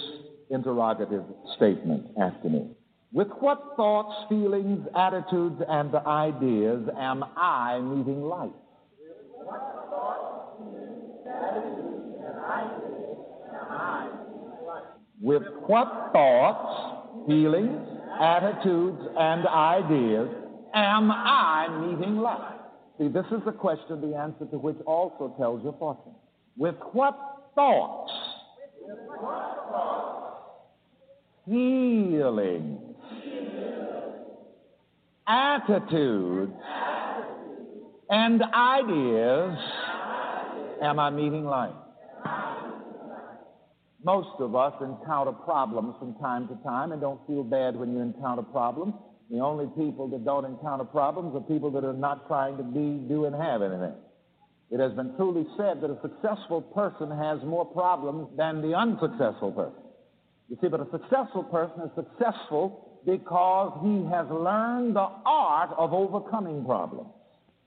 [0.50, 1.24] interrogative
[1.56, 2.70] statement after me.
[3.12, 8.50] With what thoughts, feelings, attitudes, and ideas am I meeting life?
[15.20, 17.88] With what thoughts, feelings,
[18.20, 20.28] attitudes, and ideas
[20.76, 22.52] am I meeting life?
[22.98, 26.14] See, this is a question, the answer to which also tells your fortune.
[26.56, 27.14] With what
[27.54, 28.12] thoughts,
[31.46, 32.80] feelings,
[35.26, 36.52] attitudes,
[38.08, 39.58] and ideas
[40.82, 41.74] am I meeting life?
[44.04, 48.00] Most of us encounter problems from time to time and don't feel bad when you
[48.00, 48.94] encounter problems.
[49.30, 53.02] The only people that don't encounter problems are people that are not trying to be,
[53.08, 53.94] do, and have anything.
[54.70, 59.52] It has been truly said that a successful person has more problems than the unsuccessful
[59.52, 59.82] person.
[60.48, 65.92] You see, but a successful person is successful because he has learned the art of
[65.92, 67.10] overcoming problems.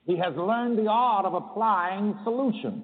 [0.06, 2.84] He has learned the art of applying solutions.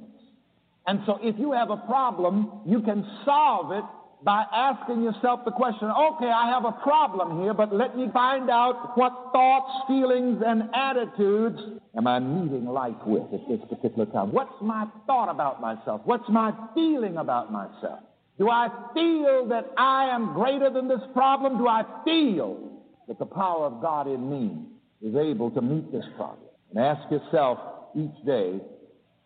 [0.88, 3.84] And so if you have a problem, you can solve it
[4.24, 8.50] by asking yourself the question, okay, I have a problem here, but let me find
[8.50, 11.60] out what thoughts, feelings, and attitudes
[11.98, 14.32] am I meeting life with at this particular time?
[14.32, 16.02] What's my thought about myself?
[16.06, 18.00] What's my feeling about myself?
[18.38, 21.58] Do I feel that I am greater than this problem?
[21.58, 24.66] Do I feel that the power of God in me
[25.02, 26.50] is able to meet this problem?
[26.72, 27.60] And ask yourself
[27.96, 28.60] each day,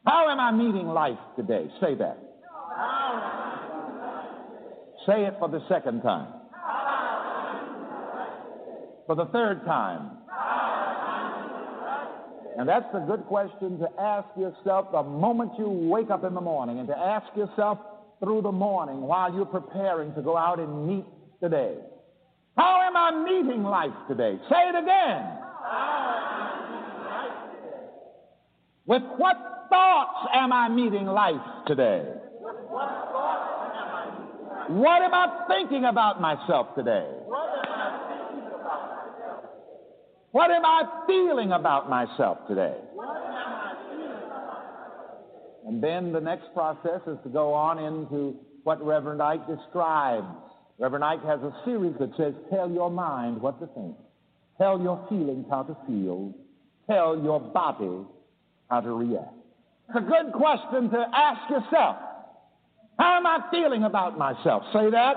[0.06, 1.68] how am I meeting life today?
[1.82, 2.18] Say that.
[5.10, 6.28] Say it for the second time.
[9.08, 10.12] For the third time.
[12.60, 16.42] And that's a good question to ask yourself the moment you wake up in the
[16.42, 17.80] morning and to ask yourself
[18.20, 21.06] through the morning while you're preparing to go out and meet
[21.42, 21.76] today.
[22.56, 24.38] How am I meeting life today?
[24.48, 25.26] Say it again.
[28.86, 29.38] With what
[29.70, 32.04] thoughts am I meeting life today?
[34.70, 37.08] What am I thinking about myself today?
[40.32, 42.76] What am I feeling about myself today?
[45.66, 50.38] And then the next process is to go on into what Reverend Ike describes.
[50.78, 53.96] Reverend Ike has a series that says, Tell your mind what to think,
[54.60, 56.32] tell your feelings how to feel,
[56.88, 58.06] tell your body
[58.70, 59.34] how to react.
[59.90, 61.98] It's a good question to ask yourself.
[63.00, 64.64] How am I feeling about myself?
[64.74, 65.16] Say that.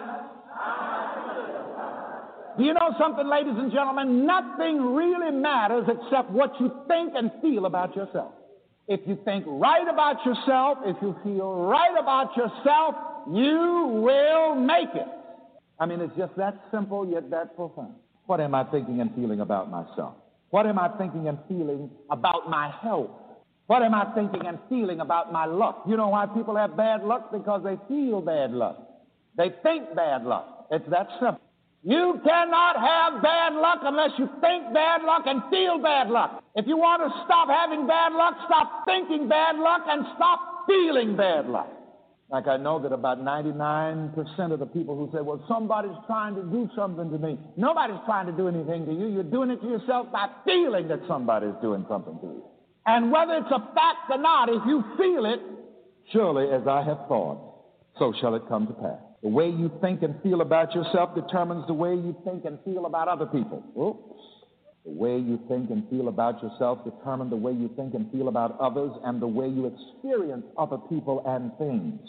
[2.56, 4.24] Do you know something, ladies and gentlemen?
[4.24, 8.32] Nothing really matters except what you think and feel about yourself.
[8.86, 12.94] If you think right about yourself, if you feel right about yourself,
[13.32, 15.08] you will make it.
[15.80, 17.94] I mean, it's just that simple yet that profound.
[18.26, 20.14] What am I thinking and feeling about myself?
[20.50, 23.10] What am I thinking and feeling about my health?
[23.72, 25.84] What am I thinking and feeling about my luck?
[25.88, 27.32] You know why people have bad luck?
[27.32, 28.76] Because they feel bad luck.
[29.38, 30.66] They think bad luck.
[30.70, 31.40] It's that simple.
[31.82, 36.44] You cannot have bad luck unless you think bad luck and feel bad luck.
[36.54, 41.16] If you want to stop having bad luck, stop thinking bad luck and stop feeling
[41.16, 41.70] bad luck.
[42.28, 46.42] Like I know that about 99% of the people who say, well, somebody's trying to
[46.42, 47.38] do something to me.
[47.56, 49.06] Nobody's trying to do anything to you.
[49.06, 52.51] You're doing it to yourself by feeling that somebody's doing something to you.
[52.86, 55.40] And whether it's a fact or not, if you feel it,
[56.12, 57.38] surely as I have thought,
[57.98, 58.98] so shall it come to pass.
[59.22, 62.86] The way you think and feel about yourself determines the way you think and feel
[62.86, 63.62] about other people.
[63.78, 64.20] Oops.
[64.84, 68.26] The way you think and feel about yourself determines the way you think and feel
[68.26, 72.00] about others and the way you experience other people and things.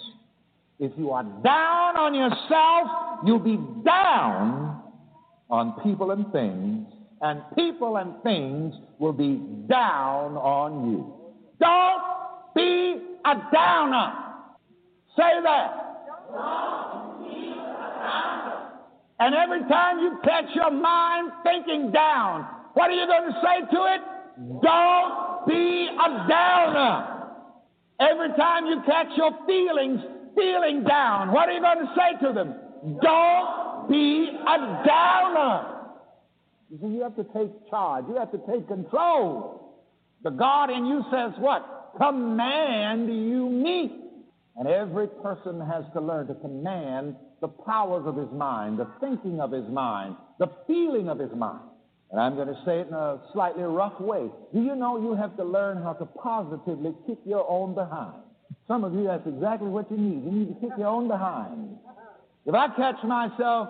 [0.80, 4.82] If you are down on yourself, you'll be down
[5.52, 6.88] on people and things
[7.24, 11.14] and people and things will be down on you.
[11.58, 12.04] Don't
[12.54, 14.14] be a downer.
[15.16, 15.80] Say that.
[19.22, 23.72] And every time you catch your mind thinking down, what are you going to say
[23.72, 24.02] to it?
[24.62, 27.30] Don't be a downer.
[28.02, 30.02] Every time you catch your feelings
[30.36, 32.56] feeling down, what are you going to say to them?
[33.02, 35.83] Don't be a downer.
[36.74, 38.06] You see, you have to take charge.
[38.10, 39.76] You have to take control.
[40.24, 41.94] The God in you says what?
[41.98, 44.00] Command you me.
[44.56, 49.40] And every person has to learn to command the powers of his mind, the thinking
[49.40, 51.62] of his mind, the feeling of his mind.
[52.10, 54.32] And I'm going to say it in a slightly rough way.
[54.52, 58.16] Do you know you have to learn how to positively kick your own behind?
[58.68, 60.24] Some of you, that's exactly what you need.
[60.24, 61.78] You need to kick your own behind.
[62.48, 63.70] If I catch myself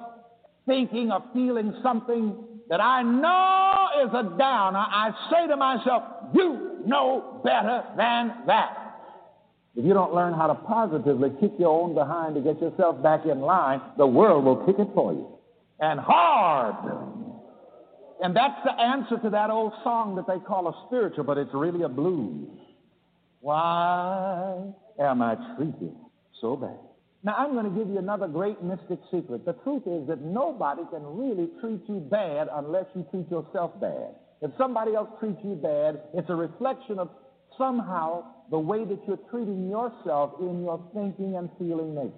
[0.65, 6.03] thinking or feeling something that I know is a downer, I say to myself,
[6.33, 8.83] You know better than that.
[9.75, 13.25] If you don't learn how to positively kick your own behind to get yourself back
[13.25, 15.27] in line, the world will kick it for you.
[15.79, 16.75] And hard.
[18.21, 21.53] And that's the answer to that old song that they call a spiritual, but it's
[21.53, 22.47] really a blues.
[23.41, 25.95] Why am I treated
[26.39, 26.77] so bad?
[27.25, 29.45] Now, I'm going to give you another great mystic secret.
[29.45, 34.15] The truth is that nobody can really treat you bad unless you treat yourself bad.
[34.41, 37.09] If somebody else treats you bad, it's a reflection of
[37.57, 42.11] somehow the way that you're treating yourself in your thinking and feeling nature.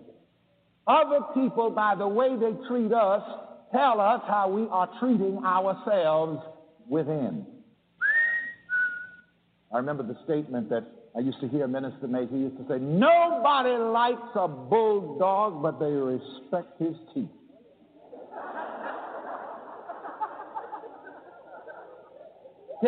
[0.87, 3.21] Other people, by the way they treat us,
[3.71, 6.41] tell us how we are treating ourselves
[6.87, 7.45] within.
[9.71, 12.29] I remember the statement that I used to hear Minister make.
[12.29, 17.29] He used to say, Nobody likes a bulldog, but they respect his teeth.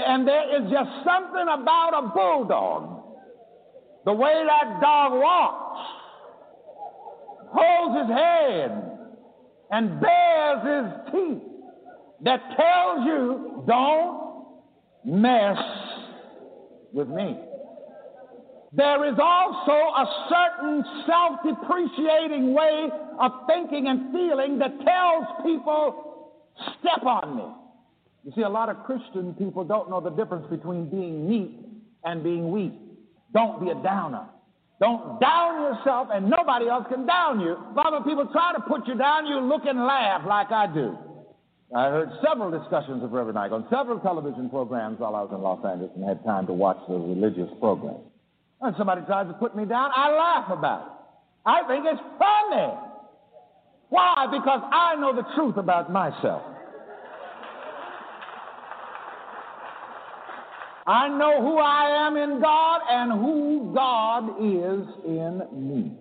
[0.05, 2.97] and there is just something about a bulldog
[4.05, 5.79] the way that dog walks,
[7.51, 8.99] holds his head,
[9.69, 11.43] and bares his teeth,
[12.23, 14.61] that tells you, don't
[15.03, 15.57] mess
[16.93, 17.47] with me.
[18.73, 22.89] There is also a certain self depreciating way
[23.19, 26.31] of thinking and feeling that tells people,
[26.80, 27.45] step on me.
[28.26, 31.57] You see, a lot of Christian people don't know the difference between being meek
[32.03, 32.73] and being weak.
[33.34, 34.26] Don't be a downer.
[34.81, 37.56] Don't down yourself, and nobody else can down you.
[37.76, 40.98] Of people try to put you down, you look and laugh like I do.
[41.76, 45.41] I heard several discussions of Reverend Ike on several television programs while I was in
[45.41, 48.06] Los Angeles and had time to watch the religious programs.
[48.61, 50.91] And somebody tries to put me down, I laugh about it.
[51.45, 52.73] I think it's funny.
[53.89, 54.27] Why?
[54.31, 56.41] Because I know the truth about myself.
[60.85, 65.91] I know who I am in God and who God is in me.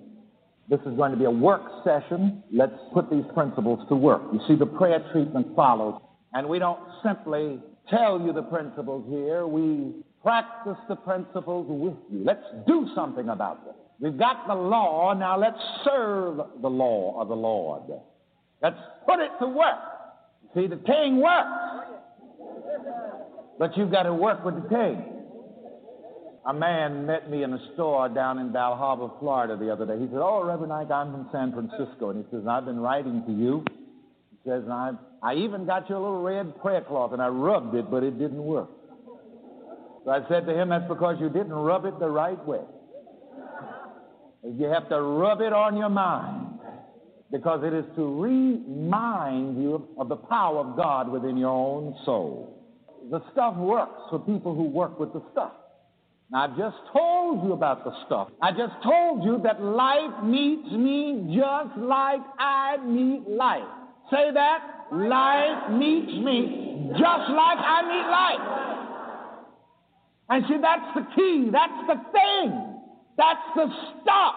[0.68, 2.42] This is going to be a work session.
[2.52, 4.22] Let's put these principles to work.
[4.32, 6.00] You see, the prayer treatment follows,
[6.32, 9.92] and we don't simply tell you the principles here, we
[10.26, 12.24] practice the principles with you.
[12.24, 13.76] Let's do something about them.
[14.00, 17.82] We've got the law, now let's serve the law of the Lord.
[18.60, 18.76] Let's
[19.06, 19.78] put it to work.
[20.52, 21.96] See, the king works.
[23.56, 25.04] But you've got to work with the king.
[26.44, 29.96] A man met me in a store down in Harbour, Florida the other day.
[29.96, 32.10] He said, Oh, Reverend Ike, I'm from San Francisco.
[32.10, 33.64] And he says, I've been writing to you.
[34.32, 34.90] He says, I,
[35.22, 38.18] I even got you a little red prayer cloth, and I rubbed it, but it
[38.18, 38.70] didn't work.
[40.06, 42.62] So I said to him, That's because you didn't rub it the right way.
[44.42, 46.60] You have to rub it on your mind
[47.30, 52.56] because it is to remind you of the power of God within your own soul
[53.10, 55.52] the stuff works for people who work with the stuff.
[56.30, 58.28] Now, I've just told you about the stuff.
[58.42, 63.62] I just told you that life meets me just like I meet life.
[64.10, 64.88] Say that.
[64.92, 68.65] Life meets me just like I meet life.
[70.28, 71.50] And see, that's the key.
[71.52, 72.80] That's the thing.
[73.16, 73.66] That's the
[74.02, 74.34] stuff.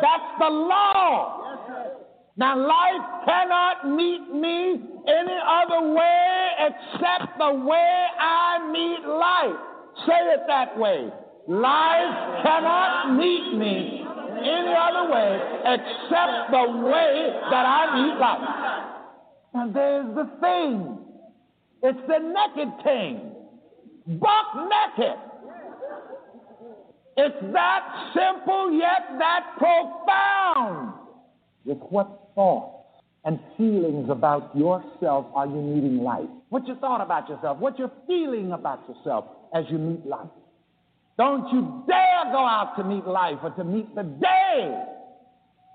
[0.00, 1.42] That's the law.
[2.36, 9.60] Now, life cannot meet me any other way except the way I meet life.
[10.06, 11.10] Say it that way.
[11.48, 14.06] Life cannot meet me
[14.40, 18.82] any other way except the way that I meet life.
[19.54, 20.98] And there's the thing.
[21.82, 23.32] It's the naked thing.
[24.18, 25.18] Buck naked.
[27.16, 30.94] It's that simple yet that profound.
[31.64, 36.28] With what thoughts and feelings about yourself are you meeting life?
[36.48, 37.58] What you thought about yourself?
[37.58, 40.28] What you're feeling about yourself as you meet life?
[41.18, 44.84] Don't you dare go out to meet life or to meet the day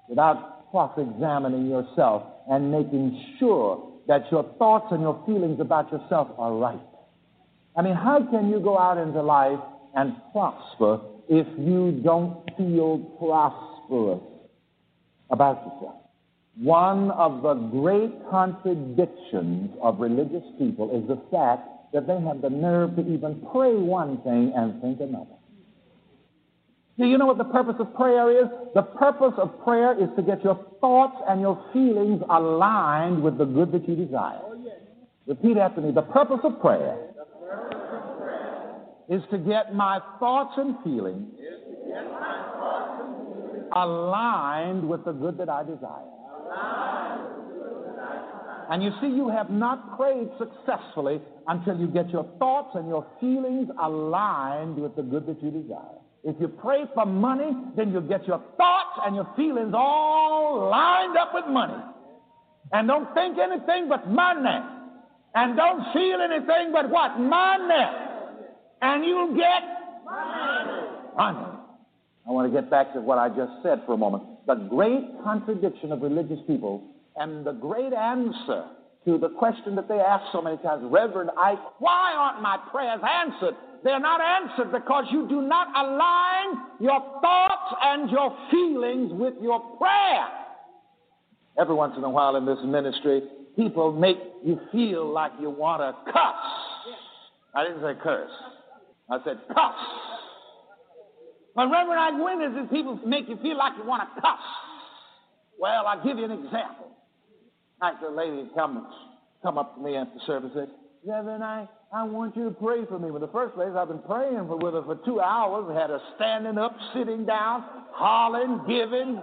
[0.09, 6.29] without cross examining yourself and making sure that your thoughts and your feelings about yourself
[6.37, 6.79] are right.
[7.75, 9.59] I mean, how can you go out into life
[9.95, 14.21] and prosper if you don't feel prosperous
[15.29, 15.95] about yourself?
[16.59, 22.49] One of the great contradictions of religious people is the fact that they have the
[22.49, 25.37] nerve to even pray one thing and think another.
[26.97, 28.47] Do you know what the purpose of prayer is?
[28.73, 33.45] The purpose of prayer is to get your thoughts and your feelings aligned with the
[33.45, 34.39] good that you desire.
[34.43, 34.55] Oh,
[35.27, 35.91] Repeat after me.
[35.91, 36.97] The purpose of prayer
[39.09, 41.27] is to get my thoughts and feelings
[43.75, 46.17] aligned with the good that I desire.
[48.69, 53.05] And you see, you have not prayed successfully until you get your thoughts and your
[53.19, 55.97] feelings aligned with the good that you desire.
[56.23, 61.15] If you pray for money, then you get your thoughts and your feelings all lined
[61.17, 61.81] up with money.
[62.73, 64.59] And don't think anything but money.
[65.33, 67.17] And don't feel anything but what?
[67.19, 68.06] Money.
[68.81, 69.63] And you'll get
[70.05, 71.57] money.
[72.27, 74.23] I want to get back to what I just said for a moment.
[74.45, 76.83] The great contradiction of religious people
[77.15, 78.65] and the great answer
[79.05, 82.99] to the question that they ask so many times, Reverend Ike, why aren't my prayers
[83.01, 83.55] answered?
[83.83, 89.59] They're not answered because you do not align your thoughts and your feelings with your
[89.77, 90.27] prayer.
[91.57, 93.21] Every once in a while in this ministry,
[93.55, 96.35] people make you feel like you want to cuss.
[97.55, 98.29] I didn't say curse.
[99.09, 99.75] I said cuss.
[101.55, 104.39] But Reverend when does these people make you feel like you want to cuss?
[105.59, 106.91] Well, I'll give you an example.
[107.81, 108.83] Like the lady comes
[109.41, 110.75] come up to me after service and said,
[111.05, 113.11] Reverend, I, I want you to pray for me.
[113.11, 116.01] Well, the first place, I've been praying for, with her for two hours, had her
[116.15, 119.21] standing up, sitting down, hollering, giving.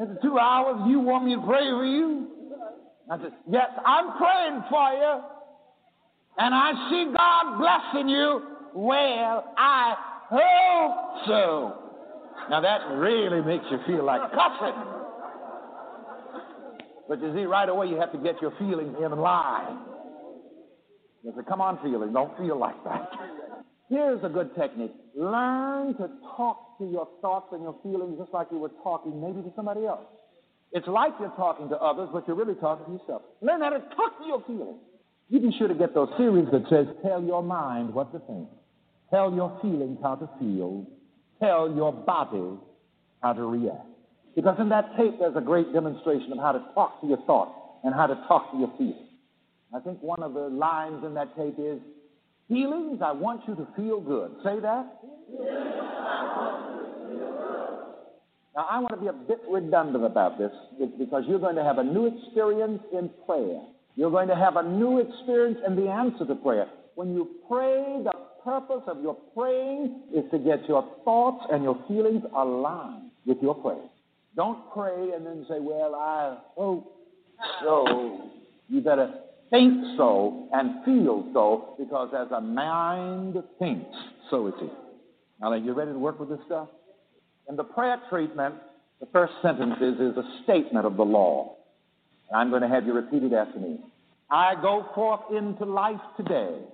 [0.00, 2.26] After two hours, you want me to pray for you?
[3.10, 5.20] I said, Yes, I'm praying for you.
[6.42, 8.40] And I see God blessing you.
[8.74, 9.94] Well, I
[10.30, 11.74] hope so.
[12.48, 14.74] Now that really makes you feel like cussing.
[17.10, 19.80] But you see, right away you have to get your feelings in line.
[21.22, 23.10] You say, come on, feeling, don't feel like that.
[23.90, 24.94] Here's a good technique.
[25.14, 29.42] Learn to talk to your thoughts and your feelings just like you were talking maybe
[29.42, 30.06] to somebody else.
[30.72, 33.22] It's like you're talking to others, but you're really talking to yourself.
[33.42, 34.78] Learn how to talk to your feelings.
[35.30, 38.48] You be sure to get those series that says, tell your mind what to think.
[39.10, 40.86] Tell your feelings how to feel.
[41.40, 42.58] Tell your body
[43.22, 43.86] how to react.
[44.36, 47.52] Because in that tape, there's a great demonstration of how to talk to your thoughts
[47.84, 49.08] and how to talk to your feelings.
[49.74, 51.80] I think one of the lines in that tape is,
[52.50, 54.32] Feelings, I want you to feel good.
[54.44, 54.98] Say that.
[58.56, 60.50] Now, I want to be a bit redundant about this
[60.98, 63.60] because you're going to have a new experience in prayer.
[64.00, 66.66] You're going to have a new experience in the answer to prayer.
[66.94, 71.78] When you pray, the purpose of your praying is to get your thoughts and your
[71.86, 73.84] feelings aligned with your prayer.
[74.36, 76.96] Don't pray and then say, Well, I hope
[77.62, 78.30] so.
[78.70, 79.12] You better
[79.50, 83.94] think so and feel so because as a mind thinks,
[84.30, 84.72] so is it.
[85.42, 86.68] Now, are you ready to work with this stuff?
[87.50, 88.54] In the prayer treatment,
[88.98, 91.56] the first sentence is, is a statement of the law.
[92.30, 93.78] And I'm going to have you repeat it after me.
[94.30, 96.54] I go forth into life today.
[96.54, 96.70] Into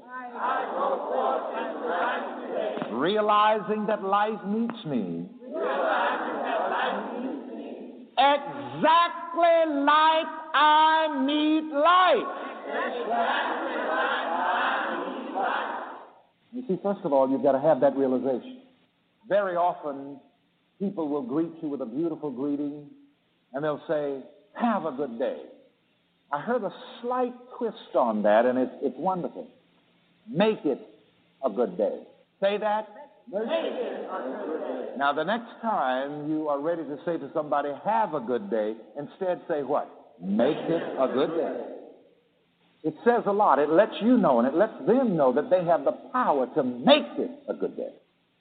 [1.89, 2.77] life today.
[2.93, 5.25] Realizing that life meets me.
[5.55, 6.21] Life
[7.23, 8.09] meets me.
[8.19, 12.29] Exactly like I meet life.
[16.53, 18.61] You see, first of all, you've got to have that realization.
[19.29, 20.21] Very often,
[20.79, 22.87] people will greet you with a beautiful greeting,
[23.55, 24.21] and they'll say,
[24.55, 25.39] Have a good day.
[26.33, 26.73] I heard a
[27.03, 29.47] slight twist on that, and it's, it's wonderful.
[30.29, 30.81] Make it
[31.45, 32.01] a good day.
[32.41, 32.89] Say that.
[33.33, 34.95] Make it a good day.
[34.99, 38.75] Now, the next time you are ready to say to somebody, Have a good day,
[38.99, 39.89] instead say what?
[40.21, 41.77] Make it a good day.
[42.83, 43.59] It says a lot.
[43.59, 46.63] It lets you know and it lets them know that they have the power to
[46.63, 47.91] make it a good day.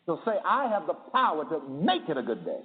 [0.06, 2.60] So say, I have the power to make it a good day.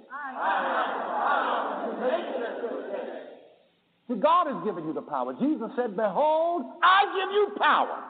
[4.11, 5.33] See, God has given you the power.
[5.39, 8.03] Jesus said, Behold, I give you power.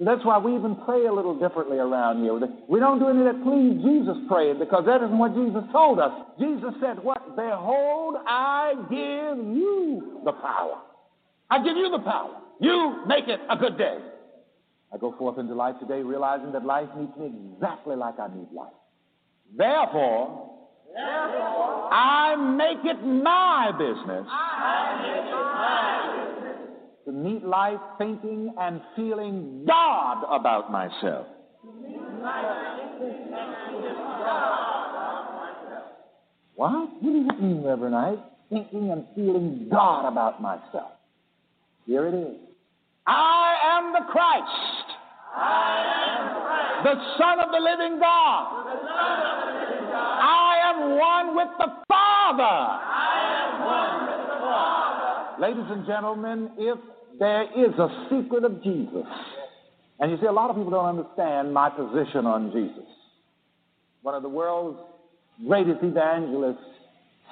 [0.00, 2.32] That's why we even pray a little differently around here.
[2.68, 5.98] We don't do any of that please Jesus praying because that isn't what Jesus told
[5.98, 6.12] us.
[6.38, 7.36] Jesus said, What?
[7.36, 10.78] Behold, I give you the power.
[11.50, 12.40] I give you the power.
[12.60, 13.98] You make it a good day.
[14.94, 18.48] I go forth into life today realizing that life needs me exactly like I need
[18.54, 18.72] life.
[19.56, 20.57] Therefore
[21.00, 24.38] I make it my business, it my business
[27.04, 31.26] to meet life thinking and feeling God about myself.
[36.54, 36.72] What?
[37.00, 38.18] What does it mean, Reverend Ike?
[38.50, 40.92] Thinking and feeling God about myself.
[41.86, 42.36] Here it is.
[43.06, 44.86] I am the Christ.
[45.34, 46.84] I am the, Christ.
[46.84, 49.67] the Son of the living God.
[51.02, 51.66] I am one with the
[54.40, 55.40] Father.
[55.40, 56.78] Ladies and gentlemen, if
[57.18, 59.06] there is a secret of Jesus,
[60.00, 62.88] and you see, a lot of people don't understand my position on Jesus.
[64.02, 64.78] One of the world's
[65.46, 66.64] greatest evangelists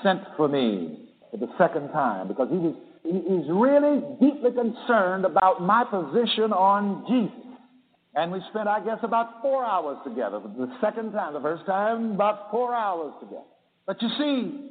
[0.02, 2.74] sent for me for the second time because he was
[3.06, 7.46] is really deeply concerned about my position on Jesus.
[8.14, 10.40] And we spent, I guess, about four hours together.
[10.40, 13.44] The second time, the first time, about four hours together.
[13.86, 14.66] But you see,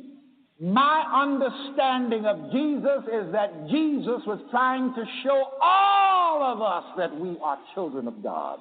[0.60, 7.18] my understanding of Jesus is that Jesus was trying to show all of us that
[7.18, 8.60] we are children of God.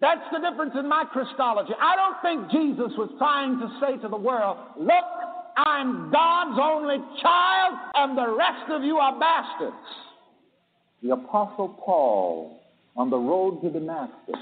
[0.00, 1.72] That's the difference in my Christology.
[1.80, 5.04] I don't think Jesus was trying to say to the world, look,
[5.56, 9.76] I'm God's only child, and the rest of you are bastards.
[11.02, 12.60] The Apostle Paul,
[12.94, 14.34] on the road to Damascus,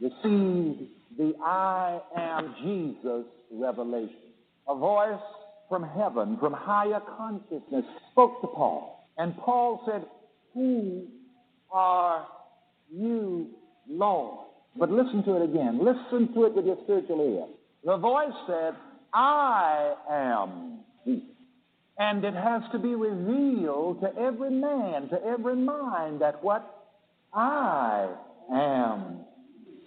[0.00, 0.82] received
[1.18, 4.25] the I am Jesus revelation.
[4.68, 5.20] A voice
[5.68, 9.08] from heaven, from higher consciousness, spoke to Paul.
[9.18, 10.04] And Paul said,
[10.54, 11.06] Who
[11.70, 12.26] are
[12.92, 13.48] you,
[13.88, 14.46] Lord?
[14.78, 15.78] But listen to it again.
[15.78, 17.46] Listen to it with your spiritual ear.
[17.84, 18.74] The voice said,
[19.14, 21.22] I am He.
[21.98, 26.88] And it has to be revealed to every man, to every mind, that what
[27.32, 28.08] I
[28.52, 29.20] am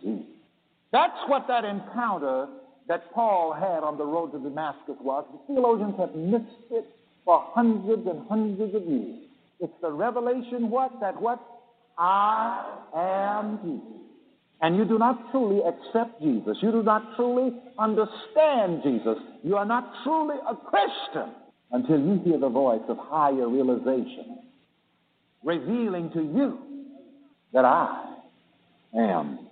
[0.01, 0.25] Jesus.
[0.91, 2.47] That's what that encounter
[2.89, 5.23] that Paul had on the road to Damascus was.
[5.31, 6.85] The theologians have missed it
[7.23, 9.19] for hundreds and hundreds of years.
[9.61, 10.91] It's the revelation what?
[10.99, 11.39] That what?
[11.97, 13.99] I am Jesus.
[14.61, 16.57] And you do not truly accept Jesus.
[16.61, 19.17] You do not truly understand Jesus.
[19.43, 21.31] You are not truly a Christian
[21.71, 24.39] until you hear the voice of higher realization
[25.43, 26.57] revealing to you
[27.53, 28.15] that I
[28.97, 29.47] am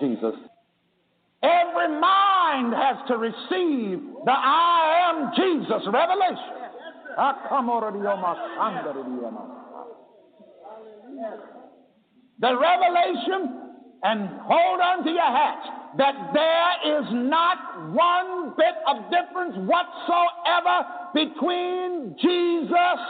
[0.00, 0.34] Jesus.
[1.44, 6.64] Every mind has to receive the I am Jesus revelation.
[12.40, 13.60] The revelation,
[14.02, 15.68] and hold on to your hats,
[15.98, 17.58] that there is not
[17.92, 23.00] one bit of difference whatsoever between Jesus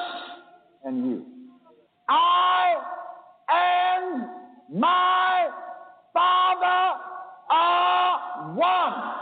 [0.82, 1.24] and you.
[2.09, 2.74] I
[3.48, 4.28] and
[4.81, 5.48] my
[6.12, 7.14] Father
[7.55, 9.15] are one.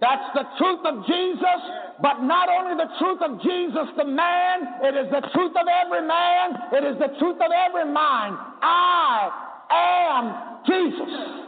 [0.00, 1.60] That's the truth of Jesus,
[2.02, 6.06] but not only the truth of Jesus, the man, it is the truth of every
[6.06, 8.36] man, it is the truth of every mind.
[8.60, 9.30] I
[9.70, 11.46] am Jesus.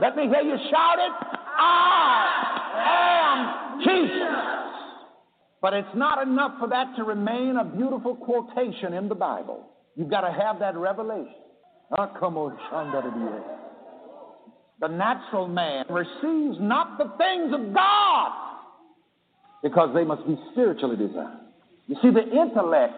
[0.00, 1.12] Let me hear you shout it.
[1.58, 2.30] I
[3.24, 4.74] am Jesus.
[5.60, 9.70] But it's not enough for that to remain a beautiful quotation in the Bible.
[9.96, 11.34] You've got to have that revelation.
[11.96, 12.56] Ah, come on,
[14.80, 18.32] the natural man receives not the things of God
[19.62, 21.38] because they must be spiritually designed.
[21.86, 22.94] You see, the intellect,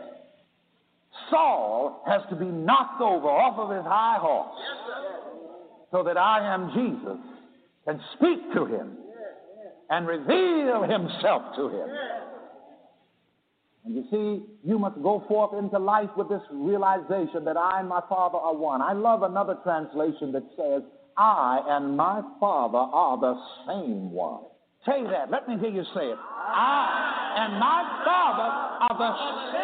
[1.30, 4.58] Saul has to be knocked over off of his high horse
[5.90, 7.18] so that I am Jesus
[7.84, 8.96] can speak to him
[9.90, 11.88] and reveal himself to him.
[13.84, 17.88] And you see, you must go forth into life with this realization that I and
[17.88, 18.82] my Father are one.
[18.82, 20.82] I love another translation that says,
[21.18, 23.34] I and my Father are the
[23.66, 24.42] same one.
[24.84, 25.30] Say that.
[25.30, 26.18] Let me hear you say it.
[26.18, 28.48] I and my Father
[28.86, 29.12] are the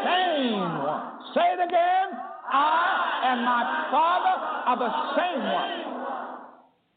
[0.04, 1.02] same one.
[1.34, 2.18] Say it again.
[2.52, 4.34] I and my Father
[4.66, 5.92] are the same one.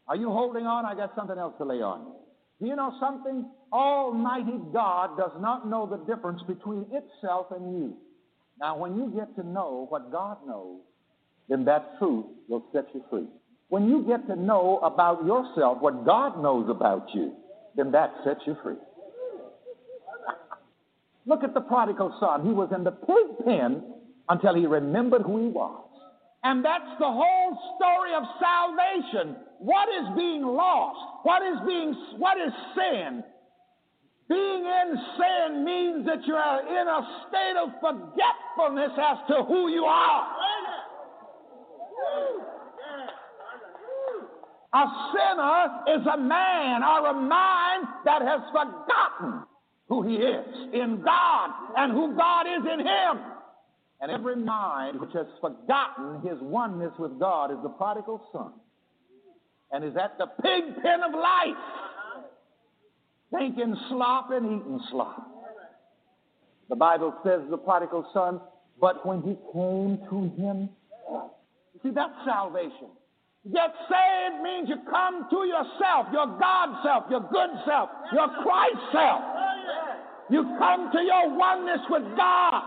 [0.08, 0.84] Are you holding on?
[0.84, 2.12] I got something else to lay on.
[2.60, 3.46] Do you know something?
[3.72, 7.96] Almighty God does not know the difference between itself and you.
[8.58, 10.80] Now, when you get to know what God knows,
[11.48, 13.26] then that truth will set you free.
[13.68, 17.32] When you get to know about yourself what God knows about you,
[17.76, 18.76] then that sets you free.
[21.26, 22.46] Look at the prodigal son.
[22.46, 23.82] He was in the pig pen
[24.28, 25.82] until he remembered who he was.
[26.44, 29.34] And that's the whole story of salvation.
[29.58, 31.00] What is being lost?
[31.24, 33.24] What is being what is sin?
[34.28, 39.68] Being in sin means that you are in a state of forgetfulness as to who
[39.70, 40.26] you are.
[44.76, 49.46] A sinner is a man or a mind that has forgotten
[49.88, 53.24] who he is in God and who God is in him.
[54.02, 58.52] And every mind which has forgotten his oneness with God is the prodigal son
[59.72, 61.64] and is at the pig pen of life,
[63.30, 65.26] thinking slop and eating slop.
[66.68, 68.42] The Bible says the prodigal son,
[68.78, 70.68] but when he came to him,
[71.82, 72.90] see, that's salvation.
[73.52, 78.82] Get saved means you come to yourself, your God self, your good self, your Christ
[78.90, 79.22] self.
[80.30, 82.62] You come to your oneness with God.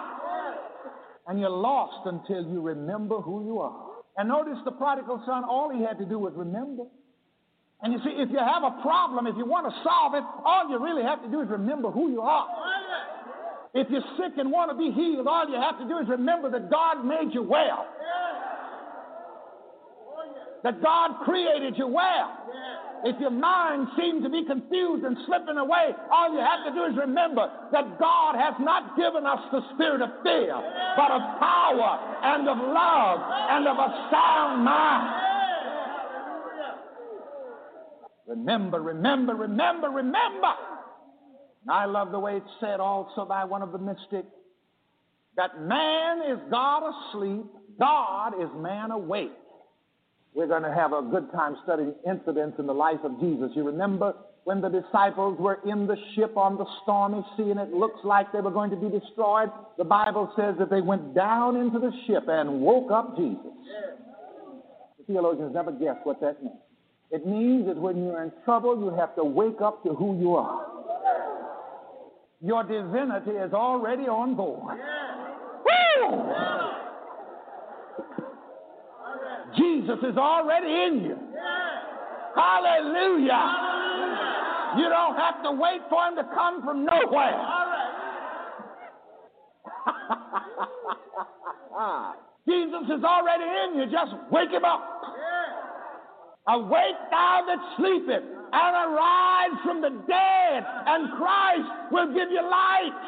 [1.27, 3.76] And you're lost until you remember who you are.
[4.15, 6.84] And notice the prodigal son, all he had to do was remember.
[7.81, 10.69] And you see, if you have a problem, if you want to solve it, all
[10.69, 12.47] you really have to do is remember who you are.
[13.73, 16.49] If you're sick and want to be healed, all you have to do is remember
[16.51, 17.85] that God made you well
[20.64, 22.36] that God created you well.
[23.06, 26.84] If your mind seems to be confused and slipping away, all you have to do
[26.84, 30.53] is remember that God has not given us the spirit of fear,
[30.98, 35.26] but of power and of love and of a sound mind.
[38.27, 40.53] Remember, remember, remember, remember.
[41.64, 44.27] And I love the way it's said also by one of the mystics
[45.38, 47.45] that man is God asleep,
[47.80, 49.31] God is man awake.
[50.34, 53.51] We're going to have a good time studying incidents in the life of Jesus.
[53.56, 57.73] You remember when the disciples were in the ship on the stormy sea and it
[57.73, 59.49] looks like they were going to be destroyed?
[59.77, 63.51] The Bible says that they went down into the ship and woke up Jesus.
[64.99, 66.56] The theologians never guessed what that meant.
[67.11, 70.35] It means that when you're in trouble, you have to wake up to who you
[70.35, 70.65] are.
[72.41, 74.77] Your divinity is already on board.
[75.65, 76.68] Woo!
[79.57, 81.17] Jesus is already in you.
[82.35, 83.53] Hallelujah.
[84.77, 87.41] You don't have to wait for him to come from nowhere.
[92.47, 93.85] Jesus is already in you.
[93.91, 94.84] Just wake him up.
[96.47, 102.99] Awake thou that sleepeth, and arise from the dead, and Christ will give you light.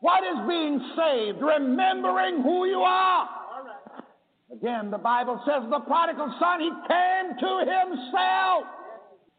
[0.00, 1.40] What is being saved?
[1.40, 3.28] Remembering who you are.
[4.52, 8.64] Again, the Bible says the prodigal son, he came to himself.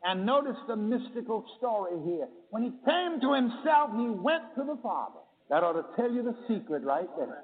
[0.04, 2.28] And notice the mystical story here.
[2.52, 5.20] When he came to himself, he went to the Father.
[5.50, 7.44] That ought to tell you the secret right there.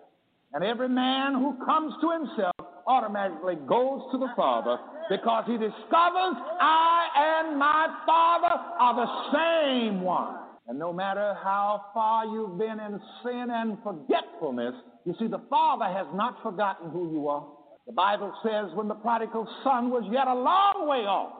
[0.53, 2.53] And every man who comes to himself
[2.85, 4.77] automatically goes to the Father
[5.10, 10.38] because he discovers I and my Father are the same one.
[10.68, 14.76] And no matter how far you've been in sin and forgetfulness,
[15.06, 17.46] you see, the Father has not forgotten who you are.
[17.86, 21.34] The Bible says when the prodigal son was yet a long way off.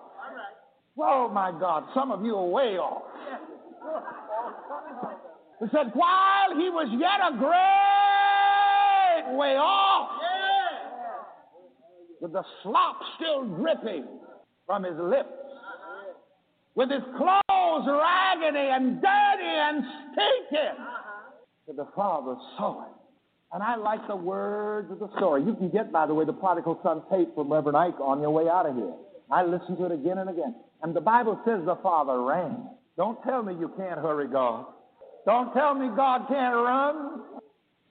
[1.00, 3.04] Oh, my God, some of you are way off.
[5.62, 7.54] It said, while he was yet a great
[9.38, 10.10] way off,
[12.20, 14.06] with the slop still dripping
[14.66, 15.32] from his lips,
[16.76, 20.76] with his clothes raggedy and dirty and stinking.
[20.80, 21.32] Uh-huh.
[21.68, 22.93] But the father saw it.
[23.54, 25.44] And I like the words of the story.
[25.44, 28.32] You can get, by the way, the prodigal son tape from Reverend Ike on your
[28.32, 28.94] way out of here.
[29.32, 30.56] I listen to it again and again.
[30.82, 32.68] And the Bible says the father ran.
[32.98, 34.66] Don't tell me you can't hurry God.
[35.26, 37.22] Don't tell me God can't run.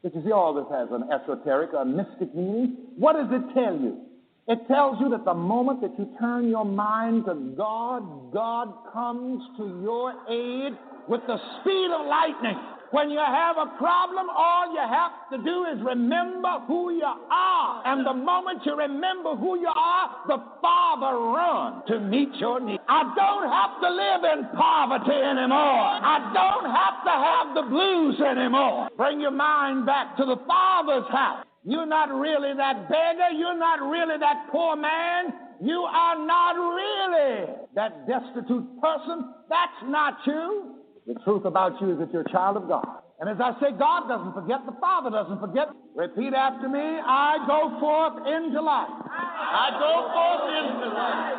[0.03, 2.77] But you see, all this has an esoteric, a mystic meaning.
[2.99, 4.01] What does it tell you?
[4.49, 9.41] It tells you that the moment that you turn your mind to God, God comes
[9.59, 10.77] to your aid
[11.09, 12.59] with the speed of lightning.
[12.93, 17.83] When you have a problem, all you have to do is remember who you are.
[17.87, 22.83] And the moment you remember who you are, the Father runs to meet your needs.
[22.87, 25.89] I don't have to live in poverty anymore.
[26.05, 28.91] I don't have to have the blues anymore.
[28.99, 31.47] Bring your mind back to the Father's house.
[31.65, 33.31] You're not really that beggar.
[33.33, 35.33] You're not really that poor man.
[35.63, 39.33] You are not really that destitute person.
[39.49, 40.82] That's not you.
[41.07, 42.87] The truth about you is that you're a child of God.
[43.21, 45.69] And as I say, God doesn't forget, the Father doesn't forget.
[45.95, 48.89] Repeat after me I go forth into life.
[48.89, 51.39] I go forth into life.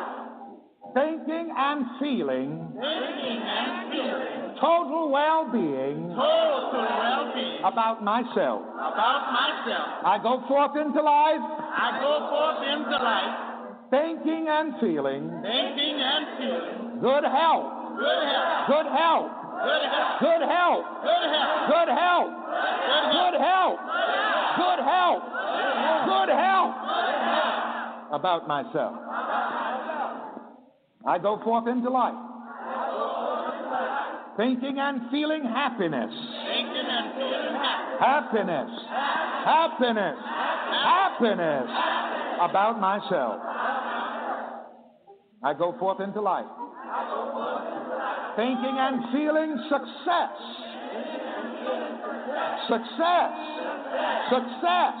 [0.94, 2.72] Thinking and feeling.
[2.78, 8.62] Thinking and feeling total well-being, total well-being about myself.
[8.64, 9.88] About myself.
[10.04, 11.42] I go forth into life.
[11.42, 13.34] I go forth into life.
[13.90, 15.28] Thinking and feeling.
[15.42, 17.00] Thinking and feeling.
[17.00, 17.98] Good health.
[17.98, 18.66] Good health.
[18.72, 19.43] Good health.
[20.20, 20.84] Good health.
[21.68, 22.30] Good health.
[23.12, 23.78] Good health.
[24.56, 25.22] Good health.
[26.06, 26.74] Good health.
[28.12, 28.94] About myself.
[31.06, 32.14] I go forth into life
[34.36, 36.12] thinking and feeling happiness.
[38.00, 38.70] Happiness.
[39.44, 40.16] Happiness.
[40.82, 41.68] Happiness.
[42.40, 43.40] About myself.
[45.42, 46.46] I go forth into life.
[48.36, 50.38] Thinking and feeling success.
[52.68, 53.32] Success.
[54.30, 54.94] Success.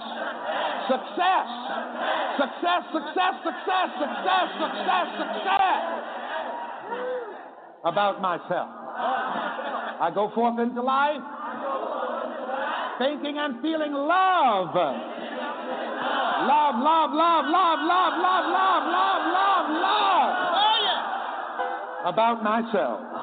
[0.88, 1.48] Success.
[2.34, 5.82] Success, success, success, success, success, success.
[7.84, 8.68] About myself.
[10.00, 11.22] I go forth into life
[12.98, 14.74] thinking and feeling love.
[14.74, 18.82] Love, love, love, love, love, love, love, love,
[19.30, 20.34] love, love.
[22.04, 23.13] Oh, About myself.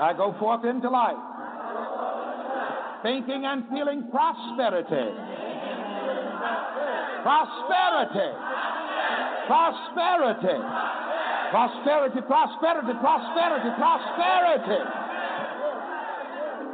[0.00, 1.16] I go forth into life
[3.02, 5.14] thinking and feeling prosperity.
[7.22, 8.30] Prosperity.
[9.46, 10.58] Prosperity.
[11.50, 14.82] Prosperity, prosperity, prosperity, prosperity.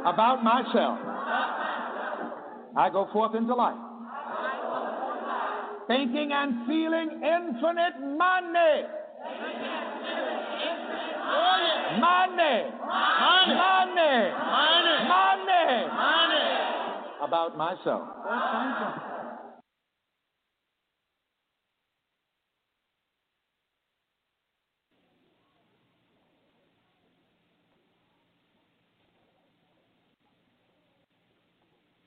[0.05, 0.99] About myself.
[2.77, 3.77] I go forth into life.
[5.87, 8.83] Thinking and feeling infinite money.
[11.99, 12.57] Money.
[13.19, 13.55] Money.
[13.55, 14.25] Money.
[15.07, 15.87] Money.
[15.93, 16.47] Money.
[17.21, 18.03] About myself.